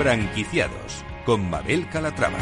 Franquiciados 0.00 1.04
con 1.26 1.50
Mabel 1.50 1.86
Calatrava. 1.90 2.38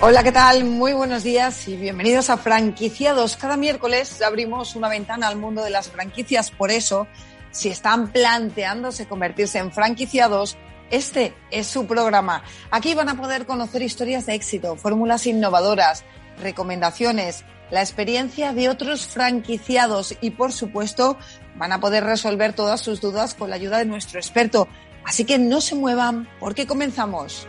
Hola, 0.00 0.22
¿qué 0.22 0.32
tal? 0.32 0.64
Muy 0.64 0.94
buenos 0.94 1.22
días 1.22 1.68
y 1.68 1.76
bienvenidos 1.76 2.30
a 2.30 2.38
Franquiciados. 2.38 3.36
Cada 3.36 3.58
miércoles 3.58 4.22
abrimos 4.22 4.74
una 4.74 4.88
ventana 4.88 5.28
al 5.28 5.36
mundo 5.36 5.62
de 5.62 5.68
las 5.68 5.90
franquicias. 5.90 6.50
Por 6.50 6.70
eso, 6.70 7.06
si 7.50 7.68
están 7.68 8.10
planteándose 8.10 9.06
convertirse 9.06 9.58
en 9.58 9.70
franquiciados, 9.70 10.56
este 10.90 11.34
es 11.50 11.66
su 11.66 11.86
programa. 11.86 12.42
Aquí 12.70 12.94
van 12.94 13.10
a 13.10 13.18
poder 13.18 13.44
conocer 13.44 13.82
historias 13.82 14.24
de 14.24 14.32
éxito, 14.36 14.76
fórmulas 14.76 15.26
innovadoras, 15.26 16.04
recomendaciones, 16.40 17.44
la 17.72 17.80
experiencia 17.80 18.52
de 18.52 18.68
otros 18.68 19.06
franquiciados 19.06 20.14
y, 20.20 20.32
por 20.32 20.52
supuesto, 20.52 21.16
van 21.56 21.72
a 21.72 21.80
poder 21.80 22.04
resolver 22.04 22.52
todas 22.52 22.82
sus 22.82 23.00
dudas 23.00 23.32
con 23.32 23.48
la 23.48 23.56
ayuda 23.56 23.78
de 23.78 23.86
nuestro 23.86 24.20
experto. 24.20 24.68
Así 25.04 25.24
que 25.24 25.38
no 25.38 25.62
se 25.62 25.74
muevan 25.74 26.28
porque 26.38 26.66
comenzamos. 26.66 27.48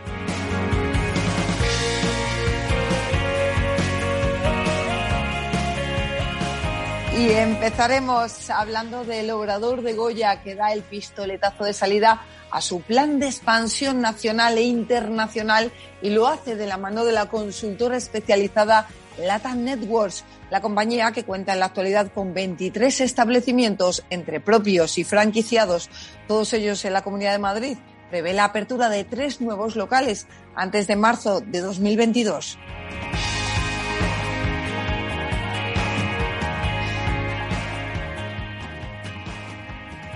Y 7.18 7.30
empezaremos 7.30 8.48
hablando 8.48 9.04
del 9.04 9.30
obrador 9.30 9.82
de 9.82 9.92
Goya 9.92 10.42
que 10.42 10.54
da 10.54 10.72
el 10.72 10.82
pistoletazo 10.82 11.64
de 11.64 11.74
salida 11.74 12.22
a 12.50 12.62
su 12.62 12.80
plan 12.80 13.20
de 13.20 13.26
expansión 13.26 14.00
nacional 14.00 14.56
e 14.56 14.62
internacional 14.62 15.70
y 16.00 16.10
lo 16.10 16.26
hace 16.26 16.56
de 16.56 16.66
la 16.66 16.78
mano 16.78 17.04
de 17.04 17.12
la 17.12 17.26
consultora 17.26 17.98
especializada 17.98 18.88
Latam 19.18 19.64
Networks, 19.64 20.24
la 20.50 20.60
compañía 20.60 21.12
que 21.12 21.24
cuenta 21.24 21.52
en 21.52 21.60
la 21.60 21.66
actualidad 21.66 22.10
con 22.12 22.34
23 22.34 23.00
establecimientos 23.00 24.04
entre 24.10 24.40
propios 24.40 24.98
y 24.98 25.04
franquiciados, 25.04 25.90
todos 26.26 26.52
ellos 26.52 26.84
en 26.84 26.92
la 26.92 27.02
Comunidad 27.02 27.32
de 27.32 27.38
Madrid, 27.38 27.78
prevé 28.10 28.32
la 28.32 28.44
apertura 28.44 28.88
de 28.88 29.04
tres 29.04 29.40
nuevos 29.40 29.76
locales 29.76 30.26
antes 30.54 30.86
de 30.86 30.96
marzo 30.96 31.40
de 31.40 31.60
2022. 31.60 32.58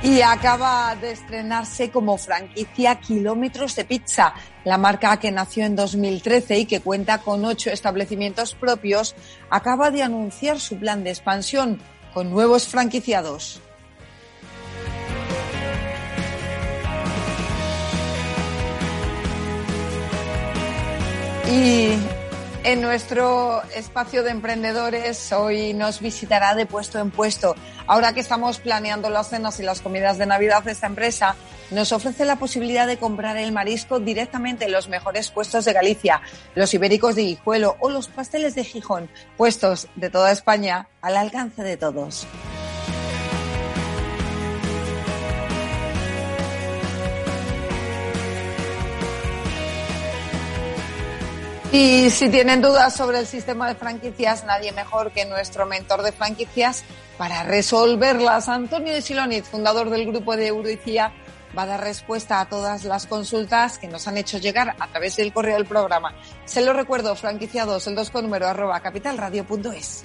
Y 0.03 0.21
acaba 0.23 0.95
de 0.95 1.11
estrenarse 1.11 1.91
como 1.91 2.17
franquicia 2.19 3.01
Kilómetros 3.01 3.75
de 3.75 3.85
Pizza, 3.85 4.33
la 4.65 4.79
marca 4.79 5.17
que 5.19 5.33
nació 5.33 5.65
en 5.65 5.75
2013 5.75 6.59
y 6.61 6.67
que 6.67 6.81
cuenta 6.81 7.19
con 7.19 7.45
ocho 7.45 7.71
establecimientos 7.71 8.55
propios, 8.55 9.17
acaba 9.51 9.91
de 9.91 10.05
anunciar 10.05 10.61
su 10.61 10.79
plan 10.79 11.03
de 11.03 11.11
expansión 11.11 11.81
con 12.15 12.31
nuevos 12.31 12.69
franquiciados. 12.69 13.61
Y 21.51 21.95
en 22.64 22.81
nuestro 22.81 23.62
espacio 23.75 24.23
de 24.23 24.31
emprendedores 24.31 25.33
hoy 25.33 25.75
nos 25.75 26.01
visitará 26.01 26.55
de 26.55 26.67
puesto 26.67 26.98
en 26.98 27.11
puesto. 27.11 27.55
Ahora 27.87 28.12
que 28.12 28.20
estamos 28.20 28.59
planeando 28.59 29.11
las 29.11 29.31
cenas 29.31 29.61
y 29.61 29.62
las 29.62 29.81
comidas 29.81 30.19
de 30.19 30.27
Navidad, 30.27 30.67
esta 30.69 30.87
empresa 30.87 31.37
nos 31.70 31.92
ofrece 31.92 32.25
la 32.25 32.37
posibilidad 32.37 32.87
de 32.87 32.98
comprar 32.98 33.37
el 33.37 33.53
marisco 33.53 34.00
directamente 34.00 34.67
en 34.67 34.73
los 34.73 34.89
mejores 34.89 35.31
puestos 35.31 35.65
de 35.65 35.73
Galicia, 35.73 36.20
los 36.55 36.73
ibéricos 36.75 37.15
de 37.15 37.23
Guijuelo 37.23 37.77
o 37.81 37.91
los 37.91 38.09
pasteles 38.09 38.55
de 38.55 38.65
Gijón, 38.65 39.09
puestos 39.37 39.88
de 39.97 40.10
toda 40.10 40.33
España 40.33 40.88
al 41.00 41.16
alcance 41.16 41.62
de 41.62 41.77
todos. 41.77 42.27
Y 51.71 52.09
si 52.09 52.31
tienen 52.31 52.62
dudas 52.62 52.97
sobre 52.97 53.19
el 53.19 53.27
sistema 53.27 53.69
de 53.69 53.75
franquicias, 53.75 54.45
nadie 54.45 54.73
mejor 54.73 55.12
que 55.12 55.27
nuestro 55.27 55.67
mentor 55.67 56.03
de 56.03 56.12
franquicias 56.12 56.83
para 57.19 57.43
resolverlas. 57.43 58.49
Antonio 58.49 58.95
de 58.95 59.03
Siloniz, 59.03 59.45
fundador 59.45 59.91
del 59.91 60.07
grupo 60.07 60.34
de 60.34 60.47
Euroicía, 60.47 61.12
va 61.57 61.62
a 61.62 61.67
dar 61.67 61.81
respuesta 61.83 62.41
a 62.41 62.49
todas 62.49 62.84
las 62.84 63.07
consultas 63.07 63.78
que 63.78 63.87
nos 63.87 64.09
han 64.09 64.17
hecho 64.17 64.39
llegar 64.39 64.77
a 64.78 64.87
través 64.89 65.17
del 65.17 65.31
correo 65.31 65.57
del 65.57 65.67
programa. 65.67 66.15
Se 66.47 66.62
lo 66.62 66.73
recuerdo, 66.73 67.15
franquiciados, 67.15 67.87
el 67.87 67.95
2 67.95 68.11
con 68.11 68.25
número 68.25 68.49
arroba 68.49 68.81
capitalradio.es. 68.81 70.05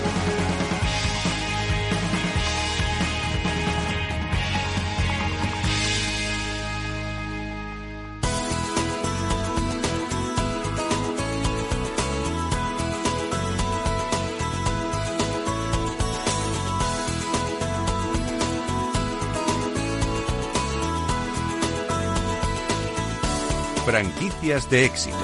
Franquicias 24.41 24.69
de 24.71 24.85
éxito. 24.85 25.17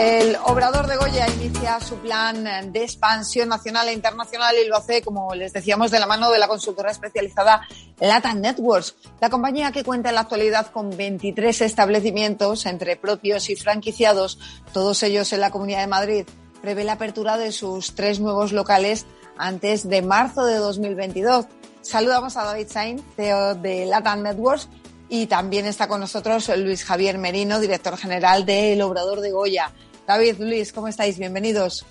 El 0.00 0.36
Obrador 0.46 0.88
de 0.88 0.96
Goya 0.96 1.28
inicia 1.28 1.78
su 1.78 1.94
plan 1.98 2.72
de 2.72 2.82
expansión 2.82 3.48
nacional 3.48 3.88
e 3.88 3.92
internacional 3.92 4.56
y 4.60 4.66
lo 4.66 4.76
hace, 4.76 5.00
como 5.02 5.32
les 5.36 5.52
decíamos, 5.52 5.92
de 5.92 6.00
la 6.00 6.08
mano 6.08 6.32
de 6.32 6.40
la 6.40 6.48
consultora 6.48 6.90
especializada 6.90 7.62
Latam 8.00 8.40
Networks, 8.40 8.96
la 9.20 9.30
compañía 9.30 9.70
que 9.70 9.84
cuenta 9.84 10.08
en 10.08 10.16
la 10.16 10.22
actualidad 10.22 10.72
con 10.72 10.96
23 10.96 11.60
establecimientos 11.60 12.66
entre 12.66 12.96
propios 12.96 13.48
y 13.48 13.54
franquiciados, 13.54 14.40
todos 14.72 15.04
ellos 15.04 15.32
en 15.32 15.40
la 15.40 15.52
Comunidad 15.52 15.82
de 15.82 15.86
Madrid. 15.86 16.26
Prevé 16.62 16.82
la 16.82 16.94
apertura 16.94 17.36
de 17.38 17.52
sus 17.52 17.94
tres 17.94 18.18
nuevos 18.18 18.52
locales 18.52 19.06
antes 19.38 19.88
de 19.88 20.02
marzo 20.02 20.44
de 20.44 20.56
2022. 20.56 21.46
Saludamos 21.82 22.36
a 22.36 22.44
David 22.44 22.68
Sain, 22.68 23.02
CEO 23.16 23.56
de 23.56 23.86
Latam 23.86 24.22
Networks, 24.22 24.68
y 25.08 25.26
también 25.26 25.66
está 25.66 25.88
con 25.88 26.00
nosotros 26.00 26.50
Luis 26.56 26.84
Javier 26.84 27.18
Merino, 27.18 27.58
director 27.58 27.96
general 27.96 28.46
de 28.46 28.72
El 28.72 28.82
Obrador 28.82 29.20
de 29.20 29.32
Goya. 29.32 29.72
David, 30.06 30.36
Luis, 30.38 30.72
¿cómo 30.72 30.86
estáis? 30.86 31.18
Bienvenidos. 31.18 31.84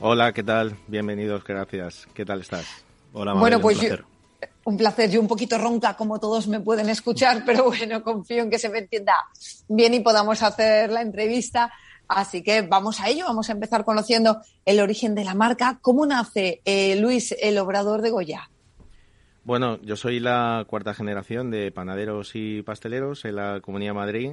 Hola, 0.00 0.32
¿qué 0.32 0.44
tal? 0.44 0.76
Bienvenidos, 0.86 1.42
gracias. 1.44 2.06
¿Qué 2.14 2.24
tal 2.24 2.40
estás? 2.40 2.64
Hola, 3.12 3.34
Mabel, 3.34 3.40
bueno, 3.40 3.60
pues 3.60 3.76
un 3.76 3.80
placer. 3.80 3.98
Yo, 4.00 4.48
un 4.64 4.76
placer. 4.76 5.10
Yo 5.10 5.20
un 5.20 5.28
poquito 5.28 5.58
ronca, 5.58 5.96
como 5.96 6.20
todos 6.20 6.46
me 6.46 6.60
pueden 6.60 6.88
escuchar, 6.88 7.42
pero 7.46 7.64
bueno, 7.64 8.02
confío 8.02 8.44
en 8.44 8.50
que 8.50 8.60
se 8.60 8.68
me 8.68 8.78
entienda 8.78 9.14
bien 9.68 9.92
y 9.92 10.00
podamos 10.00 10.42
hacer 10.42 10.90
la 10.90 11.02
entrevista. 11.02 11.72
Así 12.06 12.42
que 12.42 12.62
vamos 12.62 13.00
a 13.00 13.08
ello, 13.08 13.24
vamos 13.26 13.48
a 13.48 13.52
empezar 13.52 13.84
conociendo 13.84 14.40
el 14.64 14.78
origen 14.78 15.16
de 15.16 15.24
la 15.24 15.34
marca. 15.34 15.78
¿Cómo 15.82 16.06
nace, 16.06 16.62
eh, 16.64 16.94
Luis, 16.96 17.34
el 17.40 17.58
Obrador 17.58 18.02
de 18.02 18.10
Goya? 18.10 18.48
Bueno, 19.44 19.80
yo 19.82 19.96
soy 19.96 20.20
la 20.20 20.64
cuarta 20.68 20.94
generación 20.94 21.50
de 21.50 21.72
panaderos 21.72 22.36
y 22.36 22.62
pasteleros 22.62 23.24
en 23.24 23.34
la 23.36 23.60
Comunidad 23.60 23.90
de 23.90 23.98
Madrid. 23.98 24.30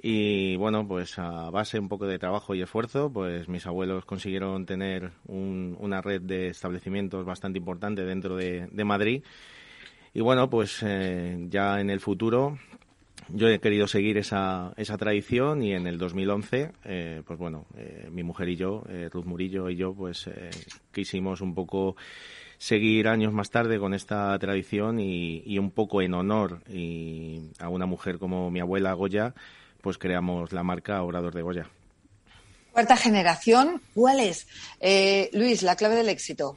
Y 0.00 0.56
bueno, 0.56 0.88
pues 0.88 1.18
a 1.18 1.50
base 1.50 1.78
un 1.78 1.90
poco 1.90 2.06
de 2.06 2.18
trabajo 2.18 2.54
y 2.54 2.62
esfuerzo, 2.62 3.12
pues 3.12 3.48
mis 3.48 3.66
abuelos 3.66 4.06
consiguieron 4.06 4.64
tener 4.64 5.12
un, 5.26 5.76
una 5.78 6.00
red 6.00 6.22
de 6.22 6.48
establecimientos 6.48 7.26
bastante 7.26 7.58
importante 7.58 8.04
dentro 8.04 8.36
de, 8.36 8.66
Madrid. 8.84 9.22
Y 10.14 10.22
bueno, 10.22 10.48
pues 10.48 10.78
eh, 10.82 11.36
ya 11.50 11.78
en 11.80 11.90
el 11.90 12.00
futuro 12.00 12.58
yo 13.28 13.48
he 13.48 13.60
querido 13.60 13.86
seguir 13.86 14.16
esa, 14.16 14.72
esa 14.78 14.96
tradición 14.96 15.62
y 15.62 15.74
en 15.74 15.86
el 15.86 15.98
2011, 15.98 16.72
eh, 16.84 17.22
pues 17.26 17.38
bueno, 17.38 17.66
eh, 17.76 18.08
mi 18.10 18.22
mujer 18.22 18.48
y 18.48 18.56
yo, 18.56 18.84
Ruth 19.10 19.26
Murillo 19.26 19.68
y 19.68 19.76
yo, 19.76 19.94
pues 19.94 20.30
quisimos 20.92 21.42
un 21.42 21.54
poco 21.54 21.96
seguir 22.58 23.08
años 23.08 23.32
más 23.32 23.50
tarde 23.50 23.78
con 23.78 23.94
esta 23.94 24.38
tradición 24.38 25.00
y, 25.00 25.42
y 25.44 25.58
un 25.58 25.70
poco 25.70 26.02
en 26.02 26.14
honor 26.14 26.62
y 26.68 27.40
a 27.58 27.68
una 27.68 27.86
mujer 27.86 28.18
como 28.18 28.50
mi 28.50 28.60
abuela 28.60 28.92
Goya, 28.92 29.34
pues 29.80 29.98
creamos 29.98 30.52
la 30.52 30.62
marca 30.62 31.02
Obrador 31.02 31.34
de 31.34 31.42
Goya. 31.42 31.66
Cuarta 32.72 32.96
generación, 32.96 33.80
¿cuál 33.94 34.18
es? 34.18 34.48
Eh, 34.80 35.30
Luis, 35.32 35.62
la 35.62 35.76
clave 35.76 35.94
del 35.94 36.08
éxito. 36.08 36.56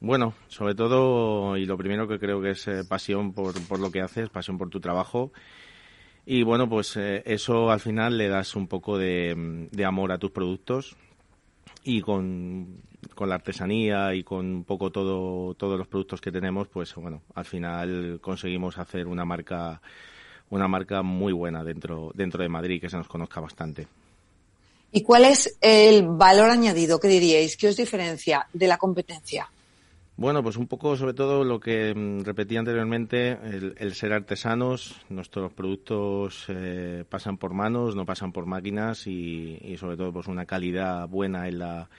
Bueno, 0.00 0.34
sobre 0.48 0.74
todo, 0.74 1.56
y 1.56 1.66
lo 1.66 1.78
primero 1.78 2.08
que 2.08 2.18
creo 2.18 2.42
que 2.42 2.50
es 2.50 2.66
eh, 2.66 2.82
pasión 2.82 3.32
por, 3.32 3.60
por 3.66 3.78
lo 3.78 3.90
que 3.90 4.00
haces, 4.00 4.28
pasión 4.28 4.58
por 4.58 4.70
tu 4.70 4.80
trabajo. 4.80 5.32
Y 6.26 6.42
bueno, 6.42 6.68
pues 6.68 6.96
eh, 6.96 7.22
eso 7.26 7.70
al 7.70 7.78
final 7.78 8.18
le 8.18 8.28
das 8.28 8.56
un 8.56 8.66
poco 8.66 8.98
de, 8.98 9.68
de 9.70 9.84
amor 9.84 10.10
a 10.10 10.18
tus 10.18 10.32
productos 10.32 10.96
y 11.86 12.02
con 12.02 12.82
con 13.14 13.28
la 13.30 13.36
artesanía 13.36 14.14
y 14.14 14.24
con 14.24 14.44
un 14.46 14.64
poco 14.64 14.90
todo, 14.90 15.54
todos 15.54 15.78
los 15.78 15.86
productos 15.86 16.20
que 16.20 16.32
tenemos, 16.32 16.68
pues 16.68 16.94
bueno, 16.96 17.22
al 17.34 17.46
final 17.46 18.18
conseguimos 18.20 18.76
hacer 18.78 19.06
una 19.06 19.24
marca 19.24 19.80
una 20.50 20.68
marca 20.68 21.02
muy 21.02 21.32
buena 21.32 21.64
dentro, 21.64 22.12
dentro 22.14 22.42
de 22.42 22.48
Madrid 22.48 22.80
que 22.80 22.90
se 22.90 22.96
nos 22.96 23.08
conozca 23.08 23.40
bastante. 23.40 23.86
¿Y 24.92 25.02
cuál 25.02 25.24
es 25.24 25.56
el 25.60 26.06
valor 26.06 26.50
añadido 26.50 27.00
que 27.00 27.08
diríais 27.08 27.56
que 27.56 27.68
os 27.68 27.76
diferencia 27.76 28.46
de 28.52 28.68
la 28.68 28.78
competencia? 28.78 29.48
Bueno, 30.18 30.42
pues 30.42 30.56
un 30.56 30.66
poco 30.66 30.96
sobre 30.96 31.12
todo 31.12 31.44
lo 31.44 31.60
que 31.60 31.94
mm, 31.94 32.22
repetí 32.22 32.56
anteriormente, 32.56 33.38
el, 33.76 33.94
ser 33.94 34.14
artesanos, 34.14 34.96
nuestros 35.10 35.52
productos 35.52 36.46
eh, 36.48 37.04
pasan 37.06 37.36
por 37.36 37.52
manos, 37.52 37.94
no 37.94 38.06
pasan 38.06 38.32
por 38.32 38.46
máquinas 38.46 39.06
y, 39.06 39.76
sobre 39.78 39.98
todo 39.98 40.14
pues 40.14 40.26
una 40.26 40.46
calidad 40.46 41.06
buena 41.06 41.48
en 41.48 41.58
la, 41.58 41.90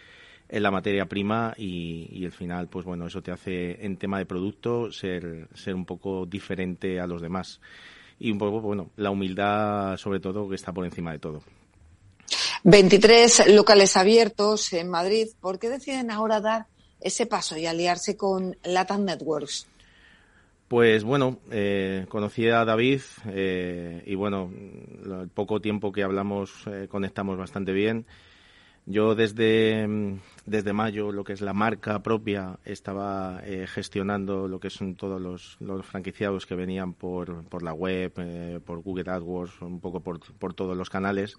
en 0.50 0.64
la 0.64 0.72
materia 0.72 1.06
prima 1.06 1.54
y, 1.58 2.08
y 2.12 2.26
al 2.26 2.32
final 2.32 2.68
pues 2.70 2.86
bueno, 2.86 3.06
eso 3.06 3.22
te 3.22 3.32
hace 3.32 3.86
en 3.86 3.98
tema 3.98 4.18
de 4.18 4.26
producto 4.26 4.92
ser, 4.92 5.48
ser 5.54 5.76
un 5.76 5.86
poco 5.86 6.26
diferente 6.26 7.00
a 7.00 7.06
los 7.06 7.22
demás 7.22 7.62
y 8.18 8.32
un 8.32 8.40
poco, 8.40 8.62
bueno, 8.62 8.90
la 8.96 9.12
humildad 9.12 9.96
sobre 9.98 10.20
todo 10.20 10.50
que 10.50 10.56
está 10.56 10.74
por 10.74 10.86
encima 10.86 11.12
de 11.12 11.20
todo. 11.20 11.44
23 12.64 13.54
locales 13.54 13.96
abiertos 13.96 14.74
en 14.74 14.90
Madrid. 14.90 15.28
¿Por 15.40 15.60
qué 15.60 15.70
deciden 15.70 16.10
ahora 16.10 16.42
dar 16.42 16.66
ese 17.02 17.26
paso 17.26 17.58
y 17.58 17.66
aliarse 17.66 18.18
con 18.18 18.56
Latam 18.64 19.06
Networks? 19.06 19.68
Pues 20.68 21.04
bueno, 21.04 21.40
eh, 21.50 22.06
conocí 22.10 22.50
a 22.50 22.66
David 22.66 23.02
eh, 23.28 24.04
y 24.06 24.16
bueno, 24.16 24.52
el 24.52 25.30
poco 25.30 25.62
tiempo 25.62 25.94
que 25.94 26.04
hablamos 26.04 26.68
eh, 26.68 26.88
conectamos 26.90 27.38
bastante 27.38 27.72
bien. 27.72 28.06
Yo 28.86 29.16
desde, 29.16 29.86
desde 30.46 30.74
mayo, 30.74 31.12
lo 31.12 31.24
que 31.24 31.34
es 31.34 31.42
la 31.42 31.54
marca 31.54 32.02
propia, 32.02 32.58
estaba 32.64 33.42
gestionando 33.68 34.48
lo 34.48 34.62
que 34.62 34.70
son 34.70 34.96
todos 34.96 35.22
los, 35.22 35.58
los 35.60 35.86
franquiciados 35.86 36.46
que 36.46 36.56
venían 36.56 36.94
por, 36.94 37.44
por 37.50 37.64
la 37.64 37.74
web, 37.74 38.14
por 38.64 38.80
Google 38.80 39.12
AdWords, 39.12 39.62
un 39.62 39.82
poco 39.82 40.00
por, 40.00 40.22
por 40.36 40.54
todos 40.54 40.78
los 40.78 40.90
canales 40.90 41.36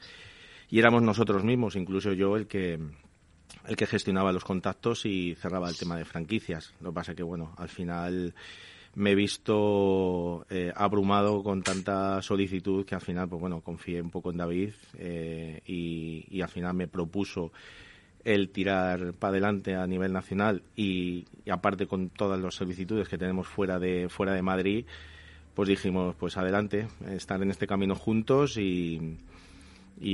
y 0.70 0.78
éramos 0.78 1.02
nosotros 1.02 1.44
mismos, 1.44 1.76
incluso 1.76 2.12
yo, 2.12 2.37
el 2.37 2.46
que 2.46 2.78
el 3.69 3.76
que 3.76 3.87
gestionaba 3.87 4.32
los 4.32 4.44
contactos 4.44 5.05
y 5.05 5.35
cerraba 5.35 5.69
el 5.69 5.76
tema 5.76 5.97
de 5.97 6.06
franquicias. 6.06 6.73
Lo 6.81 6.91
que 6.91 6.94
pasa 6.94 7.15
que, 7.15 7.23
bueno, 7.23 7.53
al 7.59 7.69
final 7.69 8.35
me 8.94 9.12
he 9.12 9.15
visto 9.15 10.47
eh, 10.49 10.73
abrumado 10.75 11.43
con 11.43 11.62
tanta 11.62 12.23
solicitud 12.23 12.87
que 12.87 12.94
al 12.94 13.03
final, 13.03 13.29
pues 13.29 13.41
bueno, 13.41 13.61
confié 13.61 14.00
un 14.00 14.11
poco 14.11 14.31
en 14.31 14.38
David 14.38 14.73
eh, 14.99 15.61
y, 15.67 16.41
al 16.41 16.49
final 16.49 16.75
me 16.75 16.88
propuso 16.88 17.53
el 18.25 18.49
tirar 18.50 19.12
para 19.15 19.32
adelante 19.32 19.75
a 19.75 19.87
nivel 19.87 20.12
nacional 20.12 20.62
y, 20.75 21.26
aparte 21.50 21.87
con 21.87 22.09
todas 22.09 22.41
las 22.41 22.55
solicitudes 22.55 23.09
que 23.09 23.19
tenemos 23.19 23.47
fuera 23.47 23.79
de 23.79 24.09
fuera 24.09 24.32
de 24.32 24.43
Madrid, 24.43 24.87
pues 25.55 25.69
dijimos, 25.69 26.14
pues 26.19 26.38
adelante, 26.38 26.88
estar 27.11 27.43
en 27.43 27.50
este 27.50 27.67
camino 27.67 27.94
juntos 27.94 28.56
y 28.56 29.19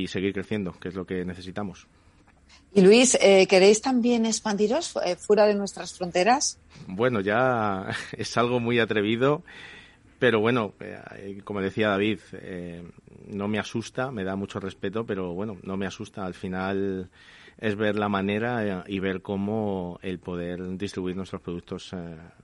seguir 0.09 0.33
creciendo, 0.33 0.73
que 0.73 0.89
es 0.89 0.95
lo 0.97 1.07
que 1.07 1.25
necesitamos. 1.25 1.87
Y 2.75 2.81
Luis, 2.81 3.17
eh, 3.20 3.46
¿queréis 3.49 3.81
también 3.81 4.26
expandiros 4.26 4.99
eh, 5.05 5.14
fuera 5.14 5.46
de 5.46 5.55
nuestras 5.55 5.96
fronteras? 5.96 6.58
Bueno, 6.88 7.20
ya 7.20 7.87
es 8.12 8.37
algo 8.37 8.58
muy 8.58 8.81
atrevido, 8.81 9.44
pero 10.19 10.41
bueno, 10.41 10.73
eh, 10.81 11.41
como 11.44 11.61
decía 11.61 11.88
David, 11.88 12.19
no 13.29 13.46
me 13.46 13.61
asusta, 13.61 14.11
me 14.11 14.25
da 14.25 14.35
mucho 14.35 14.58
respeto, 14.58 15.06
pero 15.06 15.35
bueno, 15.35 15.56
no 15.62 15.76
me 15.76 15.87
asusta. 15.87 16.26
Al 16.26 16.35
final 16.35 17.11
es 17.58 17.76
ver 17.76 17.96
la 17.96 18.08
manera 18.08 18.85
y 18.88 18.99
ver 18.99 19.23
cómo 19.23 20.00
el 20.02 20.19
poder 20.19 20.76
distribuir 20.76 21.14
nuestros 21.14 21.43
productos 21.43 21.94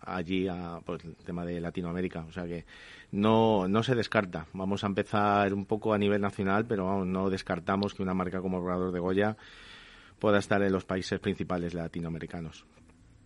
allí, 0.00 0.46
a, 0.46 0.78
pues, 0.84 1.04
el 1.04 1.16
tema 1.16 1.44
de 1.44 1.60
Latinoamérica. 1.60 2.24
O 2.28 2.32
sea 2.32 2.46
que 2.46 2.64
no, 3.10 3.66
no 3.66 3.82
se 3.82 3.96
descarta. 3.96 4.46
Vamos 4.52 4.84
a 4.84 4.86
empezar 4.86 5.52
un 5.54 5.64
poco 5.64 5.92
a 5.92 5.98
nivel 5.98 6.20
nacional, 6.20 6.66
pero 6.66 7.04
no 7.04 7.30
descartamos 7.30 7.94
que 7.94 8.02
una 8.04 8.14
marca 8.14 8.40
como 8.40 8.58
Obrador 8.58 8.92
de 8.92 9.00
Goya 9.00 9.36
pueda 10.20 10.38
estar 10.38 10.62
en 10.62 10.72
los 10.72 10.84
países 10.84 11.18
principales 11.18 11.74
latinoamericanos. 11.74 12.64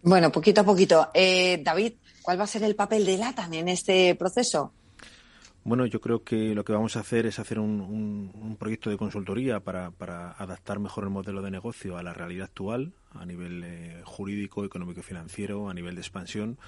Bueno, 0.03 0.31
poquito 0.31 0.61
a 0.61 0.65
poquito. 0.65 1.11
Eh, 1.13 1.61
David, 1.63 1.95
¿cuál 2.23 2.39
va 2.39 2.45
a 2.45 2.47
ser 2.47 2.63
el 2.63 2.77
papel 2.77 3.05
de 3.05 3.19
LATAN 3.19 3.53
en 3.55 3.69
este 3.69 4.15
proceso? 4.15 4.73
Bueno, 5.65 5.87
yo 5.87 5.99
creo 6.01 6.23
que 6.23 6.55
lo 6.55 6.63
que 6.63 6.75
vamos 6.75 6.97
a 6.97 7.01
hacer 7.01 7.25
es 7.25 7.39
hacer 7.39 7.59
un, 7.59 8.57
proyecto 8.59 8.91
de 8.91 8.99
consultoría 8.99 9.61
para, 9.61 9.87
adaptar 10.37 10.79
mejor 10.79 11.05
el 11.05 11.11
modelo 11.11 11.41
de 11.41 11.51
negocio 11.51 11.97
a 11.97 12.03
la 12.03 12.13
realidad 12.13 12.45
actual, 12.45 12.93
a 13.13 13.25
nivel 13.25 13.63
eh, 13.65 14.03
jurídico, 14.05 14.65
económico 14.65 15.01
y 15.01 15.03
financiero, 15.03 15.71
a 15.71 15.75
nivel 15.75 15.95
de 15.95 16.03
expansión 16.03 16.59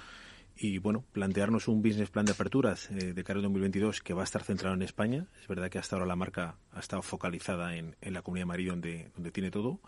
y 0.59 0.79
bueno, 0.79 1.03
plantearnos 1.11 1.67
un 1.67 1.81
business 1.81 2.09
plan 2.09 2.25
de 2.25 2.31
aperturas 2.31 2.89
eh, 2.91 3.13
de 3.13 3.23
cara 3.23 3.37
al 3.37 3.43
2022 3.43 4.01
que 4.01 4.13
va 4.13 4.21
a 4.21 4.23
estar 4.23 4.43
centrado 4.43 4.75
en 4.75 4.81
España. 4.81 5.27
Es 5.39 5.47
verdad 5.47 5.69
que 5.69 5.77
hasta 5.77 5.95
ahora 5.95 6.07
la 6.07 6.15
marca 6.15 6.55
ha 6.71 6.79
estado 6.79 7.01
focalizada 7.01 7.75
en, 7.75 7.95
la 8.01 8.21
Comunidad 8.21 8.43
de 8.43 8.47
Madrid 8.47 8.69
donde, 8.69 9.11
donde 9.15 9.31
tiene 9.31 9.51
todo. 9.51 9.79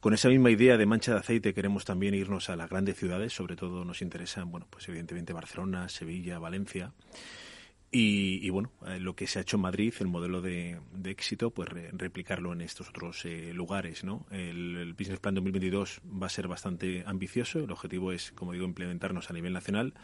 Con 0.00 0.14
esa 0.14 0.28
misma 0.28 0.50
idea 0.50 0.76
de 0.76 0.86
mancha 0.86 1.12
de 1.12 1.18
aceite 1.18 1.54
queremos 1.54 1.84
también 1.84 2.14
irnos 2.14 2.50
a 2.50 2.56
las 2.56 2.68
grandes 2.70 2.96
ciudades, 2.96 3.32
sobre 3.32 3.56
todo 3.56 3.84
nos 3.84 4.02
interesan, 4.02 4.50
bueno, 4.50 4.66
pues 4.70 4.88
evidentemente 4.88 5.32
Barcelona, 5.32 5.88
Sevilla, 5.88 6.38
Valencia. 6.38 6.92
Y, 7.98 8.50
bueno, 8.50 8.72
eh, 8.86 8.98
lo 8.98 9.16
que 9.16 9.26
se 9.26 9.38
ha 9.38 9.42
hecho 9.42 9.56
en 9.56 9.62
Madrid, 9.62 9.94
el 10.00 10.08
modelo 10.08 10.42
de, 10.42 10.78
éxito, 11.04 11.50
pues 11.50 11.70
replicarlo 11.92 12.52
en 12.52 12.60
estos 12.60 12.90
otros 12.90 13.24
eh, 13.24 13.52
lugares, 13.54 14.04
¿no? 14.04 14.26
El, 14.30 14.76
el, 14.76 14.92
Business 14.92 15.18
Plan 15.18 15.34
2022 15.34 16.02
va 16.04 16.26
a 16.26 16.30
ser 16.30 16.46
bastante 16.46 17.04
ambicioso. 17.06 17.60
El 17.60 17.70
objetivo 17.70 18.12
es, 18.12 18.32
como 18.32 18.52
digo, 18.52 18.66
implementarnos 18.66 19.30
a 19.30 19.32
nivel 19.32 19.54
nacional 19.54 19.94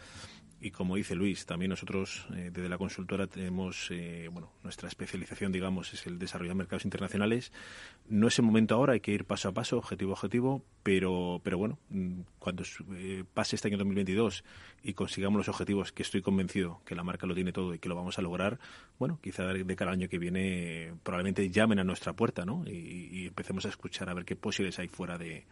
y 0.63 0.71
como 0.71 0.95
dice 0.95 1.13
Luis, 1.13 1.45
también 1.45 1.71
nosotros 1.71 2.25
eh, 2.33 2.49
desde 2.51 2.69
la 2.69 2.77
consultora 2.77 3.27
tenemos, 3.27 3.89
eh, 3.91 4.29
bueno, 4.31 4.53
nuestra 4.63 4.87
especialización, 4.87 5.51
digamos, 5.51 5.93
es 5.93 6.07
el 6.07 6.17
desarrollo 6.17 6.51
de 6.51 6.55
mercados 6.55 6.85
internacionales. 6.85 7.51
No 8.07 8.29
es 8.29 8.39
el 8.39 8.45
momento 8.45 8.73
ahora, 8.73 8.93
hay 8.93 9.01
que 9.01 9.11
ir 9.11 9.25
paso 9.25 9.49
a 9.49 9.51
paso, 9.51 9.77
objetivo 9.77 10.11
a 10.11 10.13
objetivo, 10.13 10.63
pero, 10.81 11.41
pero 11.43 11.57
bueno, 11.57 11.79
mm, 11.89 12.21
cuando 12.39 12.63
eh, 12.95 13.25
pase 13.33 13.57
este 13.57 13.67
año 13.67 13.77
2022 13.77 14.45
y 14.83 14.93
consigamos 14.93 15.37
los 15.37 15.49
objetivos, 15.49 15.91
que 15.91 16.03
estoy 16.03 16.21
convencido 16.21 16.79
que 16.85 16.95
la 16.95 17.03
marca 17.03 17.27
lo 17.27 17.35
tiene 17.35 17.51
todo 17.51 17.73
y 17.73 17.79
que 17.79 17.89
lo 17.89 17.95
vamos 17.95 18.17
a 18.17 18.21
lograr, 18.21 18.57
bueno, 18.99 19.19
quizá 19.21 19.43
de 19.43 19.75
cada 19.75 19.91
año 19.91 20.07
que 20.07 20.17
viene 20.17 20.93
probablemente 21.03 21.49
llamen 21.49 21.79
a 21.79 21.83
nuestra 21.83 22.13
puerta, 22.13 22.45
¿no? 22.45 22.63
Y, 22.65 23.27
empecemos 23.27 23.65
a 23.65 23.69
escuchar 23.69 24.09
a 24.09 24.13
ver 24.13 24.23
qué 24.23 24.37
posibilidades 24.37 24.79
hay 24.79 24.87
fuera 24.87 25.17
de, 25.17 25.45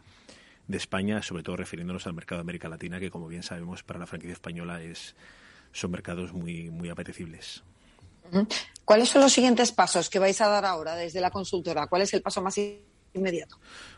de 0.72 0.78
España, 0.78 1.22
sobre 1.22 1.44
todo 1.44 1.58
refiriéndonos 1.58 2.08
al 2.08 2.14
mercado 2.14 2.40
de 2.40 2.44
América 2.44 2.70
Latina, 2.70 3.00
que 3.00 3.12
como 3.12 3.28
bien 3.28 3.44
sabemos 3.44 3.84
para 3.84 4.00
la 4.00 4.08
franquicia 4.08 4.34
española 4.34 4.82
es, 4.82 5.16
son 5.72 5.92
mercados 5.92 6.34
muy, 6.34 6.70
muy 6.70 6.90
apetecibles. 6.90 7.64
¿Cuáles 8.86 9.10
son 9.10 9.22
los 9.22 9.34
siguientes 9.34 9.72
pasos 9.72 10.10
que 10.10 10.20
vais 10.20 10.40
a 10.42 10.48
dar 10.48 10.66
ahora 10.66 10.96
desde 10.96 11.22
la 11.22 11.32
consultora? 11.32 11.88
¿Cuál 11.88 12.04
es 12.04 12.14
el 12.14 12.22
paso 12.22 12.42
más 12.42 12.58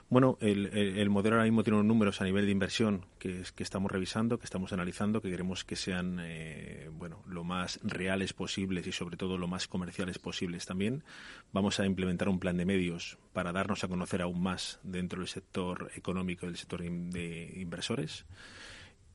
Bueno, 0.09 0.37
el, 0.41 1.09
modelo 1.09 1.35
ahora 1.35 1.45
mismo 1.45 1.63
tiene 1.63 1.79
unos 1.79 1.87
números 1.87 2.21
a 2.21 2.23
nivel 2.23 2.45
de 2.45 2.51
inversión 2.51 3.05
que, 3.17 3.43
que 3.55 3.63
estamos 3.63 3.91
revisando, 3.91 4.37
que 4.37 4.45
estamos 4.45 4.71
analizando, 4.71 5.21
que 5.21 5.29
queremos 5.29 5.63
que 5.63 5.75
sean 5.75 6.19
eh, 6.21 6.89
bueno, 6.93 7.23
lo 7.27 7.43
más 7.43 7.79
reales 7.83 8.33
posibles 8.33 8.85
y 8.85 8.91
sobre 8.91 9.17
todo 9.17 9.37
lo 9.37 9.47
más 9.47 9.67
comerciales 9.67 10.19
posibles 10.19 10.65
también. 10.65 11.03
Vamos 11.51 11.79
a 11.79 11.85
implementar 11.85 12.29
un 12.29 12.39
plan 12.39 12.57
de 12.57 12.65
medios 12.65 13.17
para 13.33 13.51
darnos 13.51 13.83
a 13.83 13.87
conocer 13.87 14.21
aún 14.21 14.41
más 14.41 14.79
dentro 14.83 15.19
del 15.19 15.27
sector 15.27 15.91
económico 15.95 16.45
y 16.45 16.49
del 16.49 16.57
sector 16.57 16.83
de 16.83 17.53
inversores. 17.55 18.25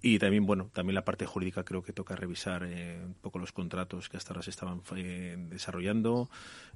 Y 0.00 0.18
también, 0.20 0.46
bueno, 0.46 0.70
también 0.72 0.94
la 0.94 1.04
parte 1.04 1.26
jurídica 1.26 1.64
creo 1.64 1.82
que 1.82 1.92
toca 1.92 2.14
revisar 2.14 2.62
eh, 2.64 3.00
un 3.04 3.14
poco 3.14 3.40
los 3.40 3.50
contratos 3.50 4.08
que 4.08 4.16
hasta 4.16 4.32
ahora 4.32 4.42
se 4.42 4.50
estaban 4.50 4.80
eh, 4.96 5.36
desarrollando. 5.50 6.30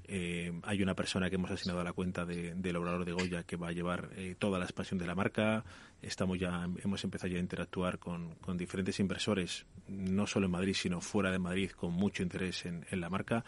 Eh, 0.05 0.52
hay 0.64 0.83
una 0.83 0.95
persona 0.97 1.31
que 1.31 1.37
hemos 1.37 1.50
asignado 1.52 1.81
a 1.81 1.85
la 1.85 1.93
cuenta 1.93 2.25
de, 2.25 2.55
del 2.57 2.76
obrador 2.76 3.05
de 3.05 3.12
Goya 3.12 3.45
que 3.45 3.57
va 3.57 3.69
a 3.69 3.73
llevar 3.73 4.11
toda 4.41 4.59
la 4.59 4.64
expansión 4.64 4.99
de 4.99 5.07
la 5.07 5.14
marca. 5.14 5.64
Estamos 6.00 6.37
ya, 6.37 6.69
hemos 6.83 7.05
empezado 7.05 7.29
ya 7.29 7.37
a 7.37 7.41
interactuar 7.41 8.00
con, 8.00 8.35
con, 8.37 8.59
diferentes 8.59 8.99
inversores, 8.99 9.67
no 9.87 10.26
solo 10.26 10.47
en 10.47 10.52
Madrid, 10.52 10.75
sino 10.75 11.00
fuera 11.00 11.31
de 11.31 11.38
Madrid, 11.38 11.71
con 11.71 11.93
mucho 11.93 12.25
interés 12.25 12.67
en, 12.67 12.85
en 12.91 13.00
la 13.00 13.09
marca. 13.09 13.45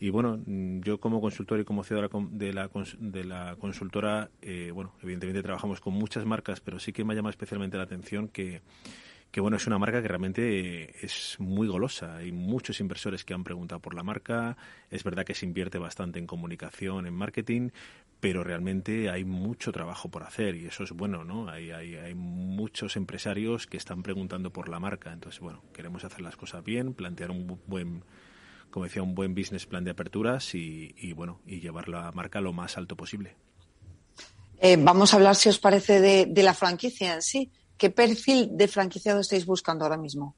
Y 0.00 0.10
bueno, 0.10 0.40
yo 0.46 1.00
como 1.00 1.20
consultor 1.20 1.60
y 1.60 1.64
como 1.64 1.82
CEO 1.82 2.08
de 2.30 2.52
la, 2.52 2.70
de 2.98 3.24
la 3.24 3.56
consultora, 3.56 4.30
bueno, 4.72 4.94
evidentemente 5.02 5.42
trabajamos 5.42 5.80
con 5.80 5.94
muchas 5.94 6.24
marcas, 6.24 6.60
pero 6.60 6.78
sí 6.78 6.92
que 6.92 7.04
me 7.04 7.14
llama 7.14 7.30
especialmente 7.30 7.76
la 7.76 7.82
atención 7.82 8.28
que 8.28 8.62
que 9.30 9.40
bueno, 9.40 9.56
es 9.58 9.66
una 9.66 9.78
marca 9.78 10.00
que 10.00 10.08
realmente 10.08 11.04
es 11.04 11.36
muy 11.38 11.68
golosa. 11.68 12.16
Hay 12.16 12.32
muchos 12.32 12.80
inversores 12.80 13.24
que 13.24 13.34
han 13.34 13.44
preguntado 13.44 13.80
por 13.80 13.94
la 13.94 14.02
marca. 14.02 14.56
Es 14.90 15.04
verdad 15.04 15.24
que 15.24 15.34
se 15.34 15.44
invierte 15.44 15.78
bastante 15.78 16.18
en 16.18 16.26
comunicación, 16.26 17.06
en 17.06 17.14
marketing, 17.14 17.70
pero 18.20 18.42
realmente 18.42 19.10
hay 19.10 19.24
mucho 19.24 19.70
trabajo 19.70 20.10
por 20.10 20.22
hacer 20.22 20.54
y 20.56 20.66
eso 20.66 20.82
es 20.82 20.92
bueno, 20.92 21.24
¿no? 21.24 21.50
Hay, 21.50 21.70
hay, 21.70 21.96
hay 21.96 22.14
muchos 22.14 22.96
empresarios 22.96 23.66
que 23.66 23.76
están 23.76 24.02
preguntando 24.02 24.50
por 24.50 24.68
la 24.68 24.80
marca. 24.80 25.12
Entonces, 25.12 25.40
bueno, 25.40 25.62
queremos 25.74 26.04
hacer 26.04 26.22
las 26.22 26.36
cosas 26.36 26.64
bien, 26.64 26.94
plantear 26.94 27.30
un 27.30 27.60
buen 27.66 28.04
como 28.70 28.84
decía, 28.84 29.02
un 29.02 29.14
buen 29.14 29.34
business 29.34 29.66
plan 29.66 29.84
de 29.84 29.90
aperturas 29.90 30.54
y, 30.54 30.94
y 30.98 31.12
bueno, 31.12 31.40
y 31.46 31.60
llevar 31.60 31.88
la 31.88 32.12
marca 32.12 32.40
lo 32.40 32.52
más 32.52 32.76
alto 32.76 32.96
posible. 32.96 33.36
Eh, 34.60 34.76
vamos 34.78 35.12
a 35.12 35.16
hablar, 35.16 35.36
si 35.36 35.48
os 35.48 35.58
parece, 35.58 36.00
de, 36.00 36.42
la 36.42 36.54
franquicia 36.54 37.14
en 37.14 37.22
sí. 37.22 37.50
¿Qué 37.76 37.90
perfil 37.90 38.56
de 38.56 38.66
franquiciado 38.66 39.20
estáis 39.20 39.46
buscando 39.46 39.84
ahora 39.84 39.96
mismo? 39.96 40.34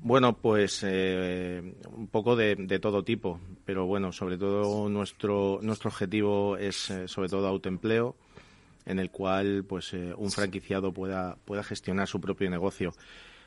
Bueno, 0.00 0.36
pues 0.36 0.80
eh, 0.82 1.74
un 1.94 2.08
poco 2.08 2.36
de, 2.36 2.78
todo 2.80 3.04
tipo, 3.04 3.38
pero 3.64 3.86
bueno, 3.86 4.12
sobre 4.12 4.38
todo 4.38 4.88
nuestro 4.88 5.60
nuestro 5.62 5.88
objetivo 5.88 6.56
es 6.56 6.90
eh, 6.90 7.08
sobre 7.08 7.28
todo 7.28 7.46
autoempleo, 7.46 8.14
en 8.86 8.98
el 8.98 9.10
cual 9.10 9.64
pues 9.66 9.94
un 9.94 10.30
franquiciado 10.30 10.92
pueda 10.92 11.36
pueda 11.44 11.62
gestionar 11.62 12.06
su 12.06 12.20
propio 12.20 12.50
negocio 12.50 12.94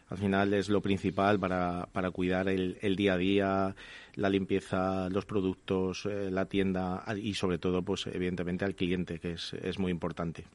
al 0.10 0.18
final 0.18 0.54
es 0.54 0.70
lo 0.70 0.82
principal 0.82 1.40
para, 1.40 1.88
para 1.92 2.12
cuidar 2.12 2.48
el, 2.48 2.78
el, 2.82 2.96
día 2.96 3.14
a 3.14 3.18
día, 3.18 3.76
la 4.16 4.30
limpieza, 4.30 5.10
los 5.10 5.26
productos, 5.26 6.06
eh, 6.06 6.32
la 6.32 6.46
tienda 6.46 7.04
y 7.22 7.34
sobre 7.34 7.58
todo, 7.58 7.82
pues 7.82 8.08
evidentemente 8.08 8.64
al 8.64 8.76
cliente, 8.76 9.20
que 9.20 9.34
es, 9.34 9.54
es 9.54 9.80
muy 9.80 9.92
importante. 9.92 10.46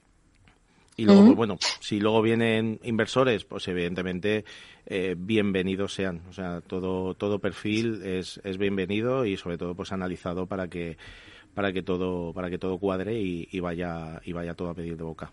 Y 0.97 1.05
luego, 1.05 1.25
pues, 1.25 1.37
bueno, 1.37 1.57
si 1.81 2.01
luego 2.01 2.21
vienen 2.21 2.79
inversores, 2.83 3.45
pues 3.45 3.67
evidentemente 3.69 4.45
eh, 4.85 5.15
bienvenidos 5.17 5.95
sean. 5.95 6.23
O 6.29 6.33
sea, 6.33 6.61
todo, 6.61 7.15
todo 7.15 7.39
perfil 7.39 8.03
es, 8.05 8.41
es 8.45 8.59
bienvenido 8.59 9.25
y 9.25 9.37
sobre 9.37 9.57
todo 9.57 9.75
pues 9.75 9.93
analizado 9.93 10.47
para 10.47 10.69
que, 10.69 10.99
para 11.55 11.73
que 11.73 11.83
todo, 11.83 12.33
para 12.35 12.51
que 12.51 12.59
todo 12.59 12.79
cuadre 12.79 13.21
y, 13.21 13.49
y 13.51 13.61
vaya, 13.61 14.21
y 14.25 14.33
vaya 14.33 14.55
todo 14.55 14.69
a 14.69 14.75
pedir 14.75 14.97
de 14.97 15.05
boca. 15.05 15.33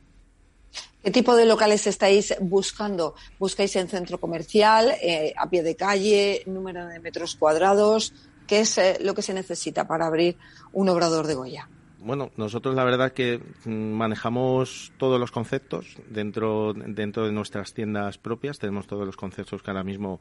¿Qué 1.03 1.11
tipo 1.11 1.35
de 1.35 1.45
locales 1.45 1.87
estáis 1.87 2.35
buscando? 2.41 3.15
¿Buscáis 3.39 3.75
en 3.77 3.87
centro 3.87 4.19
comercial, 4.19 4.91
eh, 5.01 5.33
a 5.37 5.49
pie 5.49 5.63
de 5.63 5.75
calle, 5.75 6.43
número 6.45 6.85
de 6.87 6.99
metros 6.99 7.35
cuadrados? 7.35 8.13
¿Qué 8.45 8.61
es 8.61 8.77
eh, 8.77 8.97
lo 9.01 9.13
que 9.13 9.21
se 9.21 9.33
necesita 9.33 9.87
para 9.87 10.07
abrir 10.07 10.37
un 10.73 10.89
obrador 10.89 11.25
de 11.25 11.35
Goya? 11.35 11.69
Bueno, 11.99 12.31
nosotros 12.37 12.75
la 12.75 12.83
verdad 12.83 13.11
que 13.11 13.41
mm, 13.65 13.71
manejamos 13.71 14.91
todos 14.97 15.19
los 15.19 15.31
conceptos 15.31 15.97
dentro, 16.09 16.73
dentro 16.73 17.25
de 17.25 17.31
nuestras 17.31 17.73
tiendas 17.73 18.17
propias. 18.17 18.59
Tenemos 18.59 18.87
todos 18.87 19.05
los 19.05 19.17
conceptos 19.17 19.61
que 19.61 19.71
ahora 19.71 19.83
mismo 19.83 20.19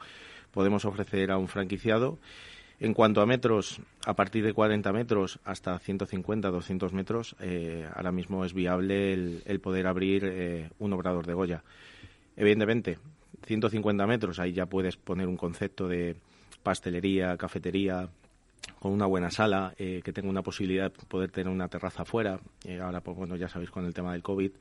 podemos 0.53 0.85
ofrecer 0.85 1.31
a 1.31 1.39
un 1.39 1.49
franquiciado 1.49 2.19
en 2.81 2.95
cuanto 2.95 3.21
a 3.21 3.27
metros, 3.27 3.81
a 4.07 4.15
partir 4.15 4.45
de 4.45 4.53
40 4.53 4.93
metros 4.93 5.41
hasta 5.45 5.79
150, 5.79 6.49
200 6.49 6.93
metros, 6.93 7.35
eh, 7.41 7.89
ahora 7.93 8.13
mismo 8.13 8.45
es 8.45 8.55
viable 8.55 9.13
el, 9.13 9.61
poder 9.61 9.87
abrir 9.89 10.25
eh, 10.25 10.71
un 10.79 10.93
obrador 10.93 11.27
de 11.27 11.35
Goya. 11.35 11.65
Evidentemente, 12.37 12.99
150 13.47 14.07
metros, 14.07 14.39
ahí 14.39 14.53
ya 14.53 14.67
puedes 14.67 14.97
poner 14.97 15.27
un 15.27 15.37
concepto 15.37 15.89
de 15.89 16.17
pastelería, 16.63 17.37
cafetería, 17.37 18.09
con 18.79 18.93
una 18.93 19.07
buena 19.07 19.31
sala, 19.31 19.75
eh, 19.77 20.01
que 20.05 20.13
tenga 20.13 20.29
una 20.29 20.43
posibilidad 20.43 20.93
de 20.93 21.07
poder 21.07 21.33
tener 21.33 21.53
una 21.53 21.69
terraza 21.69 22.03
afuera. 22.03 22.39
ahora, 22.81 23.01
pues 23.01 23.17
bueno, 23.17 23.35
ya 23.35 23.49
sabéis 23.49 23.71
con 23.71 23.87
el 23.87 23.95
tema 23.95 24.13
del 24.13 24.23
COVID, 24.23 24.53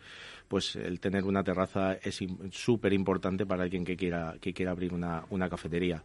pues 0.48 0.76
el 0.76 1.00
tener 1.00 1.24
una 1.24 1.44
terraza 1.44 1.94
es 1.94 2.20
súper 2.50 2.94
importante 2.94 3.46
para 3.46 3.64
alguien 3.64 3.86
que 3.86 3.96
quiera, 3.96 4.36
que 4.42 4.54
quiera 4.54 4.72
abrir 4.72 4.92
una, 4.92 5.24
una 5.30 5.48
cafetería. 5.50 6.04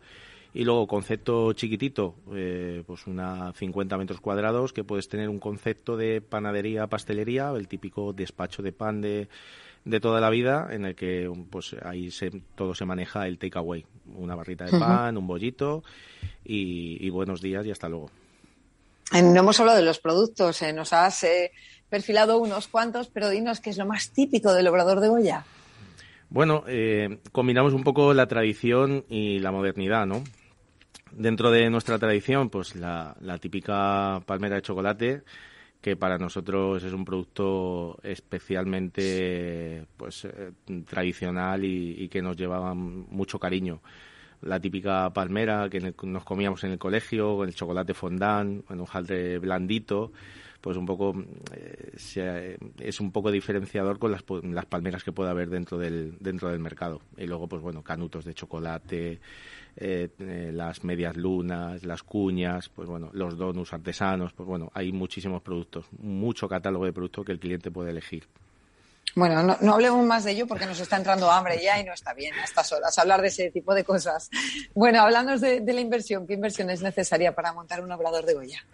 Y 0.54 0.64
luego, 0.64 0.86
concepto 0.86 1.54
chiquitito, 1.54 2.14
eh, 2.34 2.82
pues 2.86 3.06
una 3.06 3.52
50 3.54 3.96
metros 3.96 4.20
cuadrados, 4.20 4.74
que 4.74 4.84
puedes 4.84 5.08
tener 5.08 5.30
un 5.30 5.38
concepto 5.38 5.96
de 5.96 6.20
panadería, 6.20 6.86
pastelería, 6.88 7.50
el 7.56 7.68
típico 7.68 8.12
despacho 8.12 8.62
de 8.62 8.72
pan 8.72 9.00
de, 9.00 9.28
de 9.86 10.00
toda 10.00 10.20
la 10.20 10.28
vida, 10.28 10.68
en 10.70 10.84
el 10.84 10.94
que 10.94 11.30
pues 11.48 11.74
ahí 11.82 12.10
se, 12.10 12.30
todo 12.54 12.74
se 12.74 12.84
maneja 12.84 13.26
el 13.26 13.38
takeaway. 13.38 13.86
Una 14.14 14.34
barrita 14.34 14.66
de 14.66 14.78
pan, 14.78 15.16
un 15.16 15.26
bollito 15.26 15.84
y, 16.44 17.08
buenos 17.08 17.40
días 17.40 17.64
y 17.64 17.70
hasta 17.70 17.88
luego. 17.88 18.10
No 19.10 19.40
hemos 19.40 19.58
hablado 19.58 19.78
de 19.78 19.84
los 19.84 20.00
productos, 20.00 20.60
eh, 20.60 20.72
nos 20.74 20.92
has 20.92 21.24
eh, 21.24 21.52
perfilado 21.88 22.38
unos 22.38 22.68
cuantos, 22.68 23.08
pero 23.08 23.30
dinos 23.30 23.60
qué 23.60 23.70
es 23.70 23.78
lo 23.78 23.86
más 23.86 24.10
típico 24.10 24.52
del 24.52 24.68
obrador 24.68 25.00
de 25.00 25.08
Goya. 25.08 25.44
Bueno, 26.28 26.64
combinamos 27.30 27.74
un 27.74 27.84
poco 27.84 28.14
la 28.14 28.26
tradición 28.26 29.04
y 29.10 29.38
la 29.38 29.52
modernidad, 29.52 30.06
¿no? 30.06 30.22
Dentro 31.14 31.50
de 31.50 31.68
nuestra 31.68 31.98
tradición, 31.98 32.48
pues 32.48 32.74
la, 32.74 33.14
típica 33.40 34.22
palmera 34.24 34.56
de 34.56 34.62
chocolate, 34.62 35.22
que 35.80 35.94
para 35.94 36.16
nosotros 36.16 36.82
es 36.82 36.92
un 36.92 37.04
producto 37.04 37.98
especialmente 38.02 39.84
pues 39.96 40.24
eh, 40.24 40.52
tradicional 40.86 41.64
y, 41.64 42.08
que 42.08 42.22
nos 42.22 42.36
llevaba 42.36 42.74
mucho 42.74 43.38
cariño. 43.38 43.82
La 44.40 44.58
típica 44.58 45.10
palmera 45.12 45.68
que 45.68 45.94
nos 46.02 46.24
comíamos 46.24 46.64
en 46.64 46.72
el 46.72 46.78
colegio, 46.78 47.44
el 47.44 47.54
chocolate 47.54 47.94
fondant, 47.94 48.68
en 48.70 48.80
un 48.80 48.86
jalde 48.86 49.38
blandito, 49.38 50.12
pues 50.62 50.76
un 50.76 50.86
poco 50.86 51.14
eh, 51.54 52.56
es 52.78 53.00
un 53.00 53.12
poco 53.12 53.30
diferenciador 53.30 53.98
con 53.98 54.12
las, 54.12 54.24
las 54.44 54.66
palmeras 54.66 55.04
que 55.04 55.12
puede 55.12 55.30
haber 55.30 55.50
dentro 55.50 55.76
del 55.76 56.16
dentro 56.20 56.48
del 56.48 56.60
mercado. 56.60 57.02
Y 57.18 57.26
luego, 57.26 57.48
pues 57.48 57.60
bueno, 57.60 57.82
canutos 57.82 58.24
de 58.24 58.32
chocolate, 58.32 59.20
eh, 59.76 60.08
eh, 60.18 60.50
las 60.52 60.84
medias 60.84 61.16
lunas, 61.16 61.84
las 61.84 62.02
cuñas, 62.02 62.68
pues 62.68 62.88
bueno, 62.88 63.10
los 63.12 63.36
donuts 63.36 63.72
artesanos, 63.72 64.32
pues 64.32 64.46
bueno, 64.46 64.70
hay 64.74 64.92
muchísimos 64.92 65.42
productos, 65.42 65.86
mucho 65.98 66.48
catálogo 66.48 66.84
de 66.84 66.92
productos 66.92 67.24
que 67.24 67.32
el 67.32 67.40
cliente 67.40 67.70
puede 67.70 67.90
elegir. 67.90 68.26
Bueno, 69.14 69.42
no, 69.60 69.74
hablemos 69.74 70.06
más 70.06 70.24
de 70.24 70.32
ello 70.32 70.46
porque 70.46 70.64
nos 70.64 70.80
está 70.80 70.96
entrando 70.96 71.30
hambre 71.30 71.60
ya 71.62 71.78
y 71.78 71.84
no 71.84 71.92
está 71.92 72.14
bien 72.14 72.34
a 72.34 72.44
estas 72.44 72.72
horas 72.72 72.96
hablar 72.98 73.20
de 73.20 73.28
ese 73.28 73.50
tipo 73.50 73.74
de 73.74 73.84
cosas. 73.84 74.30
Bueno, 74.74 75.02
hablando 75.02 75.36
de, 75.38 75.60
de 75.60 75.72
la 75.72 75.80
inversión, 75.80 76.26
¿qué 76.26 76.34
inversión 76.34 76.70
es 76.70 76.82
necesaria 76.82 77.34
para 77.34 77.52
montar 77.52 77.82
un 77.82 77.92
obrador 77.92 78.24
de 78.24 78.34
Goya? 78.34 78.64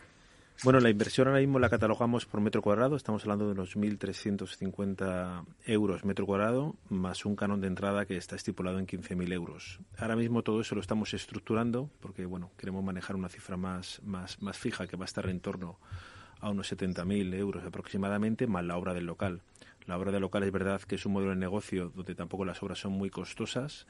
Bueno, 0.64 0.80
la 0.80 0.90
inversión 0.90 1.28
ahora 1.28 1.38
mismo 1.38 1.60
la 1.60 1.70
catalogamos 1.70 2.26
por 2.26 2.40
metro 2.40 2.62
cuadrado. 2.62 2.96
Estamos 2.96 3.22
hablando 3.22 3.48
de 3.48 3.54
los 3.54 3.76
1.350 3.76 5.44
euros 5.66 6.04
metro 6.04 6.26
cuadrado, 6.26 6.74
más 6.88 7.24
un 7.24 7.36
canon 7.36 7.60
de 7.60 7.68
entrada 7.68 8.06
que 8.06 8.16
está 8.16 8.34
estipulado 8.34 8.80
en 8.80 8.88
15.000 8.88 9.32
euros. 9.32 9.78
Ahora 9.96 10.16
mismo 10.16 10.42
todo 10.42 10.60
eso 10.60 10.74
lo 10.74 10.80
estamos 10.80 11.14
estructurando 11.14 11.88
porque, 12.00 12.26
bueno, 12.26 12.50
queremos 12.56 12.82
manejar 12.82 13.14
una 13.14 13.28
cifra 13.28 13.56
más, 13.56 14.00
más, 14.02 14.42
más 14.42 14.58
fija 14.58 14.88
que 14.88 14.96
va 14.96 15.04
a 15.04 15.06
estar 15.06 15.28
en 15.28 15.38
torno 15.38 15.78
a 16.40 16.50
unos 16.50 16.72
70.000 16.72 17.34
euros 17.34 17.64
aproximadamente, 17.64 18.48
más 18.48 18.64
la 18.64 18.76
obra 18.76 18.94
del 18.94 19.06
local. 19.06 19.42
La 19.86 19.96
obra 19.96 20.10
del 20.10 20.22
local 20.22 20.42
es 20.42 20.50
verdad 20.50 20.82
que 20.82 20.96
es 20.96 21.06
un 21.06 21.12
modelo 21.12 21.30
de 21.30 21.36
negocio 21.36 21.92
donde 21.94 22.16
tampoco 22.16 22.44
las 22.44 22.60
obras 22.64 22.80
son 22.80 22.92
muy 22.92 23.10
costosas 23.10 23.86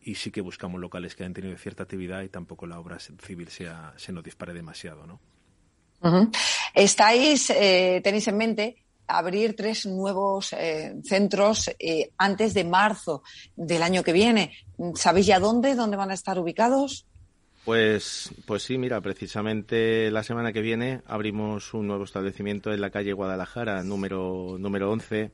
y 0.00 0.14
sí 0.14 0.30
que 0.30 0.40
buscamos 0.40 0.80
locales 0.80 1.14
que 1.14 1.24
hayan 1.24 1.34
tenido 1.34 1.58
cierta 1.58 1.82
actividad 1.82 2.22
y 2.22 2.30
tampoco 2.30 2.66
la 2.66 2.80
obra 2.80 2.98
civil 2.98 3.48
sea, 3.48 3.92
se 3.96 4.12
nos 4.12 4.24
dispare 4.24 4.54
demasiado, 4.54 5.06
¿no? 5.06 5.20
Estáis, 6.74 7.50
eh, 7.50 8.00
tenéis 8.02 8.28
en 8.28 8.36
mente 8.36 8.76
abrir 9.08 9.54
tres 9.54 9.86
nuevos 9.86 10.52
eh, 10.52 10.94
centros 11.04 11.70
eh, 11.78 12.10
antes 12.18 12.54
de 12.54 12.64
marzo 12.64 13.22
del 13.54 13.82
año 13.82 14.02
que 14.02 14.12
viene. 14.12 14.52
¿Sabéis 14.94 15.26
ya 15.26 15.40
dónde? 15.40 15.74
¿Dónde 15.74 15.96
van 15.96 16.10
a 16.10 16.14
estar 16.14 16.38
ubicados? 16.38 17.06
Pues, 17.64 18.30
pues 18.46 18.62
sí, 18.62 18.78
mira, 18.78 19.00
precisamente 19.00 20.10
la 20.12 20.22
semana 20.22 20.52
que 20.52 20.60
viene 20.60 21.02
abrimos 21.06 21.74
un 21.74 21.88
nuevo 21.88 22.04
establecimiento 22.04 22.72
en 22.72 22.80
la 22.80 22.90
calle 22.90 23.12
Guadalajara, 23.12 23.82
número, 23.82 24.56
número 24.58 24.90
11, 24.92 25.32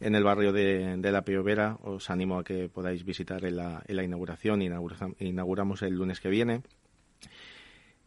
en 0.00 0.14
el 0.14 0.22
barrio 0.22 0.52
de, 0.52 0.98
La 1.00 1.22
Piovera. 1.22 1.78
Os 1.82 2.10
animo 2.10 2.38
a 2.38 2.44
que 2.44 2.68
podáis 2.68 3.04
visitar 3.04 3.42
en 3.46 3.56
la, 3.56 3.82
en 3.86 3.96
la 3.96 4.04
inauguración. 4.04 4.60
inauguramos 5.18 5.80
el 5.80 5.94
lunes 5.94 6.20
que 6.20 6.28
viene. 6.28 6.60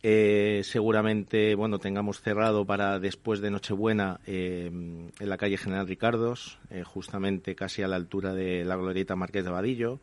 Eh, 0.01 0.61
seguramente, 0.63 1.55
bueno, 1.55 1.77
tengamos 1.77 2.21
cerrado 2.21 2.65
para 2.65 2.99
después 2.99 3.41
de 3.41 3.51
Nochebuena 3.51 4.21
eh, 4.25 4.67
en 4.67 5.29
la 5.29 5.37
calle 5.37 5.57
General 5.57 5.87
Ricardos, 5.87 6.57
eh, 6.69 6.83
justamente 6.83 7.53
casi 7.53 7.81
a 7.81 7.87
la 7.89 7.97
altura 7.97 8.33
de 8.33 8.63
la 8.63 8.77
glorieta 8.77 9.17
Marqués 9.17 9.43
de 9.43 9.51
Vadillo. 9.51 9.99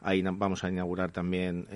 Ahí 0.00 0.22
vamos 0.22 0.64
a 0.64 0.70
inaugurar 0.70 1.12
también 1.12 1.66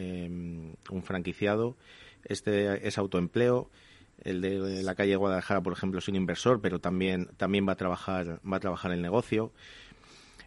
un 0.91 1.03
franquiciado. 1.03 1.77
Este 2.25 2.87
es 2.87 2.99
autoempleo. 2.99 3.71
El 4.23 4.43
de 4.43 4.83
la 4.83 4.95
calle 4.95 5.17
Guadalajara, 5.17 5.63
por 5.63 5.73
ejemplo, 5.73 5.99
es 5.99 6.09
un 6.09 6.17
inversor, 6.17 6.61
pero 6.61 6.79
también, 6.79 7.31
también 7.39 7.67
va 7.67 7.73
a 7.73 7.77
trabajar, 7.77 8.41
va 8.51 8.59
a 8.59 8.61
trabajar 8.61 8.93
el 8.93 9.01
negocio. 9.01 9.53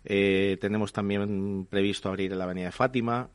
tenemos 0.04 0.94
también 0.94 1.66
previsto 1.72 2.10
abrir 2.10 2.34
la 2.34 2.44
Avenida 2.44 2.66
de 2.66 2.72
Fátima, 2.72 3.30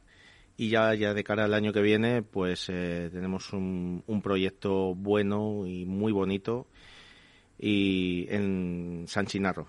y 0.57 0.71
ya, 0.71 0.95
ya 0.95 1.15
de 1.15 1.25
cara 1.25 1.45
al 1.45 1.55
año 1.55 1.73
que 1.73 1.83
viene, 1.83 2.23
pues 2.23 2.67
eh, 2.69 3.11
tenemos 3.13 3.53
un, 3.53 4.03
un, 4.07 4.23
proyecto 4.23 4.95
bueno 4.95 5.67
y 5.67 5.85
muy 5.85 6.13
bonito 6.13 6.67
y 7.59 8.27
en 8.31 9.05
San 9.09 9.27
Chinarro, 9.27 9.69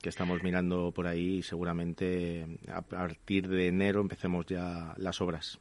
que 0.00 0.08
estamos 0.08 0.42
mirando 0.42 0.92
por 0.92 1.06
ahí 1.06 1.42
seguramente 1.42 2.58
a 2.72 2.82
partir 2.82 3.48
de 3.48 3.68
enero 3.68 4.00
empecemos 4.00 4.46
ya 4.46 4.94
las 4.96 5.20
obras. 5.20 5.58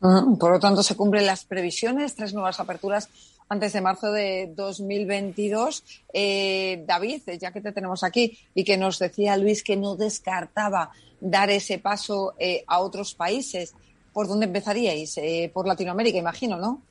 Por 0.00 0.52
lo 0.52 0.60
tanto, 0.60 0.82
se 0.82 0.96
cumplen 0.96 1.24
las 1.24 1.46
previsiones, 1.46 2.14
tres 2.14 2.34
nuevas 2.34 2.60
aperturas 2.60 3.08
antes 3.48 3.72
de 3.72 3.80
marzo 3.80 4.12
de 4.12 4.52
2022. 4.54 5.84
Eh, 6.12 6.84
David, 6.86 7.22
ya 7.40 7.52
que 7.52 7.60
te 7.60 7.72
tenemos 7.72 8.04
aquí 8.04 8.38
y 8.54 8.64
que 8.64 8.76
nos 8.76 8.98
decía 8.98 9.36
Luis 9.36 9.62
que 9.62 9.76
no 9.76 9.96
descartaba 9.96 10.90
dar 11.20 11.50
ese 11.50 11.78
paso 11.78 12.34
eh, 12.38 12.64
a 12.66 12.80
otros 12.80 13.14
países, 13.14 13.74
¿por 14.12 14.28
dónde 14.28 14.46
empezaríais? 14.46 15.16
Eh, 15.18 15.50
por 15.52 15.66
Latinoamérica, 15.66 16.18
imagino, 16.18 16.56
¿no? 16.56 16.82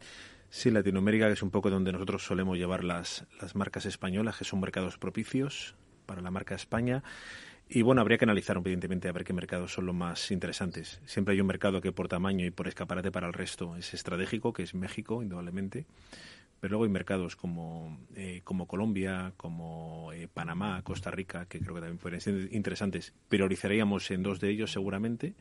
Sí, 0.49 0.69
Latinoamérica 0.69 1.29
es 1.29 1.41
un 1.41 1.49
poco 1.49 1.69
donde 1.69 1.91
nosotros 1.91 2.23
solemos 2.23 2.57
llevar 2.57 2.83
las, 2.83 3.25
las 3.41 3.55
marcas 3.55 3.85
españolas, 3.85 4.37
que 4.37 4.45
son 4.45 4.59
mercados 4.59 4.97
propicios 4.97 5.75
para 6.05 6.21
la 6.21 6.29
marca 6.29 6.53
España. 6.53 7.03
Y 7.69 7.81
bueno, 7.81 8.01
habría 8.01 8.17
que 8.17 8.25
analizar 8.25 8.57
evidentemente 8.57 9.07
a 9.07 9.11
ver 9.11 9.23
qué 9.23 9.33
mercados 9.33 9.73
son 9.73 9.87
los 9.87 9.95
más 9.95 10.29
interesantes. 10.29 11.01
Siempre 11.05 11.33
hay 11.33 11.41
un 11.41 11.47
mercado 11.47 11.81
que 11.81 11.91
por 11.91 12.07
tamaño 12.07 12.45
y 12.45 12.51
por 12.51 12.67
escaparate 12.67 13.11
para 13.11 13.25
el 13.25 13.33
resto 13.33 13.75
es 13.77 13.93
estratégico, 13.93 14.53
que 14.53 14.63
es 14.63 14.75
México, 14.75 15.23
indudablemente. 15.23 15.85
Pero 16.63 16.71
luego 16.75 16.85
hay 16.85 16.91
mercados 16.91 17.35
como, 17.35 17.99
eh, 18.15 18.39
como 18.45 18.67
Colombia, 18.67 19.33
como 19.35 20.13
eh, 20.13 20.29
Panamá, 20.33 20.81
Costa 20.81 21.11
Rica, 21.11 21.45
que 21.45 21.59
creo 21.59 21.75
que 21.75 21.81
también 21.81 21.97
pueden 21.97 22.47
interesantes. 22.53 23.13
Priorizaríamos 23.27 24.09
en 24.11 24.23
dos 24.23 24.39
de 24.39 24.49
ellos 24.49 24.71
seguramente. 24.71 25.35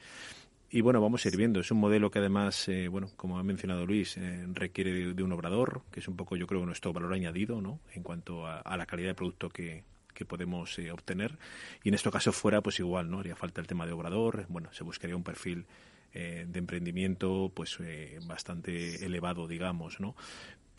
Y 0.68 0.80
bueno, 0.80 1.00
vamos 1.00 1.24
a 1.24 1.28
ir 1.28 1.36
viendo. 1.36 1.60
Es 1.60 1.70
un 1.70 1.78
modelo 1.78 2.10
que 2.10 2.18
además, 2.18 2.68
eh, 2.68 2.88
bueno, 2.88 3.08
como 3.14 3.38
ha 3.38 3.44
mencionado 3.44 3.86
Luis, 3.86 4.16
eh, 4.16 4.48
requiere 4.52 5.14
de, 5.14 5.22
un 5.22 5.30
obrador, 5.30 5.82
que 5.92 6.00
es 6.00 6.08
un 6.08 6.16
poco, 6.16 6.34
yo 6.34 6.48
creo, 6.48 6.66
nuestro 6.66 6.92
valor 6.92 7.14
añadido, 7.14 7.60
¿no? 7.60 7.78
En 7.92 8.02
cuanto 8.02 8.48
a, 8.48 8.76
la 8.76 8.86
calidad 8.86 9.10
de 9.10 9.14
producto 9.14 9.48
que, 9.48 9.84
que 10.14 10.24
podemos 10.24 10.76
eh, 10.80 10.90
obtener. 10.90 11.38
Y 11.84 11.90
en 11.90 11.94
este 11.94 12.10
caso 12.10 12.32
fuera, 12.32 12.62
pues 12.62 12.80
igual, 12.80 13.08
¿no? 13.08 13.20
Haría 13.20 13.36
falta 13.36 13.60
el 13.60 13.68
tema 13.68 13.86
de 13.86 13.92
obrador. 13.92 14.46
Bueno, 14.48 14.72
se 14.72 14.82
buscaría 14.82 15.14
un 15.14 15.22
perfil 15.22 15.66
de 16.14 16.58
emprendimiento, 16.58 17.50
pues 17.54 17.78
bastante 18.26 19.02
elevado, 19.06 19.48
digamos, 19.48 19.98
¿no? 19.98 20.14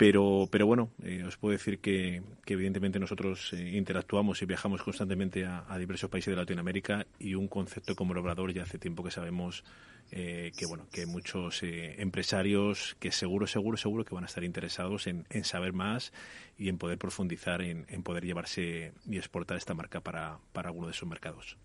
Pero, 0.04 0.50
pero 0.52 0.68
bueno, 0.68 0.90
os 1.26 1.38
puedo 1.38 1.54
decir 1.54 1.80
que, 1.80 2.22
evidentemente 2.46 3.00
nosotros 3.00 3.54
interactuamos 3.54 4.42
y 4.42 4.46
viajamos 4.46 4.84
constantemente 4.84 5.46
a, 5.46 5.78
diversos 5.78 6.10
países 6.10 6.34
de 6.34 6.36
Latinoamérica 6.36 7.08
y 7.20 7.36
un 7.36 7.48
concepto 7.48 7.96
como 7.96 8.12
el 8.12 8.18
obrador 8.18 8.54
ya 8.54 8.64
hace 8.64 8.78
tiempo 8.78 9.02
que 9.02 9.12
sabemos 9.12 9.64
eh, 10.12 10.52
que 10.58 10.66
bueno 10.66 10.88
que 10.92 11.06
muchos 11.06 11.64
eh, 11.64 11.96
empresarios 12.02 12.98
que 13.00 13.14
seguro 13.14 13.48
seguro 13.48 13.78
seguro 13.78 14.04
que 14.04 14.14
van 14.14 14.26
a 14.26 14.28
estar 14.28 14.44
interesados 14.44 15.08
en, 15.08 15.26
saber 15.46 15.72
más 15.72 16.12
y 16.58 16.68
en 16.68 16.78
poder 16.78 16.98
profundizar 16.98 17.62
en, 17.62 17.86
poder 18.04 18.26
llevarse 18.26 18.92
y 19.10 19.18
exportar 19.18 19.56
esta 19.56 19.74
marca 19.74 20.02
para, 20.02 20.38
para 20.52 20.68
alguno 20.68 20.88
de 20.88 20.94
sus 20.94 21.08
mercados. 21.08 21.58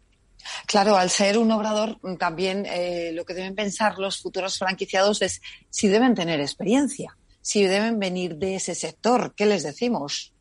Claro, 0.69 0.97
al 0.97 1.11
ser 1.11 1.39
un 1.39 1.51
obrador, 1.51 1.99
también 2.21 2.67
eh, 2.67 3.11
lo 3.13 3.25
que 3.25 3.35
deben 3.35 3.57
pensar 3.57 3.99
los 3.99 4.23
futuros 4.23 4.57
franquiciados 4.59 5.23
es 5.23 5.43
si 5.71 5.89
deben 5.89 6.15
tener 6.15 6.41
experiencia, 6.41 7.18
si 7.41 7.65
deben 7.65 7.99
venir 7.99 8.37
de 8.37 8.57
ese 8.57 8.75
sector. 8.75 9.35
¿Qué 9.35 9.47
les 9.47 9.63
decimos? 9.63 10.33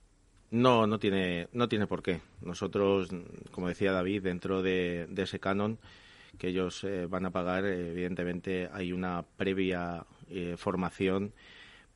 No, 0.50 0.88
no 0.88 0.98
tiene, 1.00 1.48
no 1.51 1.68
tiene 1.68 1.88
por 1.88 2.01
qué. 2.01 2.22
Nosotros, 2.42 3.10
como 3.51 3.68
decía 3.68 3.92
David, 3.92 4.24
dentro 4.24 4.62
de, 4.62 5.08
ese 5.18 5.39
canon, 5.39 5.77
que 6.38 6.50
ellos 6.50 6.84
eh, 6.84 7.06
van 7.06 7.25
a 7.25 7.32
pagar, 7.32 7.66
evidentemente 7.66 8.70
hay 8.72 8.94
una 8.94 9.25
previa 9.38 10.06
eh, 10.30 10.56
formación 10.58 11.34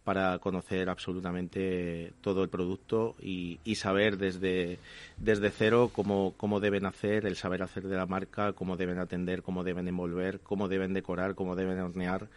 para 0.03 0.39
conocer 0.39 0.89
absolutamente 0.89 2.13
todo 2.21 2.43
el 2.43 2.49
producto 2.49 3.15
y, 3.21 3.59
saber 3.75 4.17
desde, 4.17 4.79
desde 5.17 5.51
cero 5.51 5.91
cómo, 5.93 6.33
cómo, 6.37 6.59
deben 6.59 6.85
hacer, 6.85 7.25
el 7.25 7.35
saber 7.35 7.61
hacer 7.61 7.83
de 7.83 7.95
la 7.95 8.07
marca, 8.07 8.53
cómo 8.53 8.77
deben 8.77 8.97
atender, 8.97 9.43
cómo 9.43 9.63
deben 9.63 9.87
envolver, 9.87 10.39
cómo 10.39 10.67
deben 10.67 10.93
decorar, 10.93 11.35
cómo 11.35 11.55
deben 11.55 11.79
hornear. 11.79 12.27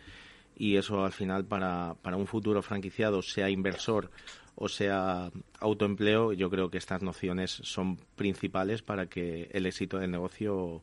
Y 0.57 0.77
eso 0.77 1.05
al 1.05 1.13
final 1.13 1.45
para, 1.45 1.95
para 2.03 2.17
un 2.17 2.27
futuro 2.27 2.63
franquiciado, 2.63 3.23
sea 3.23 3.51
inversor 3.51 4.11
o 4.57 4.69
sea 4.69 5.31
autoempleo, 5.59 6.33
yo 6.33 6.51
creo 6.51 6.71
que 6.71 6.79
estas 6.79 7.03
nociones 7.03 7.51
son 7.51 7.97
principales 8.17 8.83
para 8.83 9.07
que 9.07 9.51
el 9.53 9.67
éxito 9.67 9.99
del 9.99 10.11
negocio 10.11 10.83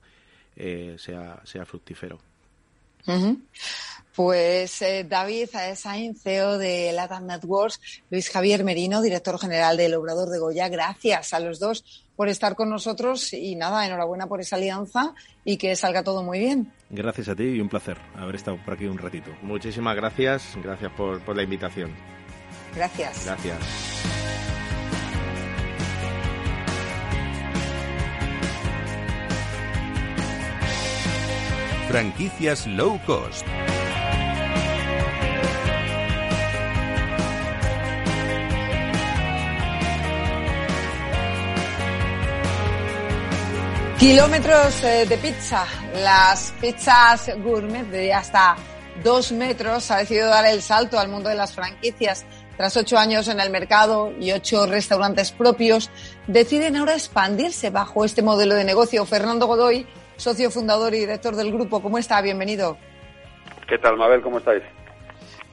eh, 0.56 0.96
sea, 0.98 1.42
sea 1.46 1.66
fructífero. 1.66 2.20
Pues 4.16 4.82
eh, 4.82 5.06
David 5.08 5.50
Sainz, 5.76 6.22
CEO 6.22 6.58
de 6.58 6.92
Latam 6.92 7.26
Networks, 7.26 7.80
Luis 8.10 8.30
Javier 8.30 8.64
Merino, 8.64 9.02
director 9.02 9.40
general 9.40 9.78
del 9.78 9.94
Obrador 9.94 10.30
de 10.30 10.40
Goya, 10.40 10.68
gracias 10.68 11.34
a 11.34 11.40
los 11.40 11.60
dos 11.60 12.06
por 12.16 12.28
estar 12.28 12.56
con 12.56 12.70
nosotros 12.70 13.34
y 13.34 13.56
nada, 13.56 13.86
enhorabuena 13.86 14.28
por 14.28 14.42
esa 14.42 14.58
alianza 14.58 15.16
y 15.46 15.58
que 15.58 15.76
salga 15.76 16.04
todo 16.04 16.24
muy 16.24 16.40
bien. 16.40 16.72
Gracias 16.90 17.30
a 17.30 17.36
ti 17.36 17.44
y 17.44 17.62
un 17.62 17.70
placer 17.70 17.98
haber 18.16 18.36
estado 18.36 18.58
por 18.64 18.74
aquí 18.74 18.86
un 18.86 18.98
ratito. 18.98 19.32
Muchísimas 19.42 19.96
gracias, 19.96 20.56
gracias 20.62 20.92
por, 20.92 21.22
por 21.22 21.36
la 21.36 21.44
invitación. 21.44 21.96
Gracias. 22.76 23.26
Gracias. 23.26 23.58
Franquicias 31.90 32.68
low 32.68 33.00
cost. 33.06 33.46
Kilómetros 44.02 44.84
eh, 44.84 45.06
de 45.06 45.16
pizza. 45.20 45.64
Las 46.02 46.56
pizzas 46.60 47.30
gourmet 47.44 47.86
de 47.86 48.12
hasta 48.12 48.56
dos 49.04 49.32
metros 49.32 49.92
ha 49.92 49.98
decidido 49.98 50.28
dar 50.28 50.44
el 50.48 50.64
salto 50.64 50.98
al 50.98 51.08
mundo 51.08 51.30
de 51.30 51.36
las 51.36 51.54
franquicias. 51.54 52.26
Tras 52.58 52.76
ocho 52.78 52.98
años 52.98 53.28
en 53.28 53.40
el 53.40 53.52
mercado 53.52 54.12
y 54.20 54.32
ocho 54.32 54.66
restaurantes 54.66 55.32
propios, 55.32 55.92
deciden 56.26 56.78
ahora 56.78 56.96
expandirse 56.96 57.70
bajo 57.70 58.04
este 58.04 58.24
modelo 58.24 58.56
de 58.56 58.64
negocio. 58.64 59.06
Fernando 59.06 59.46
Godoy 59.46 59.86
socio 60.18 60.50
fundador 60.50 60.96
y 60.96 61.02
director 61.02 61.36
del 61.36 61.52
grupo. 61.52 61.80
¿Cómo 61.84 62.00
está? 62.00 62.24
Bienvenido. 62.24 62.80
¿Qué 63.70 63.78
tal, 63.78 63.98
Mabel? 63.98 64.24
¿Cómo 64.24 64.40
estáis? 64.40 64.64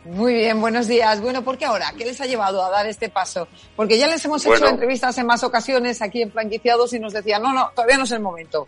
Muy 0.08 0.32
bien, 0.32 0.58
buenos 0.58 0.88
días. 0.88 1.20
Bueno, 1.20 1.44
¿por 1.44 1.58
qué 1.58 1.66
ahora? 1.66 1.92
¿Qué 1.96 2.06
les 2.06 2.18
ha 2.22 2.24
llevado 2.24 2.64
a 2.64 2.70
dar 2.70 2.86
este 2.86 3.10
paso? 3.10 3.46
Porque 3.76 3.98
ya 3.98 4.06
les 4.06 4.24
hemos 4.24 4.44
hecho 4.46 4.66
entrevistas 4.66 5.18
en 5.18 5.26
más 5.26 5.44
ocasiones 5.44 6.00
aquí 6.00 6.22
en 6.22 6.32
Franquiciados 6.32 6.94
y 6.94 6.98
nos 6.98 7.12
decían, 7.12 7.42
no, 7.42 7.52
no, 7.52 7.70
todavía 7.74 7.98
no 7.98 8.04
es 8.04 8.12
el 8.12 8.20
momento. 8.20 8.66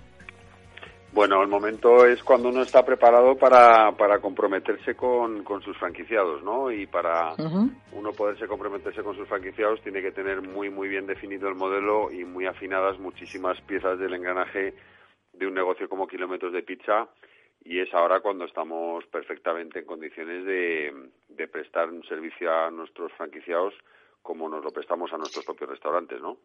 Bueno, 1.13 1.43
el 1.43 1.49
momento 1.49 2.05
es 2.05 2.23
cuando 2.23 2.51
uno 2.51 2.61
está 2.61 2.85
preparado 2.85 3.37
para, 3.37 3.91
para 3.93 4.19
comprometerse 4.19 4.95
con, 4.95 5.43
con 5.43 5.63
sus 5.63 5.79
franquiciados, 5.79 6.43
¿no? 6.43 6.71
Y 6.71 6.87
para 6.87 7.35
uno 7.93 8.13
poderse 8.13 8.47
comprometerse 8.47 9.03
con 9.03 9.17
sus 9.17 9.27
franquiciados 9.27 9.81
tiene 9.83 10.03
que 10.03 10.13
tener 10.13 10.43
muy, 10.43 10.69
muy 10.69 10.89
bien 10.89 11.07
definido 11.07 11.49
el 11.49 11.55
modelo 11.55 12.13
y 12.13 12.23
muy 12.25 12.47
afinadas 12.47 12.99
muchísimas 12.99 13.59
piezas 13.63 13.99
del 13.99 14.13
engranaje 14.13 14.75
de 15.33 15.47
un 15.47 15.55
negocio 15.55 15.89
como 15.89 16.07
Kilómetros 16.07 16.53
de 16.53 16.63
Pizza 16.63 17.09
y 17.71 17.79
es 17.79 17.95
ahora 17.95 18.19
cuando 18.19 18.47
estamos 18.47 19.05
perfectamente 19.13 19.79
en 19.79 19.85
condiciones 19.87 20.45
de, 20.45 20.93
de 21.29 21.47
prestar 21.47 21.89
un 21.89 22.03
servicio 22.03 22.53
a 22.53 22.69
nuestros 22.69 23.13
franquiciados 23.13 23.73
como 24.23 24.49
nos 24.49 24.65
lo 24.65 24.73
prestamos 24.73 25.13
a 25.13 25.17
nuestros 25.17 25.45
propios 25.45 25.71
restaurantes, 25.71 26.21
¿no? 26.21 26.37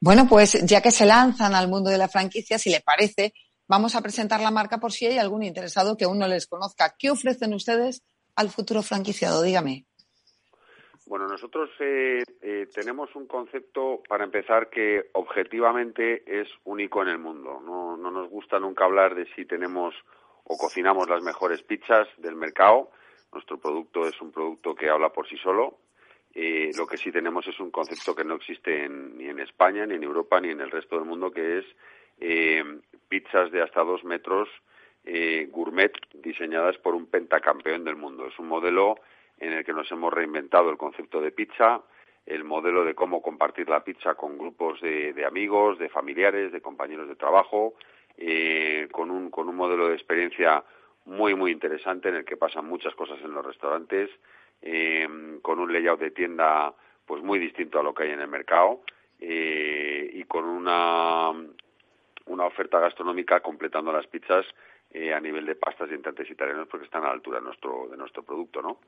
Bueno, 0.00 0.26
pues 0.26 0.52
ya 0.66 0.80
que 0.80 0.92
se 0.92 1.04
lanzan 1.04 1.54
al 1.54 1.68
mundo 1.68 1.90
de 1.90 1.98
la 1.98 2.08
franquicia, 2.08 2.58
si 2.58 2.70
le 2.70 2.80
parece, 2.80 3.34
vamos 3.68 3.94
a 3.94 4.00
presentar 4.00 4.40
la 4.40 4.50
marca 4.50 4.78
por 4.78 4.92
si 4.92 5.04
hay 5.04 5.18
algún 5.18 5.42
interesado 5.42 5.94
que 5.94 6.06
aún 6.06 6.18
no 6.18 6.26
les 6.26 6.46
conozca. 6.46 6.94
¿Qué 6.98 7.10
ofrecen 7.10 7.52
ustedes 7.52 8.02
al 8.34 8.48
futuro 8.48 8.80
franquiciado? 8.80 9.42
Dígame. 9.42 9.84
Bueno, 11.04 11.26
nosotros 11.28 11.68
eh, 11.80 12.22
eh, 12.40 12.66
tenemos 12.72 13.14
un 13.14 13.26
concepto, 13.26 14.02
para 14.08 14.24
empezar, 14.24 14.70
que 14.70 15.10
objetivamente 15.12 16.22
es 16.40 16.48
único 16.64 17.02
en 17.02 17.08
el 17.08 17.18
mundo. 17.18 17.60
No, 17.60 17.98
no 17.98 18.10
nos 18.10 18.30
gusta 18.30 18.58
nunca 18.58 18.86
hablar 18.86 19.14
de 19.14 19.26
si 19.34 19.44
tenemos 19.44 19.94
o 20.52 20.58
cocinamos 20.58 21.08
las 21.08 21.22
mejores 21.22 21.62
pizzas 21.62 22.08
del 22.18 22.34
mercado. 22.34 22.90
Nuestro 23.32 23.58
producto 23.58 24.08
es 24.08 24.20
un 24.20 24.32
producto 24.32 24.74
que 24.74 24.90
habla 24.90 25.10
por 25.12 25.28
sí 25.28 25.36
solo. 25.36 25.78
Eh, 26.34 26.72
lo 26.76 26.88
que 26.88 26.96
sí 26.96 27.12
tenemos 27.12 27.46
es 27.46 27.60
un 27.60 27.70
concepto 27.70 28.16
que 28.16 28.24
no 28.24 28.34
existe 28.34 28.88
ni 28.88 29.28
en 29.28 29.38
España, 29.38 29.86
ni 29.86 29.94
en 29.94 30.02
Europa, 30.02 30.40
ni 30.40 30.50
en 30.50 30.60
el 30.60 30.72
resto 30.72 30.96
del 30.96 31.04
mundo, 31.04 31.30
que 31.30 31.58
es 31.58 31.64
pizzas 33.08 33.50
de 33.52 33.62
hasta 33.62 33.82
dos 33.82 34.04
metros 34.04 34.48
gourmet 35.50 35.92
diseñadas 36.12 36.76
por 36.78 36.94
un 36.96 37.06
pentacampeón 37.06 37.84
del 37.84 37.96
mundo. 37.96 38.26
Es 38.26 38.38
un 38.38 38.48
modelo 38.48 38.96
en 39.38 39.52
el 39.52 39.64
que 39.64 39.72
nos 39.72 39.90
hemos 39.92 40.12
reinventado 40.12 40.68
el 40.68 40.76
concepto 40.76 41.20
de 41.20 41.30
pizza, 41.30 41.80
el 42.26 42.42
modelo 42.42 42.84
de 42.84 42.94
cómo 42.94 43.22
compartir 43.22 43.68
la 43.68 43.84
pizza 43.84 44.14
con 44.16 44.36
grupos 44.36 44.80
de, 44.80 45.24
amigos, 45.24 45.78
de 45.78 45.88
familiares, 45.88 46.52
de 46.52 46.60
compañeros 46.60 47.08
de 47.08 47.16
trabajo, 47.16 47.74
eh, 48.22 48.86
con, 48.92 49.10
un, 49.10 49.30
con 49.30 49.48
un 49.48 49.56
modelo 49.56 49.88
de 49.88 49.94
experiencia 49.94 50.62
muy, 51.06 51.34
muy 51.34 51.50
interesante 51.50 52.10
en 52.10 52.16
el 52.16 52.24
que 52.26 52.36
pasan 52.36 52.66
muchas 52.66 52.94
cosas 52.94 53.18
en 53.24 53.32
los 53.32 53.44
restaurantes, 53.44 54.10
eh, 54.60 55.08
con 55.40 55.58
un 55.58 55.72
layout 55.72 55.98
de 55.98 56.10
tienda 56.10 56.74
pues 57.06 57.22
muy 57.22 57.38
distinto 57.38 57.80
a 57.80 57.82
lo 57.82 57.94
que 57.94 58.02
hay 58.02 58.10
en 58.10 58.20
el 58.20 58.28
mercado 58.28 58.82
eh, 59.18 60.10
y 60.12 60.22
con 60.24 60.44
una, 60.44 61.30
una 62.26 62.44
oferta 62.44 62.78
gastronómica 62.78 63.40
completando 63.40 63.90
las 63.90 64.06
pizzas 64.06 64.44
a 64.92 65.20
nivel 65.20 65.46
de 65.46 65.54
pastas 65.54 65.88
y 65.90 65.94
entrantes 65.94 66.28
italianos 66.28 66.66
porque 66.68 66.84
están 66.84 67.04
a 67.04 67.06
la 67.06 67.12
altura 67.12 67.38
de 67.38 67.44
nuestro, 67.44 67.86
de 67.88 67.96
nuestro 67.96 68.24
producto, 68.24 68.60
¿no? 68.60 68.80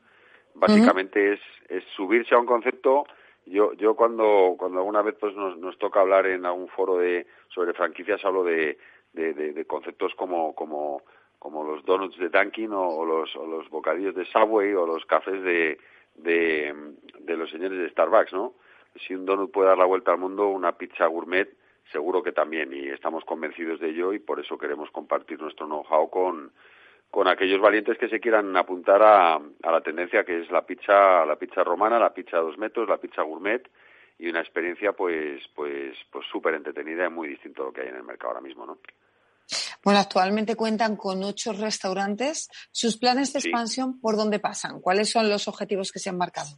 Básicamente 0.55 1.35
es, 1.35 1.41
es 1.69 1.85
subirse 1.97 2.35
a 2.35 2.39
un 2.39 2.47
concepto. 2.47 3.07
Yo, 3.47 3.73
yo 3.75 3.95
cuando, 3.95 4.57
cuando 4.59 4.79
alguna 4.79 5.01
vez 5.01 5.15
pues 5.19 5.35
nos, 5.37 5.57
nos 5.59 5.79
toca 5.79 6.01
hablar 6.01 6.27
en 6.27 6.45
algún 6.45 6.69
foro 6.69 6.99
de, 6.99 7.27
sobre 7.49 7.73
franquicias 7.73 8.25
hablo 8.25 8.43
de, 8.43 8.79
de, 9.13 9.35
de, 9.35 9.65
conceptos 9.67 10.15
como, 10.15 10.55
como, 10.55 11.03
como 11.39 11.65
los 11.65 11.85
donuts 11.85 12.19
de 12.19 12.29
Dunkin' 12.29 12.73
o, 12.73 13.05
los, 13.05 13.35
o 13.37 13.47
los 13.47 13.69
bocadillos 13.69 14.15
de 14.15 14.25
Subway 14.27 14.75
o 14.75 14.87
los 14.87 15.05
cafés 15.07 15.43
de, 15.43 15.79
de, 16.17 16.75
de 17.21 17.37
los 17.37 17.51
señores 17.51 17.79
de 17.79 17.91
Starbucks, 17.91 18.33
¿no? 18.33 18.55
Si 19.07 19.15
un 19.15 19.25
donut 19.25 19.51
puede 19.51 19.69
dar 19.69 19.79
la 19.79 19.87
vuelta 19.87 20.13
al 20.13 20.19
mundo, 20.19 20.49
una 20.49 20.73
pizza 20.77 21.07
gourmet 21.07 21.49
seguro 21.91 22.23
que 22.23 22.33
también 22.33 22.73
y 22.73 22.89
estamos 22.89 23.25
convencidos 23.25 23.81
de 23.81 23.91
ello 23.91 24.13
y 24.13 24.19
por 24.19 24.41
eso 24.41 24.59
queremos 24.59 24.91
compartir 24.91 25.41
nuestro 25.41 25.67
know-how 25.67 26.09
con, 26.11 26.53
con 27.11 27.29
aquellos 27.29 27.61
valientes 27.61 27.99
que 27.99 28.09
se 28.09 28.21
quieran 28.21 28.57
apuntar 28.57 29.03
a, 29.03 29.35
a, 29.35 29.71
la 29.71 29.81
tendencia 29.81 30.25
que 30.25 30.41
es 30.41 30.51
la 30.51 30.65
pizza, 30.65 31.25
la 31.27 31.37
pizza 31.37 31.65
romana, 31.65 31.99
la 31.99 32.15
pizza 32.15 32.39
a 32.39 32.41
dos 32.41 32.57
metros, 32.59 32.89
la 32.89 32.99
pizza 32.99 33.23
gourmet 33.23 33.69
y 34.23 34.29
una 34.29 34.41
experiencia 34.41 34.93
pues 34.93 35.43
pues 35.53 35.97
pues 36.11 36.25
súper 36.31 36.55
entretenida 36.55 37.07
y 37.07 37.11
muy 37.11 37.27
distinto 37.27 37.63
a 37.63 37.67
lo 37.67 37.73
que 37.73 37.81
hay 37.81 37.89
en 37.89 37.97
el 37.97 38.05
mercado 38.05 38.29
ahora 38.29 38.41
mismo, 38.41 38.65
¿no? 38.65 38.79
Bueno, 39.85 39.99
actualmente 39.99 40.55
cuentan 40.55 40.95
con 40.95 41.25
ocho 41.25 41.53
restaurantes. 41.53 42.49
¿Sus 42.71 42.97
planes 42.97 43.33
de 43.33 43.41
expansión 43.41 44.01
por 44.01 44.17
dónde 44.17 44.39
pasan? 44.39 44.81
¿Cuáles 44.81 45.11
son 45.11 45.29
los 45.29 45.49
objetivos 45.49 45.91
que 45.91 45.99
se 45.99 46.11
han 46.11 46.19
marcado? 46.19 46.51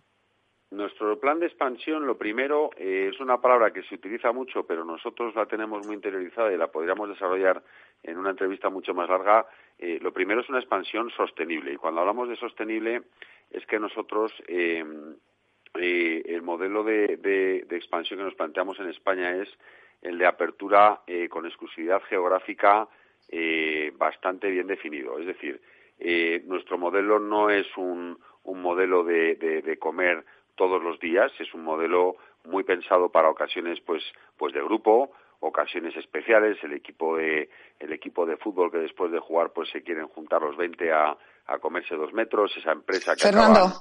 Nuestro 0.71 1.19
plan 1.19 1.41
de 1.41 1.47
expansión, 1.47 2.07
lo 2.07 2.19
primero, 2.19 2.69
eh, 2.77 3.11
es 3.11 3.19
una 3.21 3.41
palabra 3.41 3.73
que 3.73 3.83
se 3.85 3.95
utiliza 3.95 4.33
mucho, 4.33 4.67
pero 4.67 4.85
nosotros 4.85 5.35
la 5.35 5.47
tenemos 5.47 5.87
muy 5.87 5.95
interiorizada 5.95 6.53
y 6.53 6.59
la 6.59 6.71
podríamos 6.71 7.09
desarrollar 7.09 7.63
en 8.03 8.19
una 8.19 8.31
entrevista 8.31 8.69
mucho 8.69 8.93
más 8.93 9.09
larga. 9.09 9.47
Eh, 9.79 9.99
lo 10.03 10.13
primero 10.13 10.43
es 10.43 10.49
una 10.51 10.59
expansión 10.59 11.11
sostenible. 11.17 11.73
Y 11.73 11.77
cuando 11.77 12.03
hablamos 12.03 12.29
de 12.29 12.37
sostenible, 12.37 13.05
es 13.51 13.65
que 13.67 13.79
nosotros 13.79 14.33
eh, 14.49 14.85
eh, 15.81 16.23
el 16.27 16.43
modelo 16.43 16.85
de, 16.85 17.17
de, 17.17 17.65
de, 17.69 17.77
expansión 17.77 18.19
que 18.19 18.25
nos 18.25 18.35
planteamos 18.35 18.79
en 18.81 18.89
España 18.89 19.35
es 19.37 19.49
el 20.03 20.19
de 20.19 20.27
apertura 20.27 21.01
eh, 21.07 21.29
con 21.29 21.47
exclusividad 21.47 22.03
geográfica 22.03 22.89
eh, 23.29 23.93
bastante 23.97 24.51
bien 24.51 24.67
definido. 24.67 25.19
Es 25.19 25.27
decir, 25.27 25.61
eh, 25.99 26.43
nuestro 26.47 26.79
modelo 26.79 27.19
no 27.19 27.51
es 27.51 27.67
un, 27.77 28.19
un 28.45 28.63
modelo 28.63 29.03
de, 29.03 29.35
de, 29.37 29.79
comer 29.79 30.25
todos 30.55 30.83
los 30.83 31.01
días, 31.01 31.33
es 31.39 31.53
un 31.55 31.65
modelo 31.65 32.17
muy 32.45 32.63
pensado 32.63 33.09
para 33.11 33.31
ocasiones 33.31 33.81
pues, 33.81 34.03
pues 34.37 34.53
de 34.53 34.63
grupo, 34.63 35.13
ocasiones 35.41 35.97
especiales, 35.97 36.59
el 36.63 36.75
equipo 36.75 37.17
de 37.17 37.49
el 37.81 37.93
equipo 37.93 38.27
de 38.27 38.37
fútbol 38.37 38.71
que 38.71 38.79
después 38.79 39.11
de 39.11 39.19
jugar 39.19 39.53
pues 39.53 39.71
se 39.71 39.83
quieren 39.83 40.09
juntar 40.09 40.43
los 40.43 40.57
20 40.57 40.93
a, 40.93 41.17
a 41.47 41.59
comerse 41.59 41.97
dos 41.97 42.13
metros, 42.13 42.57
esa 42.57 42.73
empresa 42.73 43.15
que 43.15 43.23
Fernando. 43.23 43.61
acaban, 43.61 43.79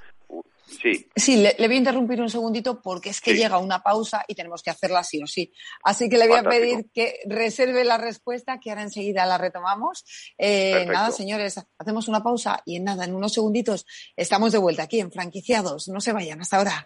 Sí. 0.66 1.08
Sí, 1.16 1.38
le, 1.38 1.56
le, 1.58 1.68
voy 1.68 1.76
a 1.76 1.80
interrumpir 1.80 2.22
un 2.22 2.30
segundito 2.30 2.82
porque 2.82 3.10
es 3.10 3.22
que 3.22 3.32
sí. 3.32 3.38
llega 3.38 3.58
una 3.58 3.82
pausa 3.82 4.24
y 4.28 4.36
tenemos 4.36 4.64
que 4.64 4.70
hacerla 4.70 5.04
sí 5.04 5.22
o 5.22 5.28
sí. 5.28 5.52
Así 5.84 6.10
que 6.10 6.18
le 6.18 6.28
voy 6.28 6.38
Fantástico. 6.38 6.64
a 6.64 6.68
pedir 6.76 6.90
que 6.94 7.20
reserve 7.26 7.84
la 7.84 7.98
respuesta, 7.98 8.60
que 8.60 8.70
ahora 8.70 8.84
enseguida 8.84 9.26
la 9.26 9.38
retomamos. 9.38 10.04
Eh, 10.38 10.86
nada, 10.88 11.12
señores, 11.12 11.60
hacemos 11.78 12.08
una 12.08 12.24
pausa 12.24 12.62
y 12.66 12.78
en 12.78 12.86
nada, 12.86 13.06
en 13.06 13.14
unos 13.14 13.34
segunditos 13.34 13.86
estamos 14.16 14.52
de 14.52 14.58
vuelta 14.58 14.84
aquí 14.84 15.00
en 15.00 15.12
Franquiciados. 15.12 15.88
No 15.90 16.02
se 16.02 16.14
vayan, 16.14 16.42
hasta 16.42 16.58
ahora. 16.58 16.86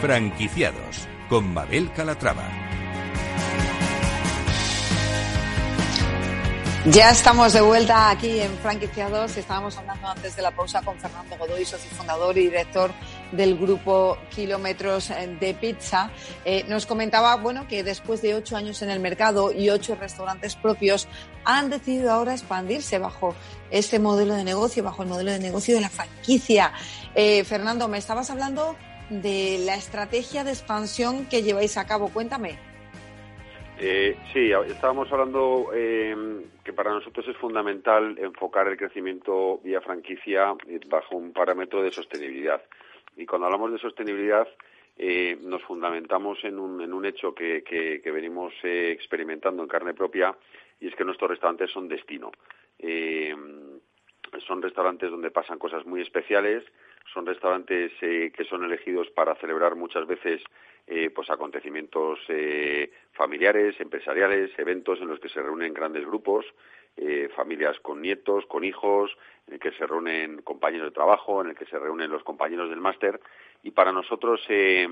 Franquiciados 0.00 1.08
con 1.28 1.52
Mabel 1.52 1.90
Calatrava. 1.92 2.48
Ya 6.92 7.10
estamos 7.10 7.52
de 7.52 7.60
vuelta 7.60 8.08
aquí 8.08 8.38
en 8.38 8.56
Franquiciados. 8.58 9.36
Estábamos 9.36 9.76
hablando 9.76 10.06
antes 10.06 10.36
de 10.36 10.42
la 10.42 10.52
pausa 10.52 10.82
con 10.82 10.96
Fernando 11.00 11.36
Godoy, 11.36 11.64
socio 11.64 11.90
fundador 11.90 12.38
y 12.38 12.42
director 12.42 12.92
del 13.32 13.58
grupo 13.58 14.16
Kilómetros 14.30 15.10
de 15.40 15.54
Pizza. 15.54 16.10
Eh, 16.44 16.64
nos 16.68 16.86
comentaba, 16.86 17.34
bueno, 17.34 17.66
que 17.66 17.82
después 17.82 18.22
de 18.22 18.36
ocho 18.36 18.56
años 18.56 18.80
en 18.82 18.90
el 18.90 19.00
mercado 19.00 19.52
y 19.52 19.68
ocho 19.68 19.96
restaurantes 19.96 20.54
propios, 20.54 21.08
han 21.44 21.70
decidido 21.70 22.12
ahora 22.12 22.34
expandirse 22.34 22.98
bajo 22.98 23.34
este 23.70 23.98
modelo 23.98 24.34
de 24.34 24.44
negocio, 24.44 24.84
bajo 24.84 25.02
el 25.02 25.08
modelo 25.08 25.32
de 25.32 25.40
negocio 25.40 25.74
de 25.74 25.80
la 25.80 25.90
franquicia. 25.90 26.72
Eh, 27.16 27.42
Fernando, 27.42 27.88
me 27.88 27.98
estabas 27.98 28.30
hablando 28.30 28.76
de 29.10 29.58
la 29.64 29.74
estrategia 29.76 30.44
de 30.44 30.50
expansión 30.50 31.26
que 31.28 31.42
lleváis 31.42 31.76
a 31.76 31.86
cabo. 31.86 32.10
Cuéntame. 32.12 32.58
Eh, 33.80 34.16
sí, 34.32 34.50
estábamos 34.66 35.10
hablando 35.12 35.70
eh, 35.72 36.44
que 36.64 36.72
para 36.72 36.90
nosotros 36.90 37.26
es 37.28 37.36
fundamental 37.36 38.18
enfocar 38.18 38.66
el 38.66 38.76
crecimiento 38.76 39.60
vía 39.62 39.80
franquicia 39.80 40.54
eh, 40.66 40.80
bajo 40.88 41.16
un 41.16 41.32
parámetro 41.32 41.82
de 41.82 41.92
sostenibilidad. 41.92 42.60
Y 43.16 43.24
cuando 43.24 43.46
hablamos 43.46 43.72
de 43.72 43.78
sostenibilidad, 43.78 44.48
eh, 44.96 45.38
nos 45.42 45.62
fundamentamos 45.62 46.42
en 46.42 46.58
un, 46.58 46.80
en 46.82 46.92
un 46.92 47.06
hecho 47.06 47.32
que, 47.32 47.62
que, 47.62 48.00
que 48.02 48.10
venimos 48.10 48.52
eh, 48.64 48.90
experimentando 48.90 49.62
en 49.62 49.68
carne 49.68 49.94
propia 49.94 50.36
y 50.80 50.88
es 50.88 50.94
que 50.96 51.04
nuestros 51.04 51.30
restaurantes 51.30 51.70
son 51.70 51.86
destino. 51.88 52.32
Eh, 52.80 53.34
son 54.46 54.60
restaurantes 54.60 55.10
donde 55.10 55.30
pasan 55.30 55.58
cosas 55.58 55.86
muy 55.86 56.02
especiales, 56.02 56.64
son 57.12 57.26
restaurantes 57.26 57.92
eh, 58.00 58.32
que 58.34 58.44
son 58.44 58.64
elegidos 58.64 59.08
para 59.10 59.34
celebrar 59.36 59.74
muchas 59.74 60.06
veces 60.06 60.42
eh, 60.86 61.10
pues 61.10 61.28
acontecimientos 61.30 62.18
eh, 62.28 62.90
familiares, 63.12 63.78
empresariales, 63.80 64.50
eventos 64.58 65.00
en 65.00 65.08
los 65.08 65.20
que 65.20 65.28
se 65.28 65.42
reúnen 65.42 65.74
grandes 65.74 66.06
grupos, 66.06 66.46
eh, 66.96 67.28
familias 67.36 67.78
con 67.80 68.02
nietos, 68.02 68.44
con 68.46 68.64
hijos, 68.64 69.16
en 69.46 69.54
el 69.54 69.60
que 69.60 69.70
se 69.72 69.86
reúnen 69.86 70.42
compañeros 70.42 70.88
de 70.88 70.94
trabajo, 70.94 71.40
en 71.40 71.50
el 71.50 71.56
que 71.56 71.66
se 71.66 71.78
reúnen 71.78 72.10
los 72.10 72.24
compañeros 72.24 72.70
del 72.70 72.80
máster. 72.80 73.20
Y 73.62 73.70
para 73.70 73.92
nosotros, 73.92 74.40
eh, 74.48 74.88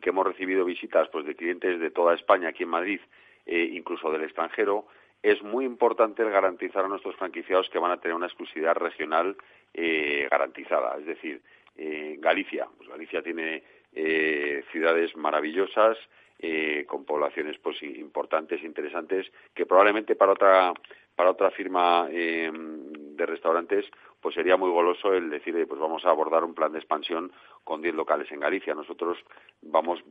que 0.00 0.10
hemos 0.10 0.26
recibido 0.26 0.64
visitas 0.64 1.08
pues, 1.10 1.26
de 1.26 1.34
clientes 1.34 1.78
de 1.78 1.90
toda 1.90 2.14
España 2.14 2.48
aquí 2.48 2.62
en 2.62 2.70
Madrid, 2.70 3.00
eh, 3.44 3.68
incluso 3.72 4.10
del 4.10 4.22
extranjero, 4.22 4.86
es 5.22 5.42
muy 5.42 5.64
importante 5.64 6.22
el 6.22 6.30
garantizar 6.30 6.84
a 6.84 6.88
nuestros 6.88 7.16
franquiciados 7.16 7.68
que 7.70 7.78
van 7.78 7.92
a 7.92 8.00
tener 8.00 8.14
una 8.16 8.26
exclusividad 8.26 8.74
regional 8.74 9.36
eh, 9.72 10.26
garantizada. 10.30 10.96
Es 10.98 11.06
decir, 11.06 11.40
eh, 11.76 12.16
Galicia, 12.18 12.68
pues 12.76 12.88
Galicia 12.88 13.22
tiene 13.22 13.62
eh, 13.94 14.64
ciudades 14.72 15.14
maravillosas, 15.16 15.96
eh, 16.44 16.84
con 16.88 17.04
poblaciones 17.04 17.56
pues 17.58 17.80
importantes, 17.84 18.64
interesantes, 18.64 19.30
que 19.54 19.64
probablemente 19.64 20.16
para 20.16 20.32
otra 20.32 20.72
para 21.14 21.30
otra 21.30 21.52
firma 21.52 22.08
eh, 22.10 22.50
de 22.52 23.26
restaurantes 23.26 23.84
pues 24.20 24.34
sería 24.34 24.56
muy 24.56 24.70
goloso 24.70 25.14
el 25.14 25.30
decir 25.30 25.54
pues 25.68 25.80
vamos 25.80 26.04
a 26.04 26.10
abordar 26.10 26.42
un 26.42 26.54
plan 26.54 26.72
de 26.72 26.78
expansión 26.80 27.30
con 27.62 27.80
10 27.80 27.94
locales 27.94 28.32
en 28.32 28.40
Galicia. 28.40 28.74
Nosotros 28.74 29.18
vamos 29.60 30.02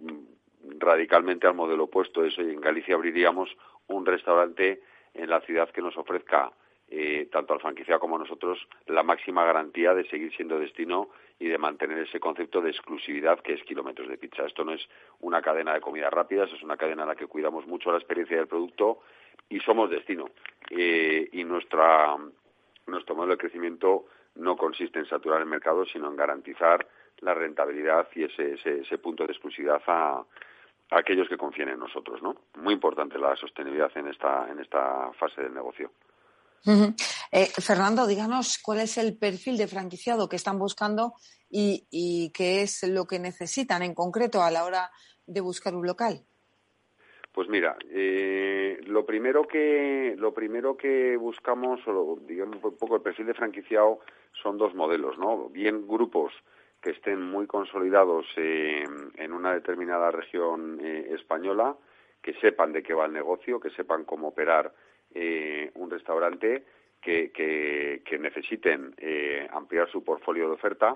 radicalmente 0.77 1.47
al 1.47 1.55
modelo 1.55 1.85
opuesto, 1.85 2.23
eso 2.23 2.41
en 2.41 2.61
Galicia 2.61 2.95
abriríamos 2.95 3.49
un 3.87 4.05
restaurante 4.05 4.81
en 5.13 5.29
la 5.29 5.41
ciudad 5.41 5.69
que 5.69 5.81
nos 5.81 5.97
ofrezca 5.97 6.51
eh, 6.93 7.29
tanto 7.31 7.53
al 7.53 7.61
franquiciado 7.61 8.01
como 8.01 8.17
a 8.17 8.19
nosotros 8.19 8.67
la 8.87 9.01
máxima 9.01 9.45
garantía 9.45 9.93
de 9.93 10.03
seguir 10.09 10.35
siendo 10.35 10.59
destino 10.59 11.09
y 11.39 11.47
de 11.47 11.57
mantener 11.57 11.97
ese 11.99 12.19
concepto 12.19 12.59
de 12.61 12.69
exclusividad 12.69 13.39
que 13.39 13.53
es 13.53 13.63
kilómetros 13.63 14.09
de 14.09 14.17
pizza. 14.17 14.45
Esto 14.45 14.65
no 14.65 14.73
es 14.73 14.81
una 15.21 15.41
cadena 15.41 15.73
de 15.73 15.79
comidas 15.79 16.11
rápidas, 16.11 16.51
es 16.51 16.61
una 16.63 16.75
cadena 16.75 17.03
en 17.03 17.07
la 17.07 17.15
que 17.15 17.27
cuidamos 17.27 17.65
mucho 17.65 17.91
la 17.91 17.97
experiencia 17.97 18.35
del 18.35 18.47
producto 18.47 18.99
y 19.47 19.61
somos 19.61 19.89
destino. 19.89 20.31
Eh, 20.69 21.29
y 21.31 21.45
nuestra, 21.45 22.17
nuestro 22.87 23.15
modelo 23.15 23.35
de 23.35 23.39
crecimiento 23.39 24.07
no 24.35 24.57
consiste 24.57 24.99
en 24.99 25.05
saturar 25.05 25.39
el 25.39 25.47
mercado, 25.47 25.85
sino 25.85 26.09
en 26.09 26.17
garantizar 26.17 26.85
la 27.21 27.33
rentabilidad 27.33 28.09
y 28.15 28.23
ese, 28.23 28.55
ese, 28.55 28.81
ese 28.81 28.97
punto 28.97 29.25
de 29.25 29.31
exclusividad 29.31 29.81
a, 29.87 30.25
a 30.91 30.99
aquellos 30.99 31.27
que 31.27 31.37
confíen 31.37 31.69
en 31.69 31.79
nosotros, 31.79 32.21
¿no? 32.21 32.35
Muy 32.57 32.73
importante 32.73 33.17
la 33.17 33.35
sostenibilidad 33.35 33.91
en 33.95 34.07
esta, 34.07 34.47
en 34.49 34.59
esta 34.59 35.11
fase 35.13 35.41
del 35.41 35.53
negocio. 35.53 35.91
Uh 36.65 36.71
-huh. 36.71 36.95
eh, 37.31 37.47
Fernando, 37.59 38.05
díganos 38.05 38.59
cuál 38.61 38.81
es 38.81 38.97
el 38.97 39.17
perfil 39.17 39.57
de 39.57 39.67
franquiciado 39.67 40.27
que 40.29 40.35
están 40.35 40.59
buscando 40.59 41.13
y, 41.49 41.87
y, 41.89 42.31
qué 42.33 42.61
es 42.61 42.83
lo 42.87 43.05
que 43.05 43.19
necesitan 43.19 43.81
en 43.81 43.95
concreto 43.95 44.43
a 44.43 44.51
la 44.51 44.63
hora 44.63 44.91
de 45.25 45.41
buscar 45.41 45.73
un 45.73 45.87
local. 45.87 46.21
Pues 47.33 47.47
mira, 47.47 47.77
eh, 47.89 48.77
lo 48.85 49.05
primero 49.05 49.47
que 49.47 50.15
lo 50.17 50.33
primero 50.33 50.75
que 50.75 51.15
buscamos, 51.17 51.79
o 51.87 52.19
digamos 52.27 52.61
un 52.63 52.77
poco 52.77 52.97
el 52.97 53.01
perfil 53.01 53.27
de 53.27 53.33
franquiciado, 53.33 53.99
son 54.43 54.57
dos 54.57 54.75
modelos, 54.75 55.17
¿no? 55.17 55.49
Bien 55.49 55.87
grupos 55.87 56.33
que 56.81 56.91
estén 56.91 57.21
muy 57.21 57.47
consolidados 57.47 58.25
eh, 58.37 58.83
en 59.15 59.33
una 59.33 59.53
determinada 59.53 60.11
región 60.11 60.79
eh, 60.81 61.11
española, 61.13 61.75
que 62.21 62.33
sepan 62.35 62.73
de 62.73 62.83
qué 62.83 62.93
va 62.93 63.05
el 63.05 63.13
negocio, 63.13 63.59
que 63.59 63.69
sepan 63.71 64.03
cómo 64.05 64.29
operar 64.29 64.73
eh, 65.13 65.71
un 65.75 65.89
restaurante, 65.89 66.63
que, 67.01 67.31
que, 67.31 68.01
que 68.05 68.19
necesiten 68.19 68.93
eh, 68.97 69.47
ampliar 69.51 69.89
su 69.89 70.03
portfolio 70.03 70.47
de 70.47 70.53
oferta. 70.53 70.93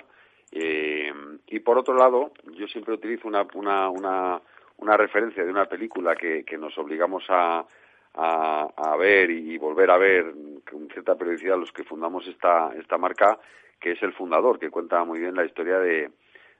Eh, 0.52 1.12
y 1.48 1.60
por 1.60 1.78
otro 1.78 1.96
lado, 1.96 2.32
yo 2.54 2.68
siempre 2.68 2.94
utilizo 2.94 3.28
una, 3.28 3.46
una, 3.56 3.90
una, 3.90 4.42
una 4.78 4.98
referencia 4.98 5.44
de 5.44 5.50
una 5.50 5.66
película 5.66 6.16
que, 6.16 6.46
que 6.46 6.58
nos 6.58 6.78
obligamos 6.78 7.26
a, 7.30 7.66
a, 8.14 8.68
a, 8.76 8.96
ver 8.98 9.32
y 9.32 9.58
volver 9.58 9.90
a 9.90 9.98
ver 9.98 10.34
con 10.70 10.88
cierta 10.90 11.16
periodicidad 11.16 11.58
los 11.58 11.72
que 11.72 11.84
fundamos 11.84 12.28
esta, 12.28 12.72
esta 12.80 12.98
marca, 12.98 13.40
que 13.80 13.92
es 13.92 14.04
el 14.04 14.14
fundador, 14.14 14.60
que 14.60 14.70
cuenta 14.70 15.04
muy 15.04 15.20
bien 15.20 15.36
la 15.36 15.46
historia 15.46 15.80
de, 15.80 16.12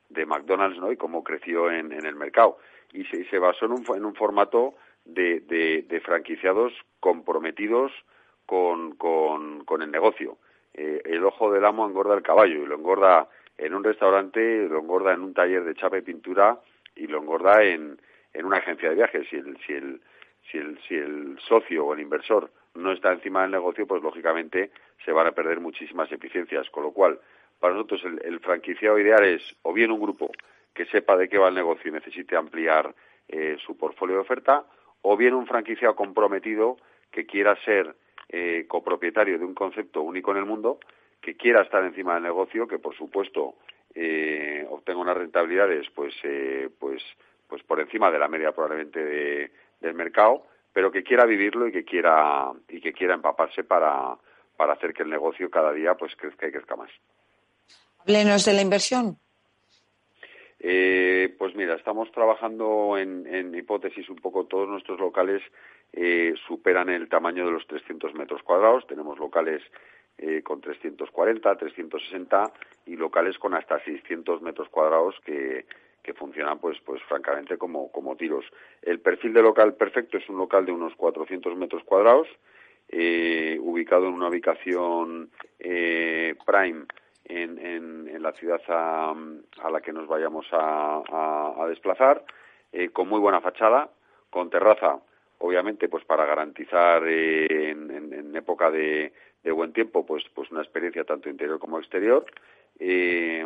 de 0.10 0.26
McDonald's 0.26 0.80
¿no? 0.80 0.92
y 0.92 0.98
cómo 0.98 1.24
creció 1.24 1.72
en, 1.72 1.92
en 1.92 2.06
el 2.06 2.16
mercado. 2.16 2.58
Y 2.94 3.06
se, 3.06 3.22
y 3.22 3.26
se 3.26 3.40
basó 3.40 3.66
en 3.66 3.72
un, 3.74 3.86
en 3.96 4.06
un 4.06 4.16
formato 4.16 4.76
de, 5.06 5.42
de, 5.42 5.84
de 5.84 6.00
franquiciados 6.02 6.74
comprometidos 7.00 7.92
con, 8.46 8.96
con, 8.96 9.64
con 9.66 9.82
el 9.82 9.92
negocio. 9.92 10.38
Eh, 10.74 11.02
el 11.06 11.24
ojo 11.24 11.52
del 11.52 11.66
amo 11.66 11.88
engorda 11.88 12.16
el 12.16 12.24
caballo 12.24 12.64
y 12.64 12.66
lo 12.66 12.76
engorda 12.76 13.30
en 13.58 13.74
un 13.74 13.84
restaurante, 13.84 14.68
lo 14.68 14.80
engorda 14.80 15.14
en 15.14 15.22
un 15.22 15.34
taller 15.34 15.64
de 15.64 15.76
chapa 15.76 15.98
y 15.98 16.02
pintura 16.02 16.60
y 16.96 17.08
lo 17.08 17.20
engorda 17.20 17.64
en, 17.64 18.00
en 18.34 18.46
una 18.46 18.58
agencia 18.58 18.90
de 18.90 18.96
viajes. 18.96 19.28
Si 19.30 19.38
el, 19.38 19.58
si, 19.66 19.74
el, 19.74 20.02
si, 20.52 20.58
el, 20.58 20.80
si 20.88 20.96
el 20.96 21.40
socio 21.48 21.86
o 21.86 21.94
el 21.94 22.02
inversor 22.02 22.52
no 22.76 22.92
está 22.92 23.12
encima 23.12 23.42
del 23.42 23.52
negocio, 23.52 23.88
pues 23.88 24.02
lógicamente 24.02 24.72
se 25.04 25.12
van 25.12 25.28
a 25.28 25.32
perder 25.32 25.60
muchísimas 25.60 26.12
eficiencias. 26.12 26.70
Con 26.70 26.84
lo 26.84 26.92
cual, 26.92 27.20
para 27.60 27.74
nosotros 27.74 28.04
el, 28.24 28.40
franquiciado 28.40 29.00
ideal 29.00 29.24
es 29.24 29.42
o 29.64 29.74
bien 29.74 29.92
un 29.92 30.02
grupo 30.02 30.32
que 30.74 30.86
sepa 30.86 31.16
de 31.18 31.30
qué 31.30 31.38
va 31.38 31.50
el 31.50 31.56
negocio 31.56 31.90
y 31.90 31.94
necesite 31.94 32.36
ampliar 32.36 32.94
eh, 33.28 33.58
su 33.66 33.78
portfolio 33.78 34.16
de 34.16 34.22
oferta, 34.22 34.66
o 35.02 35.16
bien 35.16 35.34
un 35.34 35.48
franquiciado 35.48 35.96
comprometido 35.96 36.78
que 37.12 37.26
quiera 37.26 37.56
ser 37.64 37.96
eh, 38.30 38.66
copropietario 38.68 39.40
de 39.40 39.46
un 39.46 39.54
concepto 39.54 40.02
único 40.02 40.32
en 40.32 40.38
el 40.38 40.46
mundo, 40.46 40.80
que 41.22 41.36
quiera 41.36 41.62
estar 41.62 41.84
encima 41.84 42.16
del 42.16 42.24
negocio, 42.24 42.68
que 42.68 42.80
por 42.80 42.96
supuesto 42.96 43.56
eh, 43.94 44.66
obtenga 44.70 45.00
unas 45.00 45.18
rentabilidades 45.18 45.90
pues, 45.92 46.14
eh, 46.24 46.70
pues, 46.80 47.02
pues 47.48 47.64
por 47.64 47.80
encima 47.80 48.12
de 48.12 48.20
la 48.20 48.28
media 48.28 48.52
probablemente 48.52 49.04
de, 49.04 49.52
del 49.80 49.94
mercado, 49.94 50.46
pero 50.76 50.92
que 50.92 51.04
quiera 51.04 51.26
vivirlo 51.26 51.70
y 51.70 51.72
que 51.72 51.86
quiera, 51.86 52.52
y 52.68 52.82
que 52.82 52.92
quiera 52.92 53.14
empaparse 53.14 53.64
para, 53.64 54.18
para 54.58 54.74
hacer 54.74 54.94
que 54.94 55.04
el 55.04 55.10
negocio 55.10 55.50
cada 55.50 55.72
día 55.72 55.94
pues 55.94 56.14
crezca 56.18 56.50
y 56.50 56.52
crezca 56.52 56.76
más. 56.76 56.92
Háblenos 58.00 58.44
de 58.44 58.54
la 58.54 58.62
inversión. 58.62 59.18
Eh, 60.60 61.34
pues 61.40 61.56
mira, 61.56 61.76
estamos 61.76 62.12
trabajando 62.12 62.98
en, 62.98 63.26
en, 63.26 63.56
hipótesis 63.56 64.10
un 64.10 64.18
poco. 64.18 64.48
Todos 64.48 64.68
nuestros 64.68 65.00
locales 65.00 65.42
eh, 65.94 66.34
superan 66.46 66.90
el 66.90 67.08
tamaño 67.08 67.46
de 67.46 67.54
los 67.54 67.66
300 67.68 68.14
metros 68.14 68.44
cuadrados. 68.44 68.86
Tenemos 68.86 69.18
locales 69.18 69.62
eh, 70.18 70.42
con 70.44 70.60
340, 70.60 71.56
360 71.56 72.52
y 72.88 72.98
locales 72.98 73.40
con 73.40 73.54
hasta 73.54 73.82
600 73.82 74.42
metros 74.42 74.68
cuadrados 74.68 75.16
que, 75.24 75.66
que 76.06 76.14
funcionan, 76.14 76.60
pues, 76.60 76.78
pues 76.86 77.02
francamente 77.04 77.58
como, 77.58 77.92
como 77.92 78.16
tiros. 78.16 78.46
El 78.84 79.00
perfil 79.00 79.34
de 79.34 79.42
local 79.42 79.74
perfecto 79.74 80.18
es 80.18 80.30
un 80.30 80.38
local 80.38 80.66
de 80.66 80.72
unos 80.72 80.96
400 80.96 81.58
metros 81.58 81.84
cuadrados, 81.84 82.28
eh, 82.90 83.58
ubicado 83.60 84.08
en 84.08 84.14
una 84.14 84.30
ubicación 84.30 85.32
eh, 85.58 86.36
prime 86.46 86.86
en, 87.26 87.58
en, 87.58 88.22
la 88.22 88.32
ciudad 88.34 88.62
a, 88.68 89.16
a, 89.64 89.70
la 89.72 89.82
que 89.82 89.92
nos 89.92 90.08
vayamos 90.08 90.46
a, 90.52 91.56
a, 91.60 91.68
desplazar, 91.68 92.24
eh, 92.72 92.90
con 92.90 93.08
muy 93.08 93.20
buena 93.20 93.42
fachada, 93.42 93.90
con 94.30 94.50
terraza, 94.50 95.00
obviamente, 95.40 95.90
pues 95.90 96.06
para 96.06 96.26
garantizar 96.26 97.04
eh, 97.08 97.72
en, 97.72 97.90
en, 97.90 98.14
en, 98.14 98.36
época 98.36 98.70
de, 98.70 99.12
de, 99.44 99.52
buen 99.52 99.74
tiempo, 99.74 100.06
pues, 100.06 100.24
pues 100.34 100.52
una 100.52 100.62
experiencia 100.62 101.04
tanto 101.04 101.30
interior 101.30 101.58
como 101.60 101.80
exterior. 101.80 102.26
Eh, 102.80 103.46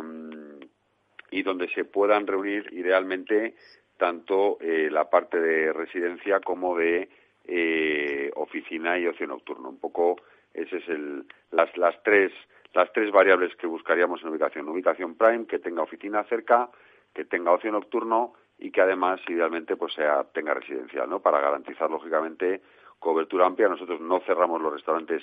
y 1.30 1.42
donde 1.42 1.68
se 1.68 1.84
puedan 1.84 2.26
reunir 2.26 2.68
idealmente 2.72 3.54
tanto 3.96 4.58
eh, 4.60 4.88
la 4.90 5.10
parte 5.10 5.40
de 5.40 5.72
residencia 5.72 6.40
como 6.40 6.76
de 6.76 7.08
eh, 7.44 8.30
oficina 8.36 8.98
y 8.98 9.06
ocio 9.06 9.26
nocturno. 9.26 9.68
Un 9.68 9.78
poco 9.78 10.16
ese 10.54 10.78
es 10.78 10.88
el, 10.88 11.26
las, 11.50 11.76
las 11.76 12.02
tres 12.02 12.32
las 12.72 12.92
tres 12.92 13.10
variables 13.10 13.54
que 13.56 13.66
buscaríamos 13.66 14.22
en 14.22 14.28
ubicación. 14.28 14.68
Ubicación 14.68 15.16
prime, 15.16 15.46
que 15.46 15.58
tenga 15.58 15.82
oficina 15.82 16.22
cerca, 16.24 16.68
que 17.12 17.24
tenga 17.24 17.52
ocio 17.52 17.72
nocturno 17.72 18.34
y 18.58 18.70
que 18.70 18.80
además 18.80 19.20
idealmente 19.28 19.76
pues 19.76 19.94
sea 19.94 20.24
tenga 20.32 20.54
residencial, 20.54 21.08
¿no? 21.08 21.20
Para 21.20 21.40
garantizar 21.40 21.90
lógicamente 21.90 22.60
cobertura 22.98 23.46
amplia. 23.46 23.68
Nosotros 23.68 24.00
no 24.00 24.20
cerramos 24.20 24.60
los 24.60 24.72
restaurantes 24.72 25.22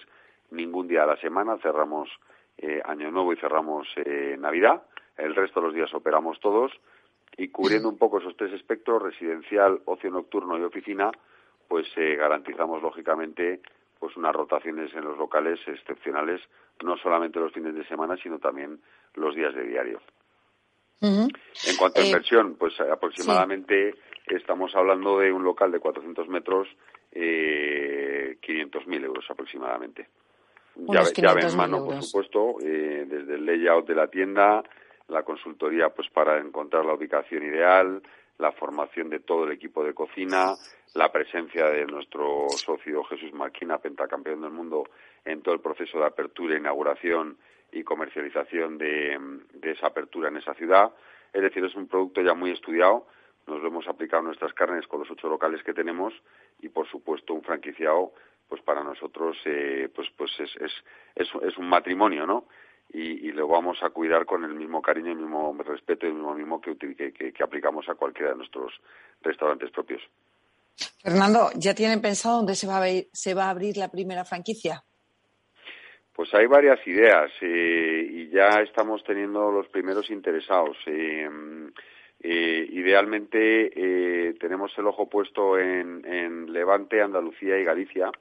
ningún 0.51 0.87
día 0.87 1.01
de 1.01 1.07
la 1.07 1.17
semana, 1.17 1.57
cerramos 1.61 2.09
eh, 2.57 2.81
Año 2.83 3.11
Nuevo 3.11 3.33
y 3.33 3.37
cerramos 3.37 3.87
eh, 3.97 4.35
Navidad. 4.39 4.81
El 5.17 5.35
resto 5.35 5.59
de 5.59 5.67
los 5.67 5.75
días 5.75 5.93
operamos 5.93 6.39
todos 6.39 6.71
y 7.37 7.49
cubriendo 7.49 7.89
un 7.89 7.97
poco 7.97 8.19
esos 8.19 8.35
tres 8.35 8.53
espectros, 8.53 9.01
residencial, 9.01 9.81
ocio 9.85 10.09
nocturno 10.09 10.57
y 10.57 10.63
oficina, 10.63 11.11
pues 11.67 11.85
eh, 11.95 12.15
garantizamos 12.15 12.81
lógicamente 12.81 13.61
pues 13.99 14.15
unas 14.15 14.33
rotaciones 14.33 14.93
en 14.93 15.03
los 15.03 15.17
locales 15.17 15.59
excepcionales, 15.67 16.41
no 16.83 16.97
solamente 16.97 17.39
los 17.39 17.51
fines 17.51 17.73
de 17.73 17.87
semana, 17.87 18.15
sino 18.21 18.39
también 18.39 18.79
los 19.15 19.35
días 19.35 19.53
de 19.55 19.63
diario. 19.63 19.99
En 21.01 21.77
cuanto 21.77 22.01
a 22.01 22.05
inversión, 22.05 22.55
pues 22.55 22.79
aproximadamente 22.79 23.95
estamos 24.27 24.75
hablando 24.75 25.19
de 25.19 25.31
un 25.31 25.43
local 25.43 25.71
de 25.71 25.79
400 25.79 26.27
metros, 26.27 26.67
eh, 27.11 28.37
500.000 28.41 29.03
euros 29.03 29.25
aproximadamente. 29.29 30.07
Llave, 30.75 31.11
llave, 31.15 31.41
en 31.41 31.57
mano, 31.57 31.85
por 31.85 32.03
supuesto, 32.03 32.57
eh, 32.61 33.05
desde 33.07 33.35
el 33.35 33.45
layout 33.45 33.87
de 33.87 33.95
la 33.95 34.07
tienda, 34.07 34.63
la 35.07 35.23
consultoría 35.23 35.89
pues 35.89 36.09
para 36.09 36.37
encontrar 36.39 36.85
la 36.85 36.93
ubicación 36.93 37.43
ideal, 37.43 38.01
la 38.37 38.51
formación 38.51 39.09
de 39.09 39.19
todo 39.19 39.45
el 39.45 39.51
equipo 39.51 39.83
de 39.83 39.93
cocina, 39.93 40.53
la 40.93 41.11
presencia 41.11 41.65
de 41.67 41.85
nuestro 41.85 42.47
socio 42.49 43.03
Jesús 43.05 43.33
Marquina, 43.33 43.77
pentacampeón 43.77 44.41
del 44.41 44.51
mundo, 44.51 44.83
en 45.25 45.41
todo 45.41 45.55
el 45.55 45.61
proceso 45.61 45.99
de 45.99 46.05
apertura, 46.05 46.57
inauguración 46.57 47.37
y 47.71 47.83
comercialización 47.83 48.77
de, 48.77 49.17
de 49.53 49.71
esa 49.71 49.87
apertura 49.87 50.29
en 50.29 50.37
esa 50.37 50.53
ciudad. 50.53 50.91
Es 51.33 51.41
decir, 51.41 51.63
es 51.65 51.75
un 51.75 51.87
producto 51.87 52.21
ya 52.21 52.33
muy 52.33 52.51
estudiado, 52.51 53.07
nos 53.47 53.61
lo 53.61 53.67
hemos 53.67 53.87
aplicado 53.87 54.23
nuestras 54.23 54.53
carnes 54.53 54.87
con 54.87 54.99
los 54.99 55.11
ocho 55.11 55.29
locales 55.29 55.63
que 55.63 55.73
tenemos 55.73 56.13
y, 56.61 56.69
por 56.69 56.87
supuesto, 56.87 57.33
un 57.33 57.43
franquiciado, 57.43 58.13
pues 58.47 58.61
para 58.61 58.83
nosotros, 58.83 59.37
eh, 59.45 59.89
pues, 59.93 60.09
pues 60.15 60.31
es, 60.39 60.55
es, 60.57 60.71
es, 61.15 61.29
es 61.43 61.57
un 61.57 61.67
matrimonio, 61.67 62.25
¿no? 62.25 62.45
Y, 62.93 63.31
lo 63.31 63.47
vamos 63.47 63.77
a 63.83 63.89
cuidar 63.89 64.25
con 64.25 64.43
el 64.43 64.55
mismo 64.55 64.81
cariño, 64.81 65.11
el 65.11 65.17
mismo 65.17 65.55
respeto 65.65 66.05
y 66.05 66.09
el 66.09 66.15
mismo 66.15 66.33
mismo 66.33 66.61
que, 66.61 66.75
que, 66.75 67.43
aplicamos 67.43 67.87
a 67.89 67.95
cualquiera 67.95 68.31
de 68.31 68.37
nuestros 68.37 68.73
restaurantes 69.21 69.71
propios. 69.71 70.01
Fernando, 71.03 71.49
¿ya 71.55 71.73
tienen 71.73 72.01
pensado 72.01 72.37
dónde 72.37 72.55
se 72.55 72.67
va 72.67 72.83
a, 72.83 72.87
se 73.11 73.33
va 73.33 73.45
a 73.45 73.49
abrir 73.49 73.77
la 73.77 73.89
primera 73.89 74.23
franquicia? 74.25 74.83
Pues 76.13 76.33
hay 76.33 76.47
varias 76.47 76.79
ideas 76.87 77.31
eh, 77.41 78.07
y 78.09 78.29
ya 78.29 78.61
estamos 78.61 79.03
teniendo 79.03 79.51
los 79.51 79.67
primeros 79.67 80.09
interesados. 80.09 80.77
Eh, 80.87 81.29
eh, 82.19 82.67
idealmente 82.71 84.33
tenemos 84.39 84.71
el 84.77 84.87
ojo 84.87 85.07
puesto 85.07 85.59
en 85.59 86.51
Levante, 86.51 87.01
Andalucía 87.01 87.59
y 87.59 87.63
Galicia 87.63 88.11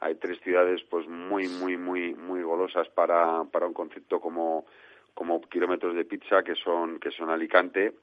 hay 0.00 0.14
tres 0.16 0.40
ciudades 0.40 0.82
pues 0.88 1.06
muy 1.08 1.48
muy 1.48 1.76
muy 1.76 2.14
muy 2.14 2.42
golosas 2.42 2.88
para, 2.88 3.44
para 3.44 3.66
un 3.66 3.74
concepto 3.74 4.20
como 4.20 4.66
como 5.14 5.40
kilómetros 5.42 5.94
de 5.96 6.04
pizza 6.04 6.42
que 6.42 6.54
son 6.54 6.98
que 7.00 7.10
son 7.10 7.30
Alicante 7.30 7.94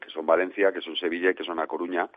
que 0.00 0.10
son 0.10 0.26
Valencia 0.26 0.72
que 0.72 0.80
son 0.80 0.96
Sevilla 0.96 1.30
y 1.30 1.34
que 1.34 1.44
son 1.44 1.58
A 1.58 1.66
Coruña. 1.66 2.08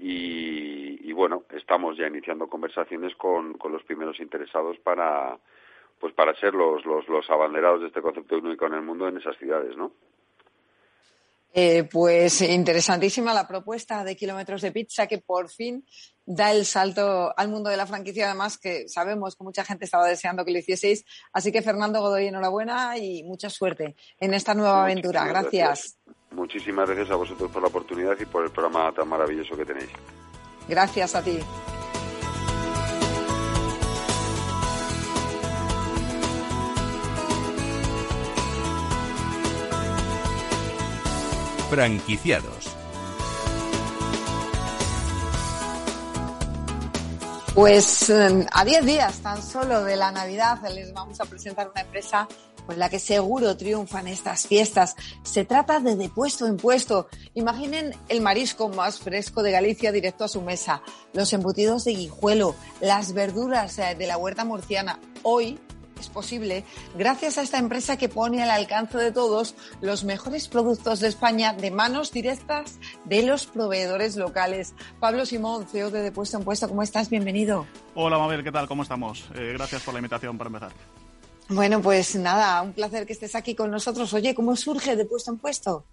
Y, 0.00 1.12
bueno 1.12 1.42
estamos 1.50 1.96
ya 1.96 2.06
iniciando 2.06 2.46
conversaciones 2.46 3.16
con, 3.16 3.54
con 3.54 3.72
los 3.72 3.82
primeros 3.82 4.20
interesados 4.20 4.78
para 4.78 5.36
pues 5.98 6.14
para 6.14 6.32
ser 6.36 6.54
los, 6.54 6.86
los, 6.86 7.08
los 7.08 7.28
abanderados 7.28 7.80
de 7.80 7.88
este 7.88 8.00
concepto 8.00 8.38
único 8.38 8.66
en 8.66 8.74
el 8.74 8.82
mundo 8.82 9.08
en 9.08 9.16
esas 9.16 9.36
ciudades 9.36 9.76
no 9.76 9.90
eh, 11.52 11.84
pues 11.84 12.42
interesantísima 12.42 13.34
la 13.34 13.48
propuesta 13.48 14.04
de 14.04 14.16
kilómetros 14.16 14.62
de 14.62 14.72
pizza 14.72 15.06
que 15.06 15.18
por 15.18 15.48
fin 15.48 15.84
da 16.26 16.52
el 16.52 16.66
salto 16.66 17.32
al 17.38 17.48
mundo 17.48 17.70
de 17.70 17.78
la 17.78 17.86
franquicia, 17.86 18.26
además 18.26 18.58
que 18.58 18.86
sabemos 18.88 19.34
que 19.34 19.44
mucha 19.44 19.64
gente 19.64 19.86
estaba 19.86 20.06
deseando 20.06 20.44
que 20.44 20.52
lo 20.52 20.58
hicieseis. 20.58 21.04
Así 21.32 21.50
que 21.50 21.62
Fernando 21.62 22.00
Godoy, 22.00 22.26
enhorabuena 22.26 22.98
y 22.98 23.22
mucha 23.22 23.48
suerte 23.48 23.96
en 24.20 24.34
esta 24.34 24.54
nueva 24.54 24.82
aventura. 24.82 25.26
Gracias. 25.26 25.96
Muchísimas 26.30 26.86
gracias 26.86 27.10
a 27.10 27.16
vosotros 27.16 27.50
por 27.50 27.62
la 27.62 27.68
oportunidad 27.68 28.14
y 28.20 28.26
por 28.26 28.44
el 28.44 28.50
programa 28.50 28.92
tan 28.92 29.08
maravilloso 29.08 29.56
que 29.56 29.64
tenéis. 29.64 29.88
Gracias 30.68 31.14
a 31.14 31.22
ti. 31.22 31.38
Franquiciados. 41.70 42.78
Pues 47.54 48.08
em, 48.08 48.46
a 48.52 48.64
10 48.64 48.86
días 48.86 49.18
tan 49.18 49.42
solo 49.42 49.82
de 49.82 49.96
la 49.96 50.12
Navidad 50.12 50.60
les 50.72 50.92
vamos 50.92 51.20
a 51.20 51.24
presentar 51.24 51.68
una 51.68 51.80
empresa 51.80 52.28
con 52.68 52.78
la 52.78 52.88
que 52.88 52.98
seguro 52.98 53.56
triunfan 53.56 54.06
estas 54.08 54.46
fiestas. 54.46 54.94
Se 55.22 55.44
trata 55.44 55.80
de 55.80 55.96
de 55.96 56.08
puesto 56.08 56.46
en 56.46 56.56
puesto. 56.56 57.08
Imaginen 57.34 57.94
el 58.08 58.20
marisco 58.20 58.68
más 58.68 59.00
fresco 59.00 59.42
de 59.42 59.52
Galicia 59.52 59.90
directo 59.90 60.24
a 60.24 60.28
su 60.28 60.42
mesa, 60.42 60.82
los 61.12 61.32
embutidos 61.32 61.84
de 61.84 61.94
guijuelo, 61.94 62.54
las 62.80 63.12
verduras 63.12 63.78
eh, 63.78 63.96
de 63.98 64.06
la 64.06 64.18
huerta 64.18 64.44
murciana. 64.44 65.00
Hoy 65.22 65.58
es 66.00 66.08
posible 66.08 66.64
gracias 66.96 67.38
a 67.38 67.42
esta 67.42 67.58
empresa 67.58 67.96
que 67.96 68.08
pone 68.08 68.42
al 68.42 68.50
alcance 68.50 68.98
de 68.98 69.12
todos 69.12 69.54
los 69.80 70.04
mejores 70.04 70.48
productos 70.48 71.00
de 71.00 71.08
España 71.08 71.52
de 71.52 71.70
manos 71.70 72.12
directas 72.12 72.78
de 73.04 73.22
los 73.22 73.46
proveedores 73.46 74.16
locales. 74.16 74.74
Pablo 75.00 75.26
Simón, 75.26 75.66
CEO 75.66 75.90
de 75.90 76.02
De 76.02 76.12
Puesto 76.12 76.38
en 76.38 76.44
Puesto, 76.44 76.68
¿cómo 76.68 76.82
estás? 76.82 77.10
Bienvenido. 77.10 77.66
Hola, 77.94 78.18
Mabel, 78.18 78.44
¿qué 78.44 78.52
tal? 78.52 78.68
¿Cómo 78.68 78.82
estamos? 78.82 79.24
Eh, 79.34 79.52
gracias 79.54 79.82
por 79.82 79.94
la 79.94 80.00
invitación 80.00 80.38
para 80.38 80.48
empezar. 80.48 80.72
Bueno, 81.50 81.80
pues 81.80 82.14
nada, 82.14 82.60
un 82.60 82.74
placer 82.74 83.06
que 83.06 83.14
estés 83.14 83.34
aquí 83.34 83.54
con 83.54 83.70
nosotros. 83.70 84.12
Oye, 84.12 84.34
¿cómo 84.34 84.54
surge 84.54 84.96
De 84.96 85.06
Puesto 85.06 85.30
en 85.30 85.38
Puesto? 85.38 85.84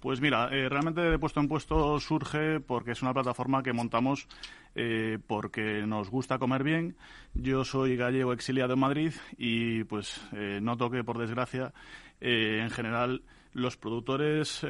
Pues 0.00 0.20
mira, 0.20 0.48
eh, 0.52 0.68
realmente 0.68 1.00
de 1.00 1.18
puesto 1.18 1.40
en 1.40 1.48
puesto 1.48 1.98
surge 1.98 2.60
porque 2.60 2.92
es 2.92 3.02
una 3.02 3.12
plataforma 3.12 3.64
que 3.64 3.72
montamos 3.72 4.28
eh, 4.76 5.18
porque 5.26 5.84
nos 5.86 6.08
gusta 6.08 6.38
comer 6.38 6.62
bien. 6.62 6.96
Yo 7.34 7.64
soy 7.64 7.96
gallego 7.96 8.32
exiliado 8.32 8.74
en 8.74 8.78
Madrid 8.78 9.12
y 9.36 9.82
pues 9.84 10.20
eh, 10.32 10.60
noto 10.62 10.88
que 10.90 11.02
por 11.02 11.18
desgracia 11.18 11.72
en 12.20 12.70
general 12.70 13.22
los 13.52 13.76
productores 13.76 14.66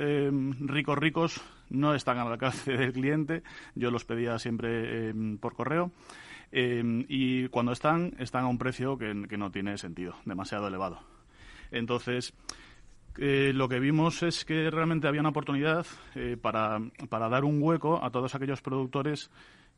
ricos 0.61 0.99
ricos 0.99 1.41
no 1.71 1.95
están 1.95 2.19
al 2.19 2.33
alcance 2.33 2.73
del 2.77 2.93
cliente. 2.93 3.43
Yo 3.75 3.91
los 3.91 4.05
pedía 4.05 4.39
siempre 4.39 5.15
por 5.41 5.55
correo. 5.55 5.91
y 6.53 7.49
cuando 7.49 7.73
están, 7.73 8.15
están 8.19 8.45
a 8.45 8.49
un 8.49 8.59
precio 8.59 8.99
que 8.99 9.15
no 9.15 9.51
tiene 9.51 9.79
sentido, 9.79 10.15
demasiado 10.27 10.69
elevado. 10.69 11.01
Entonces, 11.71 12.35
eh, 13.21 13.51
lo 13.53 13.69
que 13.69 13.81
vimos 13.81 14.23
es 14.23 14.45
que 14.45 14.71
realmente 14.71 15.09
había 15.09 15.21
una 15.21 15.31
oportunidad 15.31 15.85
eh, 16.15 16.37
para, 16.41 16.81
para, 17.09 17.29
dar 17.29 17.45
un 17.45 17.61
hueco 17.61 18.03
a 18.03 18.11
todos 18.11 18.37
aquellos 18.37 18.63
productores 18.63 19.29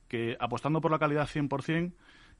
que, 0.08 0.36
apostando 0.38 0.82
por 0.82 0.90
la 0.90 0.98
calidad 0.98 1.26
100%, 1.26 1.92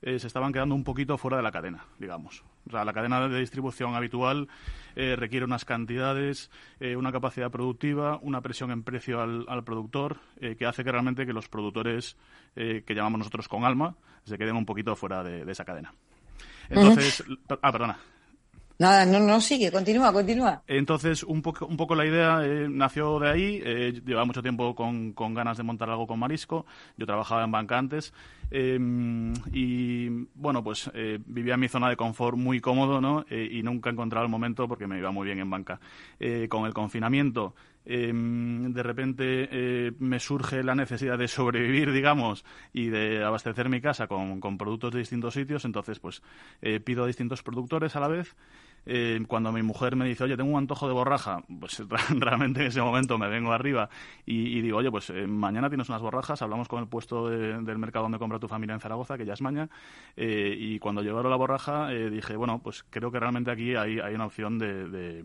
eh, 0.03 0.19
se 0.19 0.27
estaban 0.27 0.53
quedando 0.53 0.75
un 0.75 0.85
poquito 0.85 1.17
fuera 1.17 1.39
de 1.39 1.43
la 1.43 1.53
cadena, 1.53 1.87
digamos. 1.99 2.45
O 2.67 2.71
sea, 2.71 2.85
la 2.85 2.93
cadena 2.93 3.29
de 3.29 3.39
distribución 3.39 3.95
habitual 3.95 4.49
eh, 4.95 5.17
requiere 5.17 5.47
unas 5.47 5.65
cantidades, 5.65 6.51
una 6.81 7.13
capacidad 7.13 7.51
productiva, 7.51 8.19
una 8.21 8.43
presión 8.43 8.71
en 8.71 8.83
precio 8.83 9.23
al, 9.23 9.47
al 9.49 9.65
productor, 9.65 10.19
que 10.59 10.67
hace 10.67 10.85
que 10.85 10.93
realmente 10.93 11.25
que 11.25 11.33
los 11.33 11.49
productores 11.49 12.17
que 12.55 12.95
llamamos 12.95 13.21
nosotros 13.21 13.49
con 13.49 13.65
alma 13.65 13.95
se 14.25 14.37
queden 14.37 14.57
un 14.57 14.67
poquito 14.67 14.97
fuera 14.97 15.23
de, 15.23 15.51
esa 15.51 15.65
cadena. 15.65 15.95
Entonces, 16.69 17.25
ah, 17.63 17.73
perdona. 17.73 17.99
Nada, 18.81 19.05
no, 19.05 19.21
no, 19.21 19.43
sigue, 19.43 19.71
continúa, 19.71 20.11
continúa. 20.11 20.63
Entonces, 20.67 21.23
un 21.23 21.43
poco, 21.43 21.67
un 21.67 21.77
poco 21.77 21.95
la 21.95 22.07
idea 22.07 22.41
eh, 22.43 22.67
nació 22.67 23.19
de 23.19 23.29
ahí. 23.29 23.61
Eh, 23.63 24.01
llevaba 24.07 24.25
mucho 24.25 24.41
tiempo 24.41 24.75
con, 24.75 25.13
con, 25.13 25.35
ganas 25.35 25.59
de 25.59 25.65
montar 25.65 25.91
algo 25.91 26.07
con 26.07 26.19
marisco. 26.19 26.65
Yo 26.97 27.05
trabajaba 27.05 27.45
en 27.45 27.51
banca 27.51 27.77
antes. 27.77 28.15
Em, 28.51 29.35
y 29.53 30.09
bueno, 30.35 30.65
pues 30.65 30.91
eh, 30.95 31.19
vivía 31.27 31.55
en 31.55 31.61
mi 31.61 31.69
zona 31.69 31.91
de 31.91 31.97
confort 31.97 32.39
muy 32.39 32.63
cómodo, 32.63 33.03
¿no? 33.03 33.27
y 33.31 33.63
nunca 33.63 33.91
encontraba 33.91 34.25
el 34.25 34.31
momento 34.31 34.67
porque 34.67 34.87
me 34.87 34.99
iba 34.99 35.13
muy 35.13 35.27
bien 35.27 35.41
en 35.41 35.51
banca. 35.51 35.79
con 36.49 36.65
el 36.65 36.75
confinamiento, 36.75 37.55
em, 37.85 38.73
de 38.73 38.83
repente 38.83 39.93
me 39.99 40.19
surge 40.19 40.65
la 40.65 40.75
necesidad 40.75 41.17
de 41.19 41.29
sobrevivir, 41.29 41.93
digamos, 41.93 42.45
y 42.73 42.89
de 42.89 43.23
abastecer 43.23 43.69
mi 43.69 43.81
casa 43.81 44.09
con, 44.09 44.41
con 44.41 44.59
productos 44.59 44.93
de 44.93 44.99
distintos 45.01 45.35
sitios. 45.35 45.65
Entonces, 45.65 46.01
pues 46.01 46.23
pido 46.85 47.05
a 47.05 47.07
distintos 47.07 47.43
productores 47.45 47.95
a 47.95 48.01
la 48.01 48.09
vez 48.09 48.35
eh, 48.87 49.21
cuando 49.29 49.53
mi 49.53 49.63
mujer 49.63 49.95
me 49.95 50.07
dice, 50.07 50.25
oye, 50.25 50.37
tengo 50.37 50.51
un 50.51 50.59
antojo 50.59 50.87
de 50.89 50.95
borraja, 50.95 51.45
pues 51.61 51.83
realmente 52.11 52.61
en 52.61 52.67
ese 52.69 52.81
momento 52.81 53.19
me 53.19 53.29
vengo 53.29 53.53
arriba 53.53 53.91
y, 54.25 54.61
digo, 54.61 54.79
oye, 54.79 54.91
pues 54.91 55.11
eh, 55.11 55.27
mañana 55.27 55.69
tienes 55.69 55.89
unas 55.89 56.01
borrajas, 56.01 56.41
hablamos 56.43 56.69
con 56.69 56.81
el 56.81 56.89
puesto 56.89 57.29
del 57.29 57.79
mercado 57.79 58.05
donde 58.05 58.19
compra 58.19 58.39
tu 58.39 58.49
familia 58.49 58.75
en 58.75 58.81
Zaragoza, 58.81 59.19
que 59.19 59.27
ya 59.27 59.35
es 59.35 59.43
maña, 59.43 59.69
eh, 60.17 60.55
y 60.59 60.79
cuando 60.79 61.03
llegaron 61.03 61.31
la 61.31 61.37
borraja 61.37 61.89
dije, 61.89 62.37
bueno, 62.37 62.61
pues 62.63 62.85
creo 62.89 63.11
que 63.11 63.21
realmente 63.21 63.51
aquí 63.51 63.75
hay, 63.75 63.99
una 63.99 64.27
opción 64.27 64.59
de, 64.59 65.25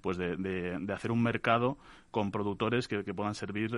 pues 0.00 0.16
de, 0.16 0.86
hacer 0.94 1.10
un 1.10 1.22
mercado 1.22 1.78
con 2.10 2.30
productores 2.30 2.86
que, 2.86 3.02
puedan 3.14 3.34
servir 3.34 3.70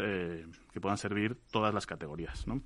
que 0.73 0.81
puedan 0.81 0.99
servir 0.99 1.37
todas 1.51 1.73
las 1.73 1.87
categorías, 1.87 2.47
¿no? 2.47 2.61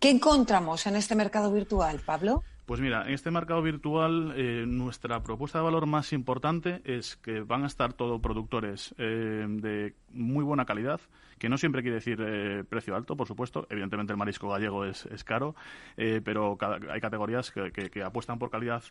¿Qué 0.00 0.10
encontramos 0.10 0.86
en 0.86 0.96
este 0.96 1.14
mercado 1.14 1.52
virtual, 1.52 2.00
Pablo? 2.04 2.42
Pues 2.66 2.80
mira, 2.80 3.06
en 3.06 3.14
este 3.14 3.30
mercado 3.30 3.62
virtual 3.62 4.34
eh, 4.36 4.64
nuestra 4.66 5.22
propuesta 5.22 5.58
de 5.58 5.64
valor 5.64 5.86
más 5.86 6.12
importante 6.12 6.82
es 6.84 7.14
que 7.14 7.42
van 7.42 7.62
a 7.62 7.68
estar 7.68 7.92
todos 7.92 8.20
productores 8.20 8.92
eh, 8.98 9.46
de 9.48 9.94
muy 10.10 10.42
buena 10.42 10.64
calidad, 10.64 11.00
que 11.38 11.48
no 11.48 11.58
siempre 11.58 11.82
quiere 11.82 11.96
decir 11.96 12.18
eh, 12.20 12.64
precio 12.68 12.96
alto, 12.96 13.16
por 13.16 13.26
supuesto. 13.26 13.66
Evidentemente 13.70 14.12
el 14.12 14.16
marisco 14.16 14.48
gallego 14.48 14.84
es, 14.84 15.06
caro, 15.24 15.54
pero 15.96 16.56
hay 16.90 17.00
categorías 17.00 17.50
que, 17.50 18.02
apuestan 18.02 18.38
por 18.38 18.50
calidad 18.50 18.82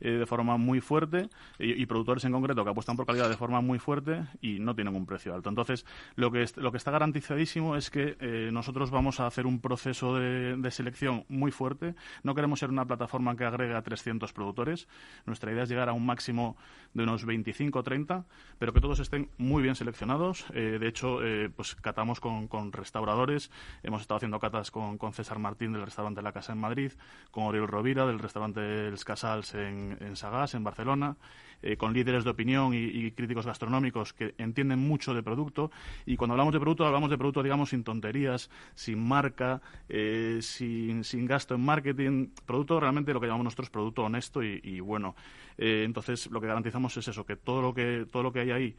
de 0.00 0.26
forma 0.26 0.56
muy 0.56 0.80
fuerte 0.80 1.28
y, 1.58 1.86
productores 1.86 2.24
en 2.24 2.32
concreto 2.32 2.64
que 2.64 2.70
apuestan 2.70 2.96
por 2.96 3.06
calidad 3.06 3.28
de 3.28 3.36
forma 3.36 3.60
muy 3.60 3.78
fuerte 3.78 4.24
y 4.40 4.58
no 4.58 4.74
tienen 4.74 4.96
un 4.96 5.06
precio 5.06 5.34
alto. 5.34 5.48
Entonces, 5.48 5.86
lo 6.16 6.30
que, 6.32 6.42
está 6.42 6.90
garantizadísimo 6.90 7.76
es 7.76 7.90
que 7.90 8.16
nosotros 8.52 8.90
vamos 8.90 9.20
a 9.20 9.26
hacer 9.26 9.46
un 9.46 9.60
proceso 9.60 10.16
de, 10.16 10.70
selección 10.70 11.24
muy 11.28 11.50
fuerte. 11.50 11.94
No 12.22 12.34
queremos 12.34 12.58
ser 12.58 12.70
una 12.70 12.84
plataforma 12.86 13.36
que 13.36 13.44
agrega 13.44 13.80
300 13.82 14.32
productores. 14.32 14.88
Nuestra 15.26 15.52
idea 15.52 15.62
es 15.62 15.68
llegar 15.68 15.88
a 15.88 15.92
un 15.92 16.04
máximo 16.04 16.56
de 16.92 17.02
unos 17.02 17.24
25 17.24 17.78
o 17.78 17.82
30, 17.82 18.24
pero 18.58 18.72
que 18.72 18.80
todos 18.80 19.00
estén 19.00 19.30
muy 19.38 19.62
bien 19.62 19.74
seleccionados. 19.74 20.46
Eh, 20.54 20.78
de 20.80 20.88
hecho, 20.88 21.24
eh, 21.24 21.50
pues 21.54 21.74
catamos 21.94 22.18
con, 22.18 22.72
restauradores. 22.72 23.52
Hemos 23.84 24.00
estado 24.02 24.16
haciendo 24.16 24.40
catas 24.40 24.72
con, 24.72 24.98
César 25.12 25.38
Martín 25.38 25.72
del 25.72 25.82
restaurante 25.82 26.22
La 26.22 26.32
Casa 26.32 26.52
en 26.52 26.58
Madrid, 26.58 26.90
con 27.30 27.44
Oriol 27.44 27.68
Rovira 27.68 28.04
del 28.04 28.18
restaurante 28.18 28.88
Els 28.88 29.04
Casals 29.04 29.54
en, 29.54 29.96
en 30.00 30.16
Sagás, 30.16 30.54
en 30.54 30.64
Barcelona. 30.64 31.16
Eh, 31.62 31.76
con 31.78 31.94
líderes 31.94 32.24
de 32.24 32.30
opinión 32.30 32.74
y, 32.74 33.10
críticos 33.12 33.46
gastronómicos 33.46 34.12
que 34.12 34.34
entienden 34.38 34.80
mucho 34.80 35.14
de 35.14 35.22
producto. 35.22 35.70
Y 36.04 36.16
cuando 36.16 36.32
hablamos 36.34 36.52
de 36.52 36.60
producto, 36.60 36.84
hablamos 36.84 37.08
de 37.10 37.16
producto, 37.16 37.42
digamos, 37.42 37.70
sin 37.70 37.84
tonterías, 37.84 38.50
sin 38.74 38.98
marca, 38.98 39.62
eh, 39.88 40.40
sin, 40.42 41.02
gasto 41.26 41.54
en 41.54 41.64
marketing. 41.64 42.28
Producto 42.44 42.80
realmente 42.80 43.14
lo 43.14 43.20
que 43.20 43.28
llamamos 43.28 43.44
nosotros 43.44 43.70
producto 43.70 44.02
honesto 44.02 44.42
y, 44.42 44.80
bueno. 44.80 45.14
Eh, 45.56 45.84
entonces, 45.86 46.26
lo 46.26 46.40
que 46.40 46.48
garantizamos 46.48 46.96
es 46.96 47.06
eso, 47.06 47.24
que 47.24 47.36
todo 47.36 47.62
lo 47.62 47.72
que, 47.72 48.06
todo 48.10 48.24
lo 48.24 48.32
que 48.32 48.40
hay 48.40 48.50
ahí 48.50 48.76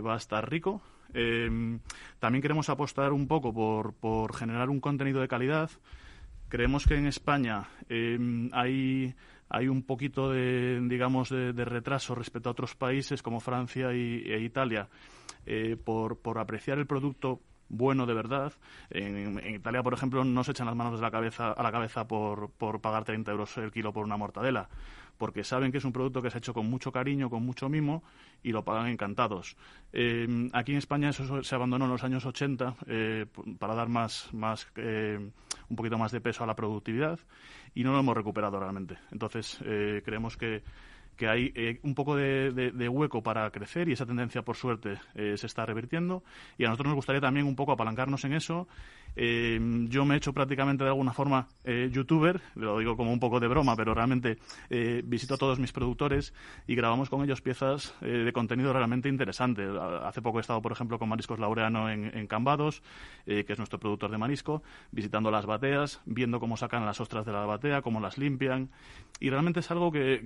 va 0.00 0.14
a 0.14 0.16
estar 0.16 0.50
rico. 0.50 0.80
También 2.18 2.42
queremos 2.42 2.68
apostar 2.68 3.12
un 3.12 3.26
poco 3.26 3.52
por, 3.52 3.94
por 3.94 4.34
generar 4.34 4.70
un 4.70 4.80
contenido 4.80 5.20
de 5.20 5.28
calidad. 5.28 5.70
Creemos 6.48 6.86
que 6.86 6.96
en 6.96 7.06
España 7.06 7.68
hay 8.52 9.14
hay 9.50 9.66
un 9.68 9.82
poquito 9.82 10.30
de, 10.30 10.80
digamos, 10.88 11.28
de, 11.28 11.52
retraso 11.64 12.14
respecto 12.14 12.48
a 12.48 12.52
otros 12.52 12.76
países 12.76 13.20
como 13.20 13.40
Francia 13.40 13.92
y, 13.92 14.22
e 14.24 14.38
Italia 14.40 14.88
eh, 15.44 15.76
por, 15.76 16.18
por 16.20 16.38
apreciar 16.38 16.78
el 16.78 16.86
producto 16.86 17.40
bueno 17.68 18.06
de 18.06 18.14
verdad. 18.14 18.52
En, 18.90 19.40
Italia, 19.54 19.82
por 19.82 19.92
ejemplo, 19.92 20.24
no 20.24 20.44
se 20.44 20.52
echan 20.52 20.66
las 20.66 20.76
manos 20.76 21.00
de 21.00 21.02
la 21.02 21.10
cabeza, 21.10 21.50
a 21.50 21.62
la 21.64 21.72
cabeza 21.72 22.06
por, 22.06 22.50
por 22.52 22.80
pagar 22.80 23.04
30 23.04 23.30
euros 23.32 23.56
el 23.58 23.72
kilo 23.72 23.92
por 23.92 24.04
una 24.04 24.16
mortadela, 24.16 24.68
porque 25.20 25.44
saben 25.44 25.70
que 25.70 25.78
es 25.78 25.84
un 25.84 25.92
producto 25.92 26.20
que 26.20 26.30
se 26.30 26.38
ha 26.38 26.40
hecho 26.40 26.54
con 26.54 26.68
mucho 26.68 26.90
cariño, 26.90 27.30
con 27.30 27.44
mucho 27.44 27.68
mimo 27.68 28.02
y 28.42 28.50
lo 28.50 28.64
pagan 28.64 28.88
encantados. 28.88 29.56
Eh, 29.92 30.48
aquí 30.52 30.72
en 30.72 30.78
España 30.78 31.10
eso 31.10 31.44
se 31.44 31.54
abandonó 31.54 31.84
en 31.84 31.92
los 31.92 32.02
años 32.02 32.26
80 32.26 32.74
eh, 32.88 33.26
para 33.60 33.76
dar 33.76 33.88
más, 33.88 34.28
más 34.32 34.66
un 35.70 35.76
poquito 35.76 35.96
más 35.96 36.10
de 36.10 36.20
peso 36.20 36.42
a 36.42 36.46
la 36.46 36.56
productividad 36.56 37.20
y 37.74 37.84
no 37.84 37.92
lo 37.92 38.00
hemos 38.00 38.16
recuperado 38.16 38.58
realmente. 38.58 38.98
Entonces, 39.12 39.58
eh, 39.64 40.02
creemos 40.04 40.36
que, 40.36 40.62
hay 41.20 41.52
eh, 41.54 41.78
un 41.82 41.94
poco 41.94 42.16
de, 42.16 42.88
hueco 42.88 43.22
para 43.22 43.50
crecer 43.50 43.88
y 43.88 43.92
esa 43.92 44.06
tendencia, 44.06 44.40
por 44.40 44.56
suerte, 44.56 44.98
eh, 45.14 45.36
se 45.36 45.46
está 45.46 45.66
revirtiendo. 45.66 46.24
Y 46.56 46.64
a 46.64 46.68
nosotros 46.68 46.88
nos 46.88 46.96
gustaría 46.96 47.20
también 47.20 47.46
un 47.46 47.56
poco 47.56 47.72
apalancarnos 47.72 48.24
en 48.24 48.32
eso 48.32 48.68
eh, 49.16 49.58
yo 49.88 50.04
me 50.04 50.14
he 50.14 50.18
hecho 50.18 50.32
prácticamente 50.32 50.84
de 50.84 50.90
alguna 50.90 51.12
forma 51.12 51.48
eh, 51.64 51.90
youtuber, 51.92 52.40
lo 52.54 52.78
digo 52.78 52.96
como 52.96 53.12
un 53.12 53.20
poco 53.20 53.40
de 53.40 53.48
broma, 53.48 53.76
pero 53.76 53.94
realmente 53.94 54.38
eh, 54.70 55.02
visito 55.04 55.34
a 55.34 55.38
todos 55.38 55.58
mis 55.58 55.72
productores 55.72 56.32
y 56.66 56.74
grabamos 56.74 57.10
con 57.10 57.22
ellos 57.22 57.40
piezas 57.40 57.94
de 58.00 58.32
contenido 58.32 58.72
realmente 58.72 59.08
interesante. 59.08 59.66
Hace 60.04 60.22
poco 60.22 60.38
he 60.38 60.40
estado, 60.40 60.62
por 60.62 60.72
ejemplo, 60.72 60.98
con 60.98 61.08
Mariscos 61.08 61.38
Laureano 61.38 61.90
en, 61.90 62.26
Cambados, 62.26 62.82
que 63.24 63.44
es 63.46 63.58
nuestro 63.58 63.78
productor 63.78 64.10
de 64.10 64.18
marisco, 64.18 64.62
visitando 64.92 65.30
las 65.30 65.46
bateas, 65.46 66.00
viendo 66.04 66.40
cómo 66.40 66.56
sacan 66.56 66.86
las 66.86 67.00
ostras 67.00 67.26
de 67.26 67.32
la 67.32 67.44
batea, 67.44 67.82
cómo 67.82 68.00
las 68.00 68.18
limpian. 68.18 68.70
Y 69.18 69.30
realmente 69.30 69.60
es 69.60 69.70
algo 69.70 69.90
que, 69.90 70.24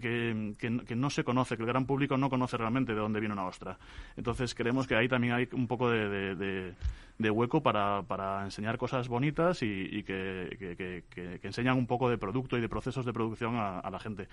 que, 0.58 0.96
no 0.96 1.10
se 1.10 1.24
conoce, 1.24 1.56
que 1.56 1.62
el 1.62 1.68
gran 1.68 1.86
público 1.86 2.16
no 2.16 2.30
conoce 2.30 2.56
realmente 2.56 2.94
de 2.94 3.00
dónde 3.00 3.20
viene 3.20 3.32
una 3.32 3.46
ostra. 3.46 3.78
Entonces 4.16 4.54
creemos 4.54 4.86
que 4.86 4.96
ahí 4.96 5.08
también 5.08 5.34
hay 5.34 5.48
un 5.52 5.66
poco 5.66 5.90
de 5.90 6.74
de 7.18 7.30
hueco 7.30 7.62
para, 7.62 8.02
para 8.02 8.44
enseñar 8.44 8.73
cosas 8.78 9.08
bonitas 9.08 9.58
y, 9.62 10.02
que, 10.02 11.04
enseñan 11.42 11.76
un 11.76 11.86
poco 11.86 12.08
de 12.08 12.18
producto 12.18 12.56
y 12.56 12.60
de 12.60 12.68
procesos 12.68 13.04
de 13.04 13.12
producción 13.12 13.56
a, 13.56 13.88
la 13.90 13.98
gente. 13.98 14.28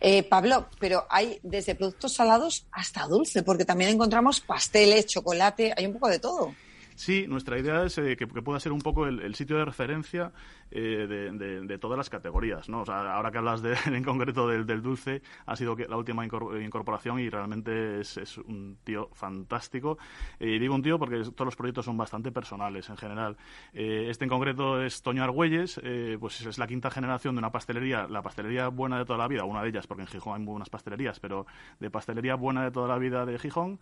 Eh, 0.00 0.22
Pablo, 0.24 0.68
pero 0.78 1.06
hay 1.08 1.38
desde 1.42 1.74
productos 1.74 2.12
salados 2.14 2.66
hasta 2.72 3.06
dulce, 3.06 3.42
porque 3.42 3.64
también 3.64 3.90
encontramos 3.90 4.40
pasteles, 4.40 5.06
chocolate, 5.06 5.72
hay 5.76 5.86
un 5.86 5.94
poco 5.94 6.08
de 6.08 6.18
todo. 6.18 6.54
Sí, 6.94 7.26
nuestra 7.28 7.58
idea 7.58 7.84
es 7.84 7.98
eh, 7.98 8.16
que, 8.16 8.26
pueda 8.26 8.60
ser 8.60 8.72
un 8.72 8.80
poco 8.80 9.06
el, 9.06 9.34
sitio 9.34 9.56
de 9.56 9.64
referencia 9.64 10.32
eh, 10.70 11.06
de, 11.06 11.78
todas 11.78 11.96
las 11.96 12.10
categorías. 12.10 12.68
¿no? 12.68 12.82
O 12.82 12.86
sea, 12.86 13.14
ahora 13.14 13.30
que 13.30 13.38
hablas 13.38 13.62
de, 13.62 13.74
en 13.86 14.04
concreto 14.04 14.48
del, 14.48 14.82
dulce, 14.82 15.22
ha 15.46 15.56
sido 15.56 15.76
la 15.76 15.96
última 15.96 16.24
incorporación 16.24 17.18
y 17.20 17.28
realmente 17.28 18.00
es, 18.00 18.38
un 18.38 18.78
tío 18.84 19.08
fantástico. 19.12 19.98
Y 20.38 20.58
digo 20.58 20.74
un 20.74 20.82
tío 20.82 20.98
porque 20.98 21.22
todos 21.22 21.46
los 21.46 21.56
proyectos 21.56 21.84
son 21.84 21.96
bastante 21.96 22.30
personales 22.30 22.88
en 22.88 22.96
general. 22.96 23.36
Eh, 23.72 24.06
este 24.08 24.24
en 24.24 24.28
concreto 24.30 24.82
es 24.82 25.02
Toño 25.02 25.24
Argüelles, 25.24 25.80
pues 26.20 26.40
es 26.42 26.58
la 26.58 26.66
quinta 26.66 26.90
generación 26.90 27.34
de 27.34 27.40
una 27.40 27.50
pastelería, 27.50 28.06
la 28.08 28.22
pastelería 28.22 28.68
buena 28.68 28.98
de 28.98 29.04
toda 29.04 29.18
la 29.18 29.28
vida, 29.28 29.44
una 29.44 29.62
de 29.62 29.68
ellas, 29.68 29.86
porque 29.86 30.02
en 30.02 30.08
Gijón 30.08 30.40
hay 30.40 30.46
buenas 30.46 30.70
pastelerías, 30.70 31.20
pero 31.20 31.46
de 31.80 31.90
pastelería 31.90 32.34
buena 32.34 32.64
de 32.64 32.70
toda 32.70 32.88
la 32.88 32.98
vida 32.98 33.26
de 33.26 33.38
Gijón. 33.38 33.80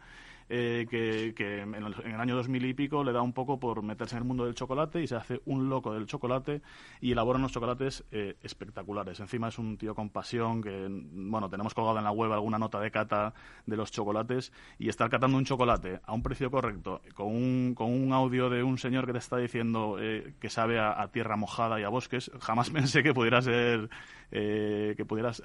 Eh, 0.53 0.84
que, 0.90 1.61
en, 1.61 1.74
el, 1.76 2.20
año 2.20 2.34
2000 2.34 2.64
y 2.64 2.74
pico 2.74 3.05
le 3.05 3.12
da 3.12 3.22
un 3.22 3.32
poco 3.32 3.61
por 3.61 3.84
meterse 3.84 4.16
en 4.16 4.22
el 4.22 4.26
mundo 4.26 4.46
del 4.46 4.57
chocolate 4.57 5.01
y 5.01 5.07
se 5.07 5.14
hace 5.14 5.40
un 5.44 5.68
loco 5.68 5.94
del 5.94 6.07
chocolate 6.07 6.61
y 7.01 7.12
elabora 7.12 7.38
unos 7.38 7.53
chocolates 7.53 8.03
eh, 8.11 8.34
espectaculares. 8.42 9.20
Encima 9.20 9.46
es 9.46 9.61
un 9.61 9.78
tío 9.78 9.94
con 9.94 10.11
pasión 10.11 10.61
que, 10.61 10.88
bueno, 10.90 11.48
tenemos 11.48 11.72
colgado 11.72 11.98
en 11.98 12.05
la 12.05 12.11
web 12.11 12.32
alguna 12.32 12.59
nota 12.59 12.80
de 12.80 12.90
cata 12.90 13.32
de 13.64 13.76
los 13.76 13.92
chocolates 13.92 14.53
y 14.76 14.88
estar 14.88 15.09
catando 15.09 15.38
un 15.38 15.44
chocolate 15.44 16.01
a 16.03 16.12
un 16.12 16.22
precio 16.24 16.51
correcto, 16.51 17.01
con 17.14 17.28
un, 17.28 17.74
con 17.76 17.92
un 17.92 18.12
audio 18.12 18.51
de 18.51 18.64
un 18.64 18.76
señor 18.76 19.07
que 19.07 19.12
te 19.12 19.18
está 19.18 19.36
diciendo 19.36 19.98
eh, 20.01 20.34
que 20.40 20.51
sabe 20.51 20.80
a, 20.80 21.07
tierra 21.12 21.36
mojada 21.36 21.78
y 21.78 21.84
a 21.84 21.88
bosques, 21.90 22.28
jamás 22.40 22.70
pensé 22.70 23.05
que 23.05 23.14
pudiera 23.14 23.40
ser, 23.40 23.88
que 24.32 25.05
pudieras 25.07 25.42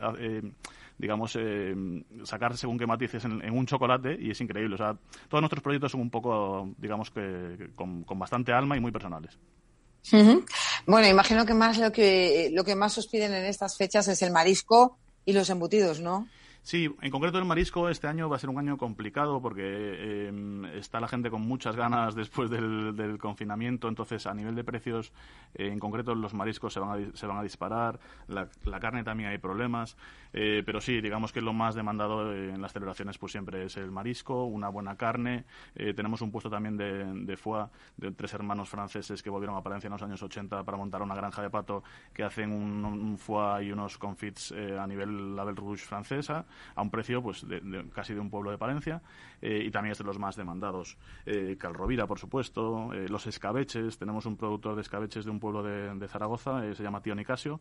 digamos, 0.97 1.35
eh, 1.37 1.75
sacar 2.23 2.57
según 2.57 2.77
qué 2.77 2.87
matices 2.87 3.25
en, 3.25 3.51
un 3.51 3.65
chocolate 3.65 4.17
y 4.19 4.31
es 4.31 4.41
increíble. 4.41 4.75
O 4.75 4.77
sea, 4.77 4.95
todos 5.27 5.41
nuestros 5.41 5.61
proyectos 5.61 5.91
son 5.91 6.01
un 6.01 6.09
poco, 6.09 6.69
digamos, 6.77 7.11
que 7.11 7.69
con, 7.75 8.05
bastante 8.17 8.53
alma 8.53 8.77
y 8.77 8.79
muy 8.79 8.91
personales. 8.91 9.37
Bueno, 10.85 11.07
imagino 11.07 11.45
que 11.45 11.55
más 11.55 11.79
lo 11.79 11.91
que 11.91 12.51
lo 12.53 12.63
que 12.63 12.75
más 12.75 12.95
os 12.97 13.07
piden 13.07 13.33
en 13.33 13.45
estas 13.45 13.75
fechas 13.75 14.07
es 14.07 14.21
el 14.21 14.31
marisco 14.31 14.97
y 15.25 15.33
los 15.33 15.49
embutidos, 15.49 15.99
¿no? 15.99 16.27
Sí, 16.66 16.89
en 17.03 17.11
concreto 17.11 17.38
el 17.38 17.45
marisco 17.45 17.89
este 17.89 18.07
año 18.07 18.28
va 18.28 18.38
a 18.38 18.39
ser 18.39 18.49
un 18.49 18.57
año 18.57 18.76
complicado 18.76 19.39
porque 19.39 20.28
em, 20.28 20.66
está 20.66 20.99
la 20.99 21.07
gente 21.07 21.30
con 21.30 21.43
muchas 21.43 21.76
ganas 21.76 22.16
después 22.16 22.49
del, 22.49 23.20
confinamiento, 23.20 23.88
entonces 23.88 24.26
a 24.26 24.34
nivel 24.34 24.55
de 24.55 24.63
precios, 24.63 25.13
eh, 25.53 25.68
en 25.68 25.78
concreto 25.78 26.16
los 26.16 26.34
mariscos 26.34 26.74
se 26.74 26.80
van 26.80 26.89
a, 26.89 27.16
se 27.16 27.28
van 27.28 27.38
a 27.38 27.43
disparar, 27.43 27.99
la, 28.28 28.49
carne 28.80 29.03
también 29.03 29.30
hay 29.30 29.38
problemas, 29.38 29.95
eh, 30.34 30.63
pero 30.66 30.82
sí, 30.82 31.01
digamos 31.01 31.32
que 31.32 31.39
lo 31.39 31.53
más 31.53 31.76
demandado 31.76 32.34
en 32.34 32.59
las 32.59 32.74
celebraciones 32.74 33.20
pues 33.20 33.34
siempre 33.34 33.66
es 33.66 33.78
el 33.78 33.91
marisco, 33.91 34.45
una 34.45 34.70
buena 34.70 34.97
carne, 34.97 35.45
eh, 35.76 35.93
tenemos 35.93 36.22
un 36.22 36.32
puesto 36.32 36.49
también 36.49 36.78
de, 36.78 37.05
de 37.26 37.38
foie 37.38 37.68
de 37.97 38.11
tres 38.11 38.34
hermanos 38.34 38.70
franceses 38.70 39.22
que 39.22 39.30
volvieron 39.30 39.55
a 39.55 39.61
Palencia 39.61 39.88
en 39.88 39.93
los 39.93 40.01
años 40.01 40.24
80 40.24 40.63
para 40.63 40.80
montar 40.80 41.03
una 41.03 41.13
granja 41.13 41.43
de 41.43 41.51
pato 41.51 41.84
que 42.11 42.24
hacen 42.24 42.51
un, 42.51 43.20
foie 43.20 43.66
y 43.66 43.72
unos 43.72 43.99
confits 43.99 44.51
a 44.51 44.88
nivel 44.88 45.36
Label 45.36 45.55
Rouge 45.55 45.86
francesa 45.86 46.43
a 46.75 46.81
un 46.81 46.89
precio 46.89 47.21
pues 47.21 47.47
de, 47.47 47.85
casi 47.93 48.13
de 48.13 48.19
un 48.19 48.29
pueblo 48.29 48.51
de 48.51 48.57
Palencia 48.57 49.01
eh, 49.41 49.63
y 49.65 49.71
también 49.71 49.91
es 49.91 49.97
de 49.97 50.03
los 50.03 50.19
más 50.19 50.35
demandados. 50.35 50.97
Eh, 51.25 51.55
Calrovira, 51.59 52.07
por 52.07 52.19
supuesto, 52.19 52.93
eh, 52.93 53.07
los 53.09 53.27
escabeches, 53.27 53.97
tenemos 53.97 54.25
un 54.25 54.37
productor 54.37 54.75
de 54.75 54.81
escabeches 54.81 55.25
de 55.25 55.31
un 55.31 55.39
pueblo 55.39 55.63
de, 55.63 56.07
Zaragoza, 56.07 56.61
se 56.73 56.83
llama 56.83 57.01
Tío 57.01 57.15
Nicasio, 57.15 57.59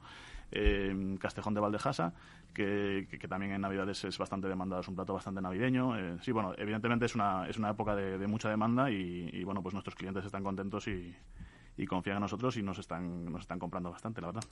Castejón 1.18 1.54
de 1.54 1.60
Valdejasa, 1.60 2.12
que, 2.52 3.08
también 3.28 3.52
en 3.52 3.62
Navidades 3.62 4.04
es 4.04 4.18
bastante 4.18 4.48
demandado, 4.48 4.82
es 4.82 4.88
un 4.88 4.94
plato 4.94 5.14
bastante 5.14 5.40
navideño. 5.40 6.20
sí, 6.20 6.30
bueno, 6.30 6.52
evidentemente 6.56 7.06
es 7.06 7.14
una, 7.14 7.48
es 7.48 7.58
una 7.58 7.70
época 7.70 7.96
de, 7.96 8.26
mucha 8.26 8.48
demanda 8.48 8.90
y, 8.90 9.30
y, 9.32 9.44
bueno, 9.44 9.62
pues 9.62 9.72
nuestros 9.72 9.94
clientes 9.94 10.24
están 10.24 10.44
contentos 10.44 10.86
y, 10.86 11.14
y 11.76 11.86
confían 11.86 12.16
en 12.16 12.22
nosotros 12.22 12.56
y 12.56 12.62
nos 12.62 12.78
están, 12.78 13.24
nos 13.32 13.42
están 13.42 13.58
comprando 13.58 13.90
bastante, 13.90 14.20
la 14.20 14.28
verdad. 14.28 14.44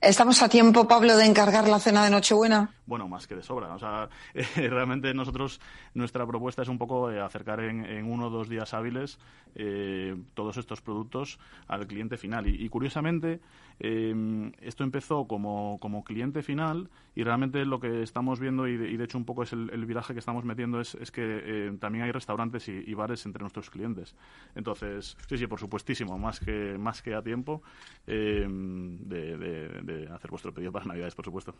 ¿Estamos 0.00 0.42
a 0.42 0.48
tiempo, 0.48 0.86
Pablo, 0.86 1.16
de 1.16 1.24
encargar 1.24 1.66
la 1.66 1.80
cena 1.80 2.04
de 2.04 2.10
Nochebuena? 2.10 2.70
Bueno, 2.86 3.08
más 3.08 3.26
que 3.26 3.34
de 3.34 3.42
sobra. 3.42 3.74
O 3.74 3.78
sea, 3.78 4.08
realmente 4.56 5.12
nosotros, 5.14 5.60
nuestra 5.94 6.26
propuesta 6.26 6.62
es 6.62 6.68
un 6.68 6.78
poco 6.78 7.10
eh, 7.10 7.20
acercar 7.20 7.60
en, 7.60 8.04
uno 8.04 8.26
o 8.26 8.30
dos 8.30 8.48
días 8.48 8.74
hábiles 8.74 9.18
eh, 9.54 10.16
todos 10.34 10.56
estos 10.58 10.80
productos 10.82 11.38
al 11.66 11.86
cliente 11.86 12.16
final. 12.16 12.46
Y, 12.46 12.68
curiosamente, 12.68 13.40
eh, 13.80 14.52
esto 14.60 14.84
empezó 14.84 15.26
como, 15.26 15.78
como 15.80 16.04
cliente 16.04 16.42
final 16.42 16.88
y 17.16 17.24
realmente 17.24 17.64
lo 17.64 17.80
que 17.80 18.02
estamos 18.02 18.38
viendo, 18.38 18.68
y 18.68 18.76
de, 18.76 19.02
hecho 19.02 19.16
un 19.16 19.24
poco 19.24 19.42
es 19.42 19.52
el, 19.54 19.86
viraje 19.86 20.12
que 20.12 20.18
estamos 20.18 20.44
metiendo, 20.44 20.82
es, 20.82 20.94
es 20.96 21.10
que 21.10 21.22
eh, 21.22 21.72
también 21.80 22.04
hay 22.04 22.12
restaurantes 22.12 22.68
y, 22.68 22.92
bares 22.92 23.24
entre 23.24 23.40
nuestros 23.40 23.70
clientes. 23.70 24.14
Entonces, 24.54 25.16
sí, 25.26 25.38
sí, 25.38 25.46
por 25.46 25.58
supuestísimo, 25.58 26.18
más 26.18 26.38
que, 26.38 26.76
más 26.78 27.00
que 27.00 27.14
a 27.14 27.22
tiempo 27.22 27.62
eh, 28.06 28.46
de, 28.46 30.08
hacer 30.12 30.30
vuestro 30.30 30.52
pedido 30.52 30.70
para 30.70 30.84
Navidades, 30.84 31.14
por 31.14 31.24
supuesto. 31.24 31.54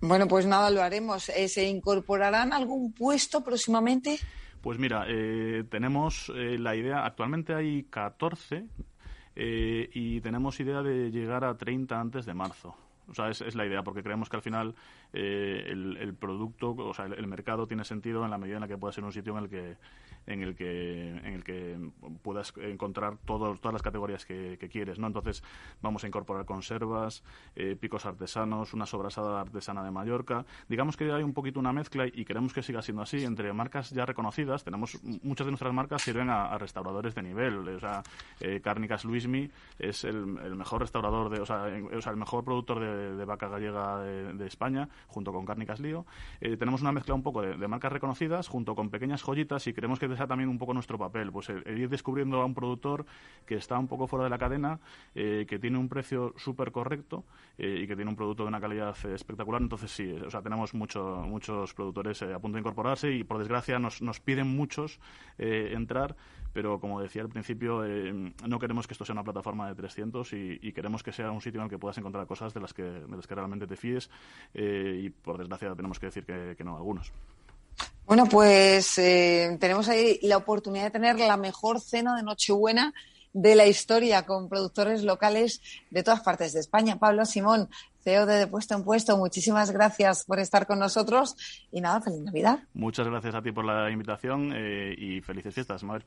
Bueno, 0.00 0.26
pues 0.26 0.44
nada, 0.44 0.70
lo 0.70 0.82
haremos. 0.82 1.28
Eh, 1.28 1.46
¿Se 1.46 1.68
incorporarán 1.68 2.52
algún 2.52 2.92
puesto 2.92 3.44
próximamente? 3.44 4.18
Pues 4.60 4.76
mira, 4.80 5.06
tenemos 5.70 6.30
la 6.34 6.74
idea, 6.74 7.06
actualmente 7.06 7.54
hay 7.54 7.84
14 7.84 8.66
y 9.36 10.20
tenemos 10.20 10.58
idea 10.58 10.82
de 10.82 11.12
llegar 11.12 11.44
a 11.44 11.56
30 11.56 11.98
antes 11.98 12.26
de 12.26 12.34
marzo. 12.34 12.76
O 13.10 13.14
sea, 13.14 13.28
es, 13.28 13.54
la 13.54 13.66
idea, 13.66 13.82
porque 13.82 14.02
creemos 14.02 14.28
que 14.28 14.36
al 14.36 14.42
final 14.42 14.74
eh, 15.12 15.64
el, 15.66 16.14
producto, 16.14 16.70
o 16.76 16.94
sea, 16.94 17.06
el, 17.06 17.26
mercado 17.26 17.66
tiene 17.66 17.84
sentido 17.84 18.24
en 18.24 18.30
la 18.30 18.38
medida 18.38 18.56
en 18.56 18.60
la 18.60 18.68
que 18.68 18.78
pueda 18.78 18.92
ser 18.92 19.04
un 19.04 19.12
sitio 19.12 19.36
en 19.36 19.44
el 19.44 19.50
que 19.50 19.76
en 20.26 20.42
el 20.42 20.54
que 20.54 21.08
en 21.08 21.34
el 21.34 21.44
que 21.44 21.78
puedas 22.22 22.52
encontrar 22.58 23.18
todas 23.24 23.72
las 23.72 23.82
categorías 23.82 24.24
que, 24.24 24.58
quieres, 24.70 24.98
¿no? 24.98 25.06
Entonces 25.06 25.42
vamos 25.82 26.04
a 26.04 26.06
incorporar 26.06 26.44
conservas, 26.44 27.24
eh, 27.56 27.76
picos 27.76 28.06
artesanos, 28.06 28.72
una 28.74 28.86
sobrasada 28.86 29.40
artesana 29.40 29.82
de 29.82 29.90
Mallorca. 29.90 30.44
Digamos 30.68 30.96
que 30.96 31.10
hay 31.12 31.22
un 31.22 31.32
poquito 31.32 31.58
una 31.58 31.72
mezcla 31.72 32.06
y 32.06 32.24
queremos 32.24 32.52
que 32.52 32.62
siga 32.62 32.82
siendo 32.82 33.02
así 33.02 33.24
entre 33.24 33.52
marcas 33.52 33.90
ya 33.90 34.06
reconocidas. 34.06 34.64
Tenemos 34.64 35.02
muchas 35.22 35.46
de 35.46 35.50
nuestras 35.50 35.72
marcas 35.72 36.02
sirven 36.02 36.30
a, 36.30 36.56
restauradores 36.58 37.14
de 37.14 37.22
nivel. 37.22 37.68
O 37.68 37.80
sea, 37.80 38.02
eh, 38.40 38.60
Cárnicas 38.62 39.04
Luismi 39.04 39.50
es 39.78 40.04
el, 40.04 40.26
mejor 40.26 40.82
restaurador 40.82 41.30
de, 41.30 41.40
o 41.40 41.46
sea, 41.46 41.68
el 41.68 42.16
mejor 42.16 42.44
productor 42.44 42.80
de, 42.80 43.24
vaca 43.24 43.48
gallega 43.48 43.98
de, 44.00 44.46
España 44.46 44.88
junto 45.06 45.32
con 45.32 45.46
Cárnicas 45.46 45.80
Lío. 45.80 46.06
Eh, 46.40 46.56
tenemos 46.56 46.80
una 46.80 46.92
mezcla 46.92 47.14
un 47.14 47.22
poco 47.22 47.42
de, 47.42 47.68
marcas 47.68 47.92
reconocidas 47.92 48.48
junto 48.48 48.74
con 48.74 48.90
pequeñas 48.90 49.22
joyitas 49.22 49.66
y 49.66 49.72
queremos 49.72 49.98
que 49.98 50.08
sea 50.16 50.26
también 50.26 50.48
un 50.48 50.58
poco 50.58 50.74
nuestro 50.74 50.98
papel, 50.98 51.30
pues 51.32 51.48
el, 51.48 51.78
ir 51.78 51.88
descubriendo 51.88 52.40
a 52.40 52.44
un 52.44 52.54
productor 52.54 53.06
que 53.46 53.56
está 53.56 53.78
un 53.78 53.88
poco 53.88 54.06
fuera 54.06 54.24
de 54.24 54.30
la 54.30 54.38
cadena, 54.38 54.80
eh, 55.14 55.46
que 55.48 55.58
tiene 55.58 55.78
un 55.78 55.88
precio 55.88 56.34
súper 56.36 56.72
correcto 56.72 57.24
eh, 57.58 57.80
y 57.82 57.86
que 57.86 57.96
tiene 57.96 58.10
un 58.10 58.16
producto 58.16 58.44
de 58.44 58.48
una 58.48 58.60
calidad 58.60 58.96
espectacular. 59.06 59.62
Entonces 59.62 59.90
sí, 59.90 60.12
o 60.12 60.30
sea, 60.30 60.42
tenemos 60.42 60.74
mucho, 60.74 61.24
muchos 61.26 61.74
productores 61.74 62.22
a 62.22 62.38
punto 62.38 62.56
de 62.56 62.60
incorporarse 62.60 63.12
y 63.12 63.24
por 63.24 63.38
desgracia 63.38 63.78
nos, 63.78 64.02
nos 64.02 64.20
piden 64.20 64.48
muchos 64.48 65.00
entrar 65.38 66.16
pero 66.52 66.80
como 66.80 67.00
decía 67.00 67.22
al 67.22 67.28
principio, 67.28 67.84
no 68.46 68.58
queremos 68.58 68.86
que 68.86 68.94
esto 68.94 69.04
sea 69.04 69.12
una 69.12 69.22
plataforma 69.22 69.68
de 69.68 69.74
300 69.76 70.32
y, 70.32 70.72
queremos 70.72 71.02
que 71.02 71.12
sea 71.12 71.30
un 71.30 71.40
sitio 71.40 71.60
en 71.60 71.64
el 71.64 71.70
que 71.70 71.78
puedas 71.78 71.96
encontrar 71.98 72.26
cosas 72.26 72.52
de 72.52 72.60
las 72.60 72.74
que, 72.74 72.82
de 72.82 73.16
las 73.16 73.26
que 73.26 73.34
realmente 73.34 73.66
te 73.66 73.76
fíes 73.76 74.10
y 74.54 75.10
por 75.10 75.38
desgracia 75.38 75.74
tenemos 75.76 76.00
que 76.00 76.06
decir 76.06 76.24
que 76.24 76.64
no 76.64 76.76
algunos. 76.76 77.12
Bueno, 78.04 78.26
pues 78.26 78.98
eh, 78.98 79.56
tenemos 79.60 79.88
ahí 79.88 80.18
la 80.22 80.36
oportunidad 80.36 80.84
de 80.84 80.90
tener 80.90 81.18
la 81.18 81.36
mejor 81.36 81.80
cena 81.80 82.16
de 82.16 82.22
Nochebuena 82.22 82.92
de 83.32 83.54
la 83.54 83.66
historia 83.66 84.26
con 84.26 84.48
productores 84.48 85.04
locales 85.04 85.62
de 85.90 86.02
todas 86.02 86.20
partes 86.20 86.52
de 86.52 86.60
España. 86.60 86.98
Pablo 86.98 87.24
Simón, 87.24 87.68
CEO 88.02 88.26
de 88.26 88.34
De 88.34 88.46
Puesto 88.46 88.74
en 88.74 88.82
Puesto, 88.82 89.16
muchísimas 89.16 89.70
gracias 89.70 90.24
por 90.24 90.40
estar 90.40 90.66
con 90.66 90.78
nosotros 90.78 91.36
y 91.70 91.80
nada, 91.80 92.00
feliz 92.00 92.20
Navidad. 92.22 92.60
Muchas 92.74 93.06
gracias 93.06 93.34
a 93.34 93.42
ti 93.42 93.52
por 93.52 93.64
la 93.64 93.90
invitación 93.90 94.52
eh, 94.54 94.94
y 94.96 95.20
felices 95.20 95.54
fiestas, 95.54 95.84
Mabel. 95.84 96.04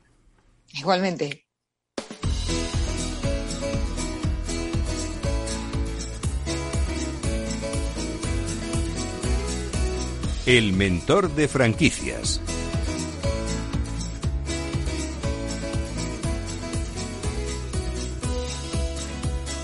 Igualmente. 0.74 1.46
El 10.46 10.74
mentor 10.74 11.34
de 11.34 11.48
franquicias. 11.48 12.38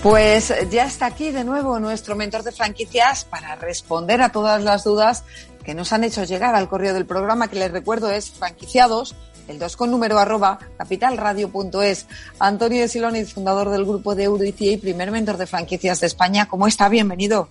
Pues 0.01 0.51
ya 0.71 0.85
está 0.85 1.05
aquí 1.05 1.29
de 1.29 1.43
nuevo 1.43 1.79
nuestro 1.79 2.15
mentor 2.15 2.41
de 2.41 2.51
franquicias 2.51 3.25
para 3.25 3.55
responder 3.57 4.23
a 4.23 4.31
todas 4.31 4.63
las 4.63 4.83
dudas 4.83 5.23
que 5.63 5.75
nos 5.75 5.93
han 5.93 6.03
hecho 6.03 6.23
llegar 6.23 6.55
al 6.55 6.67
correo 6.67 6.95
del 6.95 7.05
programa, 7.05 7.47
que 7.47 7.59
les 7.59 7.71
recuerdo 7.71 8.09
es 8.09 8.31
franquiciados, 8.31 9.13
el 9.47 9.59
2 9.59 9.77
con 9.77 9.91
número 9.91 10.17
arroba 10.17 10.57
capitalradio.es. 10.79 12.07
Antonio 12.39 12.81
de 12.81 12.87
Siloniz, 12.87 13.35
fundador 13.35 13.69
del 13.69 13.85
grupo 13.85 14.15
de 14.15 14.23
Euricia 14.23 14.71
y 14.71 14.77
primer 14.77 15.11
mentor 15.11 15.37
de 15.37 15.45
franquicias 15.45 15.99
de 15.99 16.07
España. 16.07 16.47
¿Cómo 16.47 16.65
está? 16.65 16.89
Bienvenido. 16.89 17.49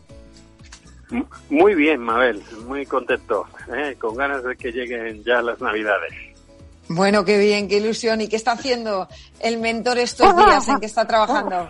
Muy 1.48 1.74
bien, 1.74 2.00
Mabel, 2.00 2.42
muy 2.66 2.86
contento, 2.86 3.46
¿eh? 3.74 3.96
con 3.98 4.16
ganas 4.16 4.44
de 4.44 4.56
que 4.56 4.70
lleguen 4.70 5.24
ya 5.24 5.42
las 5.42 5.61
Navidades. 5.61 6.12
Bueno, 6.88 7.24
qué 7.24 7.38
bien, 7.38 7.68
qué 7.68 7.76
ilusión. 7.76 8.20
¿Y 8.20 8.28
qué 8.28 8.34
está 8.34 8.52
haciendo 8.52 9.06
el 9.40 9.58
mentor 9.58 9.98
estos 9.98 10.36
días 10.36 10.68
en 10.68 10.80
que 10.80 10.86
está 10.86 11.06
trabajando? 11.06 11.68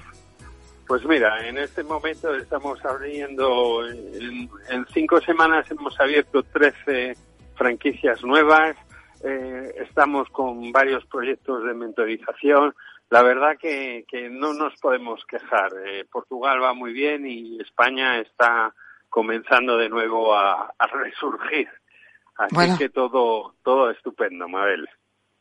Pues 0.87 1.05
mira, 1.05 1.47
en 1.47 1.59
este 1.59 1.85
momento 1.85 2.35
estamos 2.35 2.83
abriendo, 2.85 3.87
en, 3.87 4.49
cinco 4.93 5.21
semanas 5.21 5.71
hemos 5.71 5.99
abierto 6.01 6.43
13 6.43 7.15
franquicias 7.55 8.25
nuevas, 8.25 8.77
eh, 9.23 9.75
estamos 9.77 10.29
con 10.31 10.73
varios 10.73 11.05
proyectos 11.07 11.65
de 11.65 11.75
mentorización. 11.75 12.75
La 13.11 13.23
verdad 13.23 13.59
que, 13.59 14.05
no 14.31 14.55
nos 14.55 14.75
podemos 14.81 15.25
quejar. 15.27 15.71
Eh, 15.87 16.07
Portugal 16.11 16.63
va 16.63 16.73
muy 16.73 16.93
bien 16.93 17.27
y 17.27 17.61
España 17.61 18.19
está 18.19 18.75
comenzando 19.11 19.77
de 19.77 19.89
nuevo 19.89 20.35
a, 20.35 20.73
resurgir. 20.93 21.69
Así 22.37 22.79
que 22.79 22.89
todo, 22.89 23.57
todo 23.63 23.91
estupendo, 23.91 24.49
Mabel. 24.49 24.89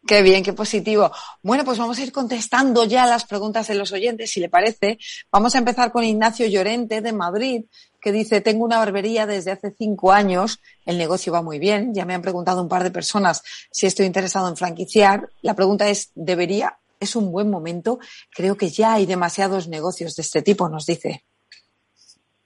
Qué 0.06 0.22
bien, 0.22 0.44
qué 0.44 0.54
positivo. 0.54 1.12
Bueno, 1.44 1.66
pues 1.66 1.78
vamos 1.78 1.98
a 2.00 2.04
ir 2.04 2.12
contestando 2.12 2.86
ya 2.86 3.06
las 3.06 3.26
preguntas 3.26 3.68
de 3.68 3.76
los 3.76 3.92
oyentes, 3.92 4.32
si 4.32 4.40
le 4.40 4.50
parece. 4.50 4.98
Vamos 5.32 5.56
a 5.56 5.60
empezar 5.60 5.92
con 5.92 6.04
Ignacio 6.04 6.48
Llorente 6.48 7.02
de 7.02 7.14
Madrid, 7.14 7.66
que 8.02 8.12
dice, 8.12 8.42
tengo 8.42 8.64
una 8.64 8.78
barbería 8.78 9.26
desde 9.26 9.52
hace 9.52 9.72
cinco 9.78 10.12
años, 10.12 10.62
el 10.86 10.98
negocio 10.98 11.34
va 11.34 11.42
muy 11.42 11.60
bien, 11.60 11.94
ya 11.94 12.06
me 12.06 12.14
han 12.14 12.22
preguntado 12.22 12.62
un 12.62 12.70
par 12.70 12.84
de 12.84 12.92
personas 12.92 13.44
si 13.72 13.88
estoy 13.88 14.06
interesado 14.06 14.48
en 14.48 14.58
franquiciar. 14.58 15.30
La 15.42 15.54
pregunta 15.54 15.90
es, 15.90 16.12
¿debería? 16.16 16.80
¿Es 17.00 17.16
un 17.16 17.32
buen 17.32 17.50
momento? 17.50 18.00
Creo 18.34 18.56
que 18.56 18.70
ya 18.70 18.94
hay 18.94 19.06
demasiados 19.06 19.68
negocios 19.68 20.16
de 20.16 20.22
este 20.22 20.42
tipo, 20.42 20.70
nos 20.70 20.86
dice. 20.86 21.26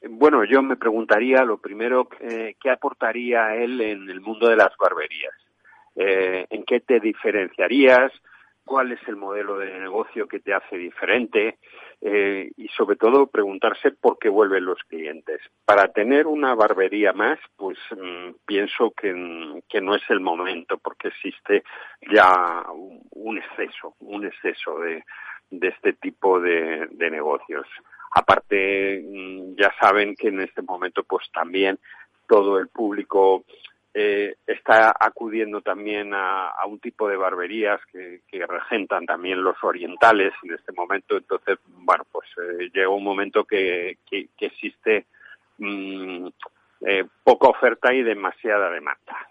Bueno, 0.10 0.44
yo 0.44 0.62
me 0.62 0.76
preguntaría 0.76 1.46
lo 1.46 1.60
primero, 1.60 2.10
eh, 2.20 2.56
¿qué 2.62 2.70
aportaría 2.70 3.56
él 3.56 3.80
en 3.80 4.10
el 4.10 4.20
mundo 4.20 4.50
de 4.50 4.58
las 4.58 4.76
barberías? 4.78 5.34
Eh, 5.96 6.46
¿En 6.50 6.66
qué 6.66 6.82
te 6.82 7.00
diferenciarías? 7.00 8.12
¿Cuál 8.66 8.92
es 8.92 9.00
el 9.08 9.16
modelo 9.16 9.58
de 9.58 9.80
negocio 9.80 10.28
que 10.28 10.42
te 10.42 10.54
hace 10.54 10.78
diferente? 10.78 11.58
Eh, 12.02 12.52
y 12.58 12.68
sobre 12.70 12.98
todo 12.98 13.28
preguntarse 13.28 13.92
por 13.92 14.20
qué 14.20 14.28
vuelven 14.28 14.66
los 14.66 14.80
clientes. 14.90 15.40
Para 15.64 15.88
tener 15.88 16.28
una 16.28 16.54
barbería 16.54 17.14
más, 17.14 17.40
pues 17.56 17.78
mm, 17.92 18.32
pienso 18.46 18.92
que, 18.92 19.14
no 19.14 19.96
es 19.96 20.04
el 20.10 20.20
momento 20.20 20.78
porque 20.80 21.10
existe 21.10 21.64
ya 22.12 22.66
un, 23.12 23.38
exceso, 23.38 23.96
un 24.00 24.26
exceso 24.26 24.80
de, 24.80 25.04
este 25.50 25.94
tipo 25.94 26.42
de 26.42 26.90
negocios. 27.10 27.68
Aparte, 28.16 29.04
mm, 29.04 29.56
ya 29.56 29.74
saben 29.80 30.16
que 30.16 30.28
en 30.28 30.42
este 30.42 30.62
momento, 30.62 31.04
pues 31.04 31.30
también 31.34 31.80
todo 32.28 32.60
el 32.60 32.68
público 32.68 33.44
eh, 33.96 34.38
está 34.48 34.96
acudiendo 35.00 35.62
también 35.62 36.14
a, 36.14 36.52
un 36.68 36.80
tipo 36.80 37.08
de 37.08 37.16
barberías 37.16 37.80
que, 37.92 38.22
regentan 38.32 39.06
también 39.06 39.44
los 39.44 39.56
orientales 39.64 40.34
en 40.44 40.54
este 40.54 40.72
momento. 40.72 41.18
Entonces, 41.18 41.60
bueno, 41.66 42.04
pues 42.12 42.28
eh, 42.38 42.70
llega 42.74 42.90
un 42.90 43.04
momento 43.04 43.46
que, 43.46 43.98
existe 44.40 45.06
mm, 45.60 46.28
eh, 46.82 47.06
poca 47.24 47.48
oferta 47.48 47.94
y 47.94 48.04
demasiada 48.04 48.70
demanda. 48.70 49.28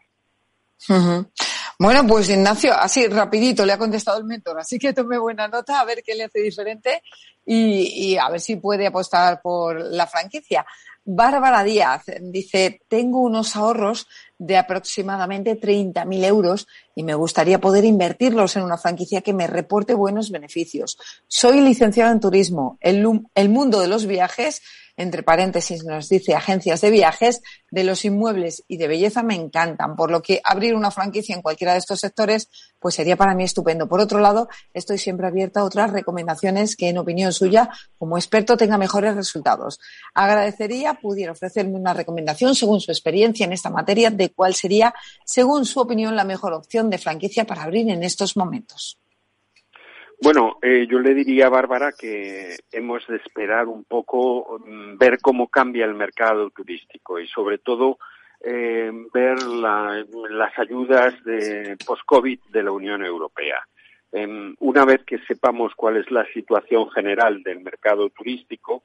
Bueno, 1.83 2.07
pues 2.07 2.31
Ignacio, 2.31 2.73
así 2.75 3.09
rapidito 3.09 3.67
le 3.67 3.73
ha 3.73 3.77
contestado 3.77 4.17
el 4.17 4.25
mentor, 4.25 4.57
así 4.61 4.79
que 4.79 4.93
tome 4.93 5.19
buena 5.19 5.49
nota 5.49 5.81
a 5.81 5.85
ver 5.85 6.01
qué 6.07 6.15
le 6.15 6.23
hace 6.23 6.39
diferente 6.39 7.03
y, 7.45 8.13
y 8.13 8.19
a 8.19 8.29
ver 8.29 8.41
si 8.41 8.55
puede 8.55 8.87
apostar 8.87 9.43
por 9.43 9.81
la 9.81 10.07
franquicia. 10.07 10.65
Bárbara 11.05 11.65
Díaz 11.65 12.05
dice, 12.21 12.83
tengo 12.87 13.19
unos 13.19 13.57
ahorros 13.57 14.07
de 14.39 14.59
aproximadamente 14.59 15.61
30.000 15.61 16.25
euros 16.25 16.69
y 16.95 17.03
me 17.03 17.15
gustaría 17.15 17.61
poder 17.61 17.85
invertirlos 17.85 18.57
en 18.57 18.63
una 18.63 18.79
franquicia 18.79 19.23
que 19.23 19.33
me 19.33 19.47
reporte 19.47 19.95
buenos 19.95 20.31
beneficios. 20.31 20.99
Soy 21.27 21.61
licenciada 21.61 22.13
en 22.13 22.21
turismo. 22.21 22.79
El, 22.81 23.23
el 23.35 23.49
mundo 23.49 23.81
de 23.81 23.89
los 23.89 24.07
viajes 24.07 24.63
entre 24.97 25.23
paréntesis 25.23 25.85
nos 25.85 26.09
dice 26.09 26.35
agencias 26.35 26.81
de 26.81 26.91
viajes, 26.91 27.41
de 27.71 27.85
los 27.85 28.05
inmuebles 28.05 28.63
y 28.69 28.77
de 28.77 28.89
belleza 28.89 29.23
me 29.23 29.35
encantan, 29.35 29.97
por 29.97 30.11
lo 30.11 30.21
que 30.21 30.41
abrir 30.45 30.75
una 30.75 30.91
franquicia 30.91 31.35
en 31.35 31.43
cualquiera 31.43 31.73
de 31.73 31.79
estos 31.79 32.01
sectores 32.01 32.49
pues 32.79 32.97
sería 32.97 33.17
para 33.17 33.35
mí 33.35 33.45
estupendo. 33.45 33.89
Por 33.89 34.01
otro 34.01 34.19
lado, 34.19 34.49
estoy 34.75 34.99
siempre 34.99 35.27
abierta 35.27 35.61
a 35.61 35.65
otras 35.65 35.93
recomendaciones 35.93 36.77
que 36.77 36.89
en 36.89 36.99
opinión 36.99 37.33
suya 37.33 37.71
como 37.97 38.19
experto 38.19 38.57
tenga 38.57 38.77
mejores 38.77 39.15
resultados. 39.15 39.79
Agradecería 40.15 40.95
pudiera 40.95 41.33
ofrecerme 41.33 41.79
una 41.79 41.95
recomendación 41.95 42.55
según 42.55 42.81
su 42.81 42.91
experiencia 42.91 43.45
en 43.45 43.53
esta 43.53 43.71
materia 43.71 44.11
de 44.11 44.33
cuál 44.33 44.55
sería, 44.55 44.93
según 45.25 45.65
su 45.65 45.81
opinión, 45.81 46.17
la 46.17 46.25
mejor 46.25 46.53
opción 46.53 46.82
de 46.91 46.99
franquicia 46.99 47.45
para 47.45 47.63
abrir 47.63 47.89
en 47.91 48.03
estos 48.03 48.37
momentos. 48.37 48.99
Bueno, 50.23 50.59
eh, 50.63 50.87
yo 50.89 51.01
le 51.01 51.15
diría 51.15 51.47
a 51.47 51.51
Bárbara 51.51 51.93
que 51.99 52.57
hemos 52.71 53.05
de 53.09 53.17
esperar 53.17 53.67
un 53.67 53.83
poco, 53.83 54.61
mm, 54.65 54.97
ver 54.97 55.19
cómo 55.21 55.49
cambia 55.49 55.85
el 55.85 55.95
mercado 55.95 56.51
turístico 56.51 57.19
y 57.19 57.27
sobre 57.27 57.59
todo 57.59 57.99
eh, 58.45 58.91
ver 59.13 59.43
las 59.43 60.59
ayudas 60.59 61.15
de 61.25 61.77
post-COVID 61.85 62.39
de 62.51 62.63
la 62.63 62.73
Unión 62.73 63.05
Europea. 63.05 63.67
Em, 64.13 64.55
una 64.61 64.85
vez 64.85 65.03
que 65.05 65.19
sepamos 65.27 65.73
cuál 65.75 65.97
es 65.97 66.11
la 66.11 66.27
situación 66.33 66.91
general 66.91 67.43
del 67.43 67.61
mercado 67.61 68.11
turístico, 68.11 68.83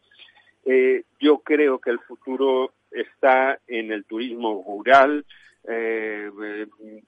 eh, 0.65 1.03
yo 1.19 1.39
creo 1.39 1.79
que 1.79 1.89
el 1.91 1.99
futuro 1.99 2.73
está 2.91 3.59
en 3.67 3.91
el 3.91 4.05
turismo 4.05 4.63
rural, 4.65 5.25
eh, 5.67 6.29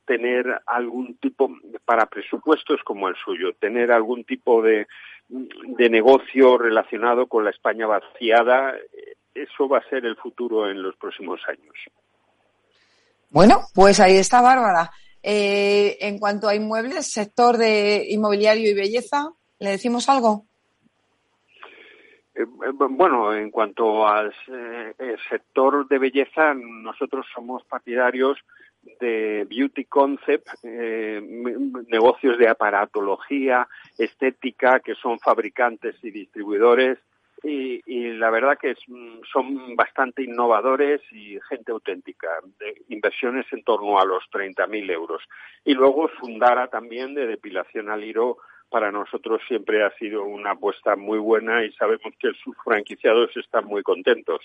tener 0.05 0.61
algún 0.65 1.15
tipo, 1.17 1.49
para 1.85 2.05
presupuestos 2.07 2.81
como 2.83 3.07
el 3.07 3.15
suyo, 3.15 3.53
tener 3.59 3.91
algún 3.91 4.23
tipo 4.23 4.61
de, 4.61 4.87
de 5.29 5.89
negocio 5.89 6.57
relacionado 6.57 7.27
con 7.27 7.43
la 7.43 7.51
España 7.51 7.87
vaciada, 7.87 8.75
eso 9.33 9.69
va 9.69 9.79
a 9.79 9.89
ser 9.89 10.05
el 10.05 10.15
futuro 10.17 10.69
en 10.69 10.81
los 10.81 10.95
próximos 10.97 11.39
años. 11.47 11.75
Bueno, 13.29 13.61
pues 13.73 13.99
ahí 13.99 14.17
está 14.17 14.41
Bárbara. 14.41 14.91
Eh, 15.21 15.97
en 16.01 16.17
cuanto 16.17 16.47
a 16.47 16.55
inmuebles, 16.55 17.11
sector 17.11 17.57
de 17.57 18.05
inmobiliario 18.09 18.69
y 18.69 18.73
belleza, 18.73 19.31
¿le 19.59 19.71
decimos 19.71 20.09
algo? 20.09 20.45
Eh, 22.39 22.45
bueno, 22.71 23.33
en 23.35 23.51
cuanto 23.51 24.07
al 24.07 24.33
eh, 24.47 25.15
sector 25.29 25.87
de 25.89 25.99
belleza, 25.99 26.53
nosotros 26.53 27.25
somos 27.33 27.65
partidarios 27.65 28.37
de 29.01 29.45
beauty 29.49 29.83
concept, 29.85 30.47
eh, 30.63 31.21
negocios 31.89 32.37
de 32.37 32.47
aparatología, 32.47 33.67
estética, 33.97 34.79
que 34.79 34.95
son 34.95 35.19
fabricantes 35.19 35.95
y 36.01 36.11
distribuidores. 36.11 36.97
Y, 37.41 37.79
la 38.17 38.29
verdad 38.31 38.57
que 38.57 38.75
son 39.31 39.75
bastante 39.77 40.23
innovadores 40.23 41.01
y 41.11 41.39
gente 41.47 41.71
auténtica, 41.71 42.27
de 42.59 42.81
inversiones 42.89 43.45
en 43.53 43.63
torno 43.63 43.97
a 43.97 44.03
los 44.03 44.25
30.000 44.29 44.91
euros. 44.91 45.23
Y 45.63 45.73
luego 45.73 46.09
Sundara 46.19 46.67
también 46.67 47.13
de 47.13 47.27
depilación 47.27 47.89
al 47.89 48.03
hilo 48.03 48.39
para 48.69 48.91
nosotros 48.91 49.41
siempre 49.47 49.83
ha 49.83 49.91
sido 49.97 50.23
una 50.23 50.51
apuesta 50.51 50.95
muy 50.95 51.19
buena 51.19 51.65
y 51.65 51.71
sabemos 51.73 52.13
que 52.19 52.29
sus 52.43 52.55
franquiciados 52.63 53.35
están 53.35 53.65
muy 53.65 53.83
contentos. 53.83 54.41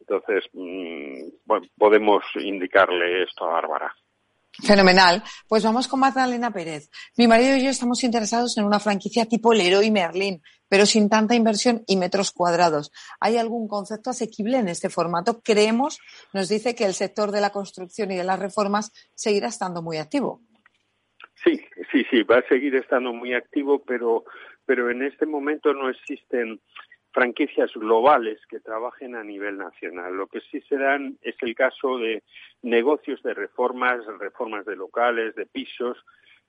Entonces, 0.00 0.44
mm, 0.52 1.56
podemos 1.78 2.24
indicarle 2.36 3.22
esto 3.22 3.44
a 3.44 3.52
Bárbara. 3.52 3.94
Fenomenal. 4.62 5.22
Pues 5.48 5.62
vamos 5.62 5.88
con 5.88 6.00
Magdalena 6.00 6.50
Pérez. 6.50 6.90
Mi 7.16 7.26
marido 7.26 7.56
y 7.56 7.64
yo 7.64 7.70
estamos 7.70 8.02
interesados 8.02 8.58
en 8.58 8.64
una 8.64 8.80
franquicia 8.80 9.26
tipo 9.26 9.54
Leroy 9.54 9.90
Merlin, 9.90 10.42
pero 10.68 10.86
sin 10.86 11.08
tanta 11.08 11.34
inversión 11.34 11.82
y 11.86 11.96
metros 11.96 12.32
cuadrados. 12.32 12.90
¿Hay 13.20 13.36
algún 13.36 13.68
concepto 13.68 14.10
asequible 14.10 14.58
en 14.58 14.68
este 14.68 14.90
formato? 14.90 15.40
Creemos, 15.40 15.98
nos 16.32 16.48
dice 16.48 16.74
que 16.74 16.84
el 16.84 16.94
sector 16.94 17.30
de 17.30 17.40
la 17.40 17.50
construcción 17.50 18.10
y 18.10 18.16
de 18.16 18.24
las 18.24 18.38
reformas 18.38 18.92
seguirá 19.14 19.48
estando 19.48 19.82
muy 19.82 19.98
activo. 19.98 20.42
Sí, 21.42 21.64
sí, 21.90 22.04
sí, 22.10 22.22
va 22.22 22.38
a 22.38 22.48
seguir 22.48 22.74
estando 22.74 23.12
muy 23.12 23.32
activo, 23.32 23.82
pero, 23.82 24.24
pero 24.66 24.90
en 24.90 25.02
este 25.02 25.24
momento 25.24 25.72
no 25.72 25.88
existen 25.88 26.60
franquicias 27.12 27.72
globales 27.74 28.38
que 28.48 28.60
trabajen 28.60 29.16
a 29.16 29.24
nivel 29.24 29.56
nacional. 29.58 30.14
Lo 30.14 30.26
que 30.26 30.40
sí 30.40 30.60
se 30.68 30.76
dan 30.76 31.18
es 31.22 31.34
el 31.40 31.54
caso 31.54 31.98
de 31.98 32.22
negocios 32.62 33.22
de 33.22 33.34
reformas, 33.34 34.04
reformas 34.18 34.64
de 34.66 34.76
locales, 34.76 35.34
de 35.34 35.46
pisos, 35.46 35.98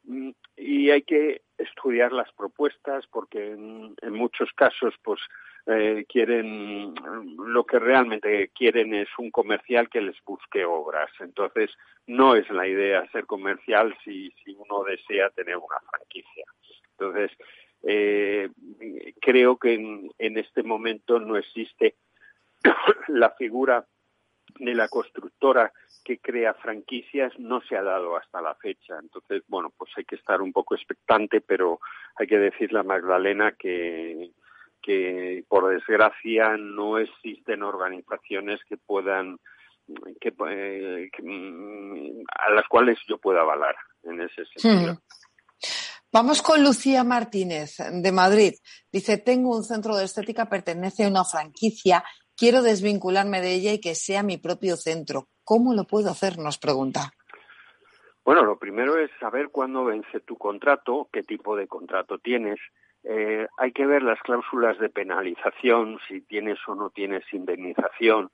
mm, 0.03 0.31
y 0.57 0.89
hay 0.91 1.03
que 1.03 1.41
estudiar 1.57 2.11
las 2.11 2.31
propuestas 2.33 3.05
porque 3.07 3.51
en, 3.51 3.95
muchos 4.13 4.51
casos 4.53 4.93
pues 5.03 5.19
eh, 5.67 6.05
quieren 6.07 6.93
lo 7.37 7.63
que 7.65 7.79
realmente 7.79 8.49
quieren 8.49 8.93
es 8.93 9.09
un 9.17 9.29
comercial 9.29 9.89
que 9.89 10.01
les 10.01 10.15
busque 10.25 10.65
obras 10.65 11.09
entonces 11.19 11.69
no 12.07 12.35
es 12.35 12.49
la 12.49 12.67
idea 12.67 13.09
ser 13.11 13.25
comercial 13.25 13.95
si, 14.03 14.33
uno 14.57 14.83
desea 14.83 15.29
tener 15.29 15.57
una 15.57 15.79
franquicia 15.89 16.45
entonces 16.97 17.31
eh, 17.83 18.49
creo 19.21 19.57
que 19.57 19.73
en, 20.17 20.37
este 20.37 20.63
momento 20.63 21.19
no 21.19 21.37
existe 21.37 21.95
la 23.07 23.31
figura 23.31 23.85
de 24.59 24.75
la 24.75 24.87
constructora 24.87 25.71
que 26.03 26.19
crea 26.19 26.53
franquicias 26.55 27.37
no 27.39 27.61
se 27.61 27.75
ha 27.75 27.83
dado 27.83 28.17
hasta 28.17 28.41
la 28.41 28.55
fecha. 28.55 28.97
Entonces, 28.99 29.43
bueno, 29.47 29.71
pues 29.77 29.91
hay 29.95 30.03
que 30.03 30.15
estar 30.15 30.41
un 30.41 30.51
poco 30.51 30.75
expectante, 30.75 31.41
pero 31.41 31.79
hay 32.15 32.27
que 32.27 32.37
decirle 32.37 32.79
a 32.79 32.83
Magdalena 32.83 33.53
que, 33.53 34.31
que 34.81 35.43
por 35.47 35.69
desgracia 35.69 36.57
no 36.57 36.97
existen 36.97 37.63
organizaciones 37.63 38.59
que 38.67 38.77
puedan 38.77 39.37
que, 40.19 40.33
eh, 40.49 41.09
mm, 41.21 42.23
a 42.29 42.51
las 42.51 42.67
cuales 42.67 42.99
yo 43.07 43.17
pueda 43.17 43.41
avalar 43.41 43.75
en 44.03 44.21
ese 44.21 44.45
sentido. 44.45 44.97
Vamos 46.13 46.41
con 46.41 46.63
Lucía 46.63 47.03
Martínez, 47.03 47.77
de 47.77 48.11
Madrid. 48.11 48.53
Dice, 48.91 49.17
tengo 49.17 49.55
un 49.55 49.63
centro 49.63 49.95
de 49.95 50.05
estética, 50.05 50.49
pertenece 50.49 51.05
a 51.05 51.07
una 51.07 51.23
franquicia, 51.23 52.03
quiero 52.35 52.61
desvincularme 52.61 53.39
de 53.39 53.53
ella 53.53 53.73
y 53.73 53.79
que 53.79 53.95
sea 53.95 54.21
mi 54.21 54.37
propio 54.37 54.75
centro. 54.75 55.29
¿Cómo 55.43 55.73
lo 55.73 55.85
puedo 55.85 56.09
hacer? 56.09 56.37
Nos 56.37 56.57
pregunta. 56.57 57.11
Bueno, 58.25 58.43
lo 58.43 58.57
primero 58.59 58.97
es 58.97 59.09
saber 59.19 59.49
cuándo 59.49 59.85
vence 59.85 60.19
tu 60.19 60.37
contrato, 60.37 61.09
qué 61.11 61.23
tipo 61.23 61.55
de 61.55 61.67
contrato 61.67 62.19
tienes. 62.19 62.59
Eh, 63.03 63.47
hay 63.57 63.71
que 63.71 63.85
ver 63.85 64.03
las 64.03 64.19
cláusulas 64.21 64.77
de 64.79 64.89
penalización, 64.89 65.99
si 66.07 66.21
tienes 66.21 66.59
o 66.67 66.75
no 66.75 66.89
tienes 66.89 67.23
indemnización. 67.33 68.31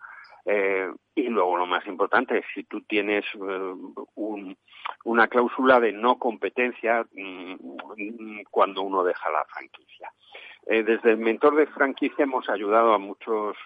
Eh, 0.50 0.90
y 1.14 1.24
luego 1.24 1.58
lo 1.58 1.66
más 1.66 1.86
importante, 1.88 2.42
si 2.54 2.64
tú 2.64 2.80
tienes 2.82 3.26
eh, 3.36 4.56
una 5.04 5.28
cláusula 5.28 5.82
de 5.82 5.92
no 5.92 6.18
competencia 6.18 7.06
mm, 7.12 8.44
cuando 8.50 8.82
uno 8.82 9.04
deja 9.04 9.30
la 9.30 9.44
franquicia. 9.44 10.10
Eh, 10.66 10.84
desde 10.84 11.12
el 11.12 11.18
mentor 11.18 11.58
de 11.58 11.68
franquicia 11.68 12.24
hemos 12.24 12.50
ayudado 12.50 12.94
a 12.94 12.98
muchos 12.98 13.58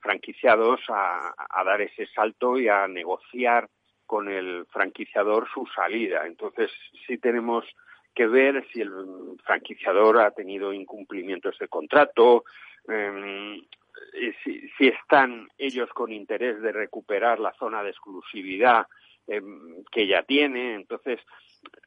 franquiciados 0.00 0.80
a, 0.88 1.34
dar 1.64 1.80
ese 1.82 2.06
salto 2.06 2.58
y 2.58 2.68
a 2.68 2.88
negociar 2.88 3.68
con 4.06 4.28
el 4.30 4.66
franquiciador 4.70 5.46
su 5.52 5.66
salida. 5.66 6.26
Entonces, 6.26 6.70
sí 7.06 7.18
tenemos 7.18 7.66
que 8.16 8.26
ver 8.26 8.66
si 8.72 8.80
el 8.80 8.90
franquiciador 9.44 10.18
ha 10.20 10.30
tenido 10.30 10.72
incumplimientos 10.72 11.56
de 11.58 11.68
contrato, 11.68 12.44
si, 14.42 14.68
si, 14.78 14.88
están 14.88 15.48
ellos 15.58 15.90
con 15.90 16.12
interés 16.12 16.62
de 16.62 16.72
recuperar 16.72 17.38
la 17.38 17.52
zona 17.58 17.82
de 17.82 17.90
exclusividad 17.90 18.86
em, 19.26 19.84
que 19.92 20.06
ya 20.06 20.22
tiene. 20.22 20.74
Entonces, 20.74 21.20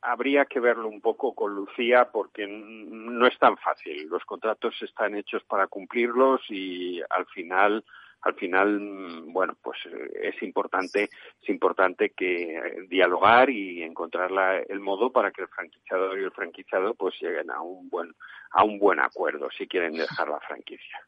habría 0.02 0.46
que 0.46 0.60
verlo 0.60 0.88
un 0.88 1.02
poco 1.02 1.34
con 1.34 1.56
Lucía 1.56 2.10
porque 2.12 2.46
no 2.48 3.26
es 3.26 3.38
tan 3.40 3.58
fácil. 3.58 4.08
Los 4.08 4.24
contratos 4.26 4.76
están 4.82 5.16
hechos 5.16 5.44
para 5.46 5.68
cumplirlos 5.68 6.42
y 6.50 7.02
al 7.10 7.26
final 7.28 7.84
al 8.22 8.36
final 8.36 9.24
bueno 9.28 9.56
pues 9.62 9.78
es 10.22 10.42
importante 10.42 11.10
es 11.42 11.50
importante 11.50 12.12
que 12.12 12.56
eh, 12.56 12.62
dialogar 12.88 13.50
y 13.50 13.84
encontrar 13.84 14.32
el 14.68 14.80
modo 14.80 15.12
para 15.12 15.32
que 15.32 15.44
el 15.44 15.48
franquiciador 15.48 16.20
y 16.20 16.24
el 16.24 16.32
franquiciado 16.32 16.94
pues 16.96 17.16
lleguen 17.22 17.50
a 17.52 17.62
un 17.62 17.90
buen 17.90 18.14
a 18.52 18.64
un 18.64 18.80
buen 18.80 19.00
acuerdo 19.00 19.50
si 19.52 19.68
quieren 19.68 19.94
dejar 19.94 20.28
la 20.28 20.40
franquicia 20.40 21.00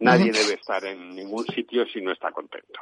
Nadie 0.00 0.32
debe 0.32 0.54
estar 0.54 0.84
en 0.84 1.14
ningún 1.14 1.44
sitio 1.46 1.86
si 1.86 2.00
no 2.00 2.12
está 2.12 2.32
contento. 2.32 2.80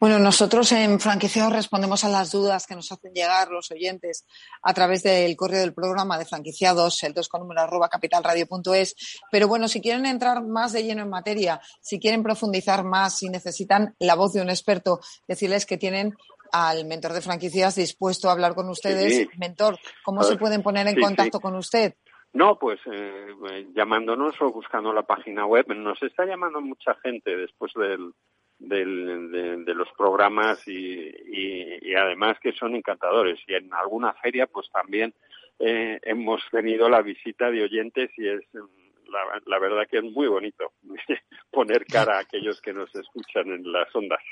Bueno, 0.00 0.18
nosotros 0.18 0.72
en 0.72 0.98
franquiciados 0.98 1.52
respondemos 1.52 2.04
a 2.04 2.08
las 2.08 2.32
dudas 2.32 2.66
que 2.66 2.74
nos 2.74 2.90
hacen 2.90 3.12
llegar 3.12 3.50
los 3.50 3.70
oyentes 3.70 4.26
a 4.62 4.72
través 4.72 5.02
del 5.02 5.36
correo 5.36 5.60
del 5.60 5.74
programa 5.74 6.16
de 6.16 6.24
franquiciados, 6.24 7.02
el 7.02 7.12
2 7.12 7.28
con 7.28 7.42
número 7.42 7.60
arroba 7.60 7.90
capitalradio.es. 7.90 9.20
Pero 9.30 9.46
bueno, 9.46 9.68
si 9.68 9.82
quieren 9.82 10.06
entrar 10.06 10.42
más 10.42 10.72
de 10.72 10.84
lleno 10.84 11.02
en 11.02 11.10
materia, 11.10 11.60
si 11.82 12.00
quieren 12.00 12.22
profundizar 12.22 12.82
más, 12.82 13.18
si 13.18 13.28
necesitan 13.28 13.94
la 13.98 14.14
voz 14.14 14.32
de 14.32 14.40
un 14.40 14.48
experto, 14.48 15.00
decirles 15.28 15.66
que 15.66 15.76
tienen 15.76 16.14
al 16.50 16.86
mentor 16.86 17.12
de 17.12 17.20
franquicias 17.20 17.76
dispuesto 17.76 18.30
a 18.30 18.32
hablar 18.32 18.54
con 18.54 18.70
ustedes. 18.70 19.28
Mentor, 19.36 19.78
¿cómo 20.02 20.22
se 20.22 20.38
pueden 20.38 20.62
poner 20.62 20.88
en 20.88 20.98
contacto 20.98 21.40
con 21.40 21.56
usted? 21.56 21.94
No, 22.32 22.58
pues 22.58 22.80
eh, 22.90 23.66
llamándonos 23.74 24.34
o 24.40 24.50
buscando 24.50 24.94
la 24.94 25.02
página 25.02 25.44
web. 25.44 25.66
Nos 25.74 26.02
está 26.02 26.24
llamando 26.24 26.62
mucha 26.62 26.94
gente 27.02 27.36
después 27.36 27.72
del, 27.74 28.14
de, 28.60 29.74
los 29.74 29.88
programas 29.96 30.66
y, 30.68 31.10
y, 31.26 31.94
además 31.94 32.38
que 32.40 32.52
son 32.52 32.76
encantadores. 32.76 33.40
Y 33.46 33.54
en 33.54 33.72
alguna 33.74 34.12
feria, 34.14 34.46
pues 34.46 34.70
también 34.70 35.14
eh, 35.58 35.98
hemos 36.02 36.42
tenido 36.50 36.88
la 36.88 37.02
visita 37.02 37.50
de 37.50 37.64
oyentes 37.64 38.10
y 38.16 38.28
es 38.28 38.40
la, 38.52 39.40
la 39.46 39.58
verdad 39.58 39.88
que 39.90 39.98
es 39.98 40.04
muy 40.04 40.28
bonito 40.28 40.72
poner 41.50 41.84
cara 41.86 42.18
a 42.18 42.20
aquellos 42.20 42.60
que 42.60 42.72
nos 42.72 42.94
escuchan 42.94 43.50
en 43.50 43.72
las 43.72 43.94
ondas. 43.94 44.22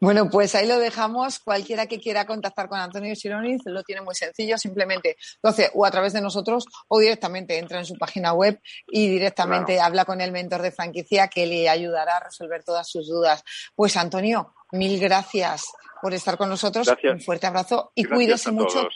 Bueno, 0.00 0.28
pues 0.30 0.54
ahí 0.54 0.66
lo 0.66 0.78
dejamos. 0.78 1.38
Cualquiera 1.38 1.86
que 1.86 2.00
quiera 2.00 2.26
contactar 2.26 2.68
con 2.68 2.78
Antonio 2.78 3.14
Sironiz 3.14 3.62
lo 3.66 3.82
tiene 3.82 4.02
muy 4.02 4.14
sencillo, 4.14 4.58
simplemente 4.58 5.16
hace 5.42 5.70
o 5.74 5.84
a 5.84 5.90
través 5.90 6.12
de 6.12 6.20
nosotros 6.20 6.66
o 6.88 6.98
directamente 6.98 7.58
entra 7.58 7.78
en 7.78 7.84
su 7.84 7.96
página 7.96 8.32
web 8.32 8.60
y 8.86 9.08
directamente 9.08 9.80
habla 9.80 10.04
con 10.04 10.20
el 10.20 10.32
mentor 10.32 10.62
de 10.62 10.72
franquicia 10.72 11.28
que 11.28 11.46
le 11.46 11.68
ayudará 11.68 12.16
a 12.16 12.24
resolver 12.24 12.64
todas 12.64 12.88
sus 12.88 13.08
dudas. 13.08 13.44
Pues 13.74 13.96
Antonio, 13.96 14.54
mil 14.72 14.98
gracias 15.00 15.72
por 16.00 16.14
estar 16.14 16.36
con 16.36 16.48
nosotros. 16.48 16.88
Un 17.04 17.20
fuerte 17.20 17.46
abrazo 17.46 17.92
y 17.94 18.04
cuídese 18.04 18.52
mucho. 18.52 18.88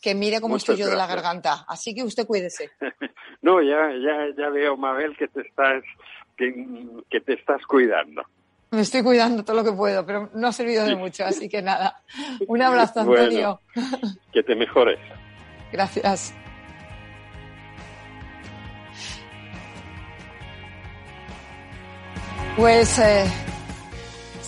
Que 0.00 0.16
mire 0.16 0.40
cómo 0.40 0.56
estoy 0.56 0.76
yo 0.76 0.88
de 0.88 0.96
la 0.96 1.06
garganta. 1.06 1.64
Así 1.68 1.94
que 1.94 2.02
usted 2.02 2.26
cuídese. 2.26 2.72
no, 3.42 3.62
ya, 3.62 3.88
ya, 3.92 4.34
ya 4.36 4.48
veo, 4.48 4.76
Mabel, 4.76 5.16
que 5.16 5.28
te 5.28 5.42
estás, 5.42 5.84
que 6.36 7.20
te 7.20 7.34
estás 7.34 7.64
cuidando. 7.66 8.24
Me 8.76 8.80
estoy 8.80 9.02
cuidando 9.02 9.44
todo 9.44 9.56
lo 9.56 9.64
que 9.64 9.72
puedo, 9.72 10.04
pero 10.06 10.30
no 10.32 10.48
ha 10.48 10.52
servido 10.52 10.86
de 10.86 10.96
mucho, 10.96 11.26
así 11.26 11.46
que 11.46 11.60
nada. 11.60 12.02
Un 12.46 12.62
abrazo, 12.62 13.00
Antonio. 13.00 13.60
que 14.32 14.42
te 14.42 14.54
mejores. 14.54 14.98
Gracias. 15.70 16.34
Pues 22.56 22.98
eh, 22.98 23.24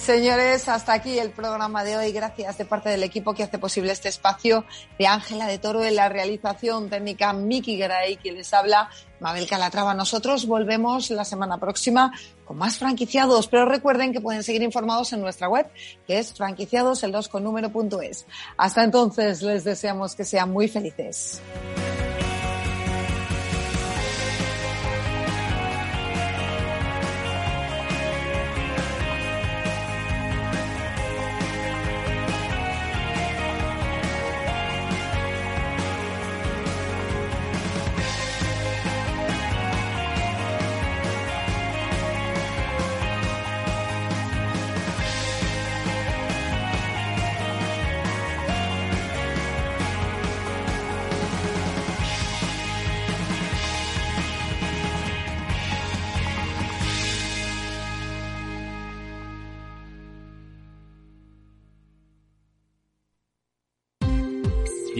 Señores, 0.05 0.68
hasta 0.68 0.92
aquí 0.92 1.18
el 1.18 1.30
programa 1.30 1.82
de 1.82 1.96
hoy. 1.96 2.12
Gracias 2.12 2.59
de 2.59 2.66
parte 2.66 2.90
del 2.90 3.02
equipo 3.02 3.32
que 3.32 3.42
hace 3.42 3.59
posible 3.59 3.90
este 3.90 4.11
espacio 4.11 4.66
de 4.98 5.07
Ángela 5.07 5.46
de 5.46 5.57
Toro 5.57 5.82
en 5.82 5.96
la 5.96 6.11
realización 6.11 6.90
técnica 6.90 7.32
Miki 7.32 7.78
Gray, 7.78 8.18
quien 8.18 8.34
les 8.34 8.52
habla, 8.52 8.90
Mabel 9.20 9.48
Calatrava. 9.48 9.94
Nosotros 9.94 10.46
volvemos 10.46 11.09
la 11.09 11.24
semana 11.24 11.57
próxima 11.57 12.12
con 12.44 12.59
más 12.59 12.76
franquiciados, 12.76 13.48
pero 13.48 13.64
recuerden 13.64 14.12
que 14.12 14.20
pueden 14.20 14.42
seguir 14.42 14.62
informados 14.62 15.14
en 15.14 15.22
nuestra 15.22 15.48
web, 15.48 15.68
que 16.07 16.18
es 16.18 16.34
franquiciados 16.34 17.02
el 17.02 17.11
2 17.11 17.28
con 17.28 17.42
número 17.42 17.70
punto 17.70 18.02
es. 18.02 18.26
Hasta 18.59 18.84
entonces 18.84 19.40
les 19.40 19.64
deseamos 19.64 20.14
que 20.14 20.26
sean 20.26 20.50
muy 20.50 20.68
felices. 20.68 21.40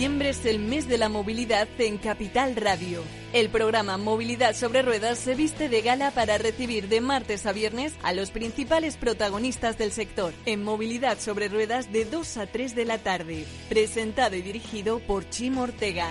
Diciembre 0.00 0.30
es 0.30 0.46
el 0.46 0.60
mes 0.60 0.88
de 0.88 0.96
la 0.96 1.10
movilidad 1.10 1.68
en 1.76 1.98
Capital 1.98 2.56
Radio. 2.56 3.02
El 3.34 3.50
programa 3.50 3.98
Movilidad 3.98 4.54
sobre 4.54 4.80
Ruedas 4.80 5.18
se 5.18 5.34
viste 5.34 5.68
de 5.68 5.82
gala 5.82 6.10
para 6.10 6.38
recibir 6.38 6.88
de 6.88 7.02
martes 7.02 7.44
a 7.44 7.52
viernes 7.52 7.92
a 8.02 8.14
los 8.14 8.30
principales 8.30 8.96
protagonistas 8.96 9.76
del 9.76 9.92
sector 9.92 10.32
en 10.46 10.64
Movilidad 10.64 11.18
sobre 11.18 11.50
Ruedas 11.50 11.92
de 11.92 12.06
2 12.06 12.36
a 12.38 12.46
3 12.46 12.74
de 12.74 12.84
la 12.86 12.96
tarde. 12.96 13.44
Presentado 13.68 14.36
y 14.36 14.40
dirigido 14.40 15.00
por 15.00 15.28
Chimo 15.28 15.64
Ortega. 15.64 16.10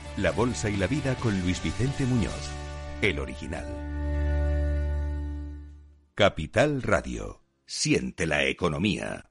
la 0.17 0.31
bolsa 0.31 0.69
y 0.69 0.75
la 0.77 0.87
vida 0.87 1.15
con 1.15 1.39
Luis 1.41 1.63
Vicente 1.63 2.05
Muñoz, 2.05 2.49
el 3.01 3.19
original. 3.19 3.65
Capital 6.15 6.81
Radio. 6.81 7.41
Siente 7.65 8.25
la 8.25 8.43
economía. 8.43 9.30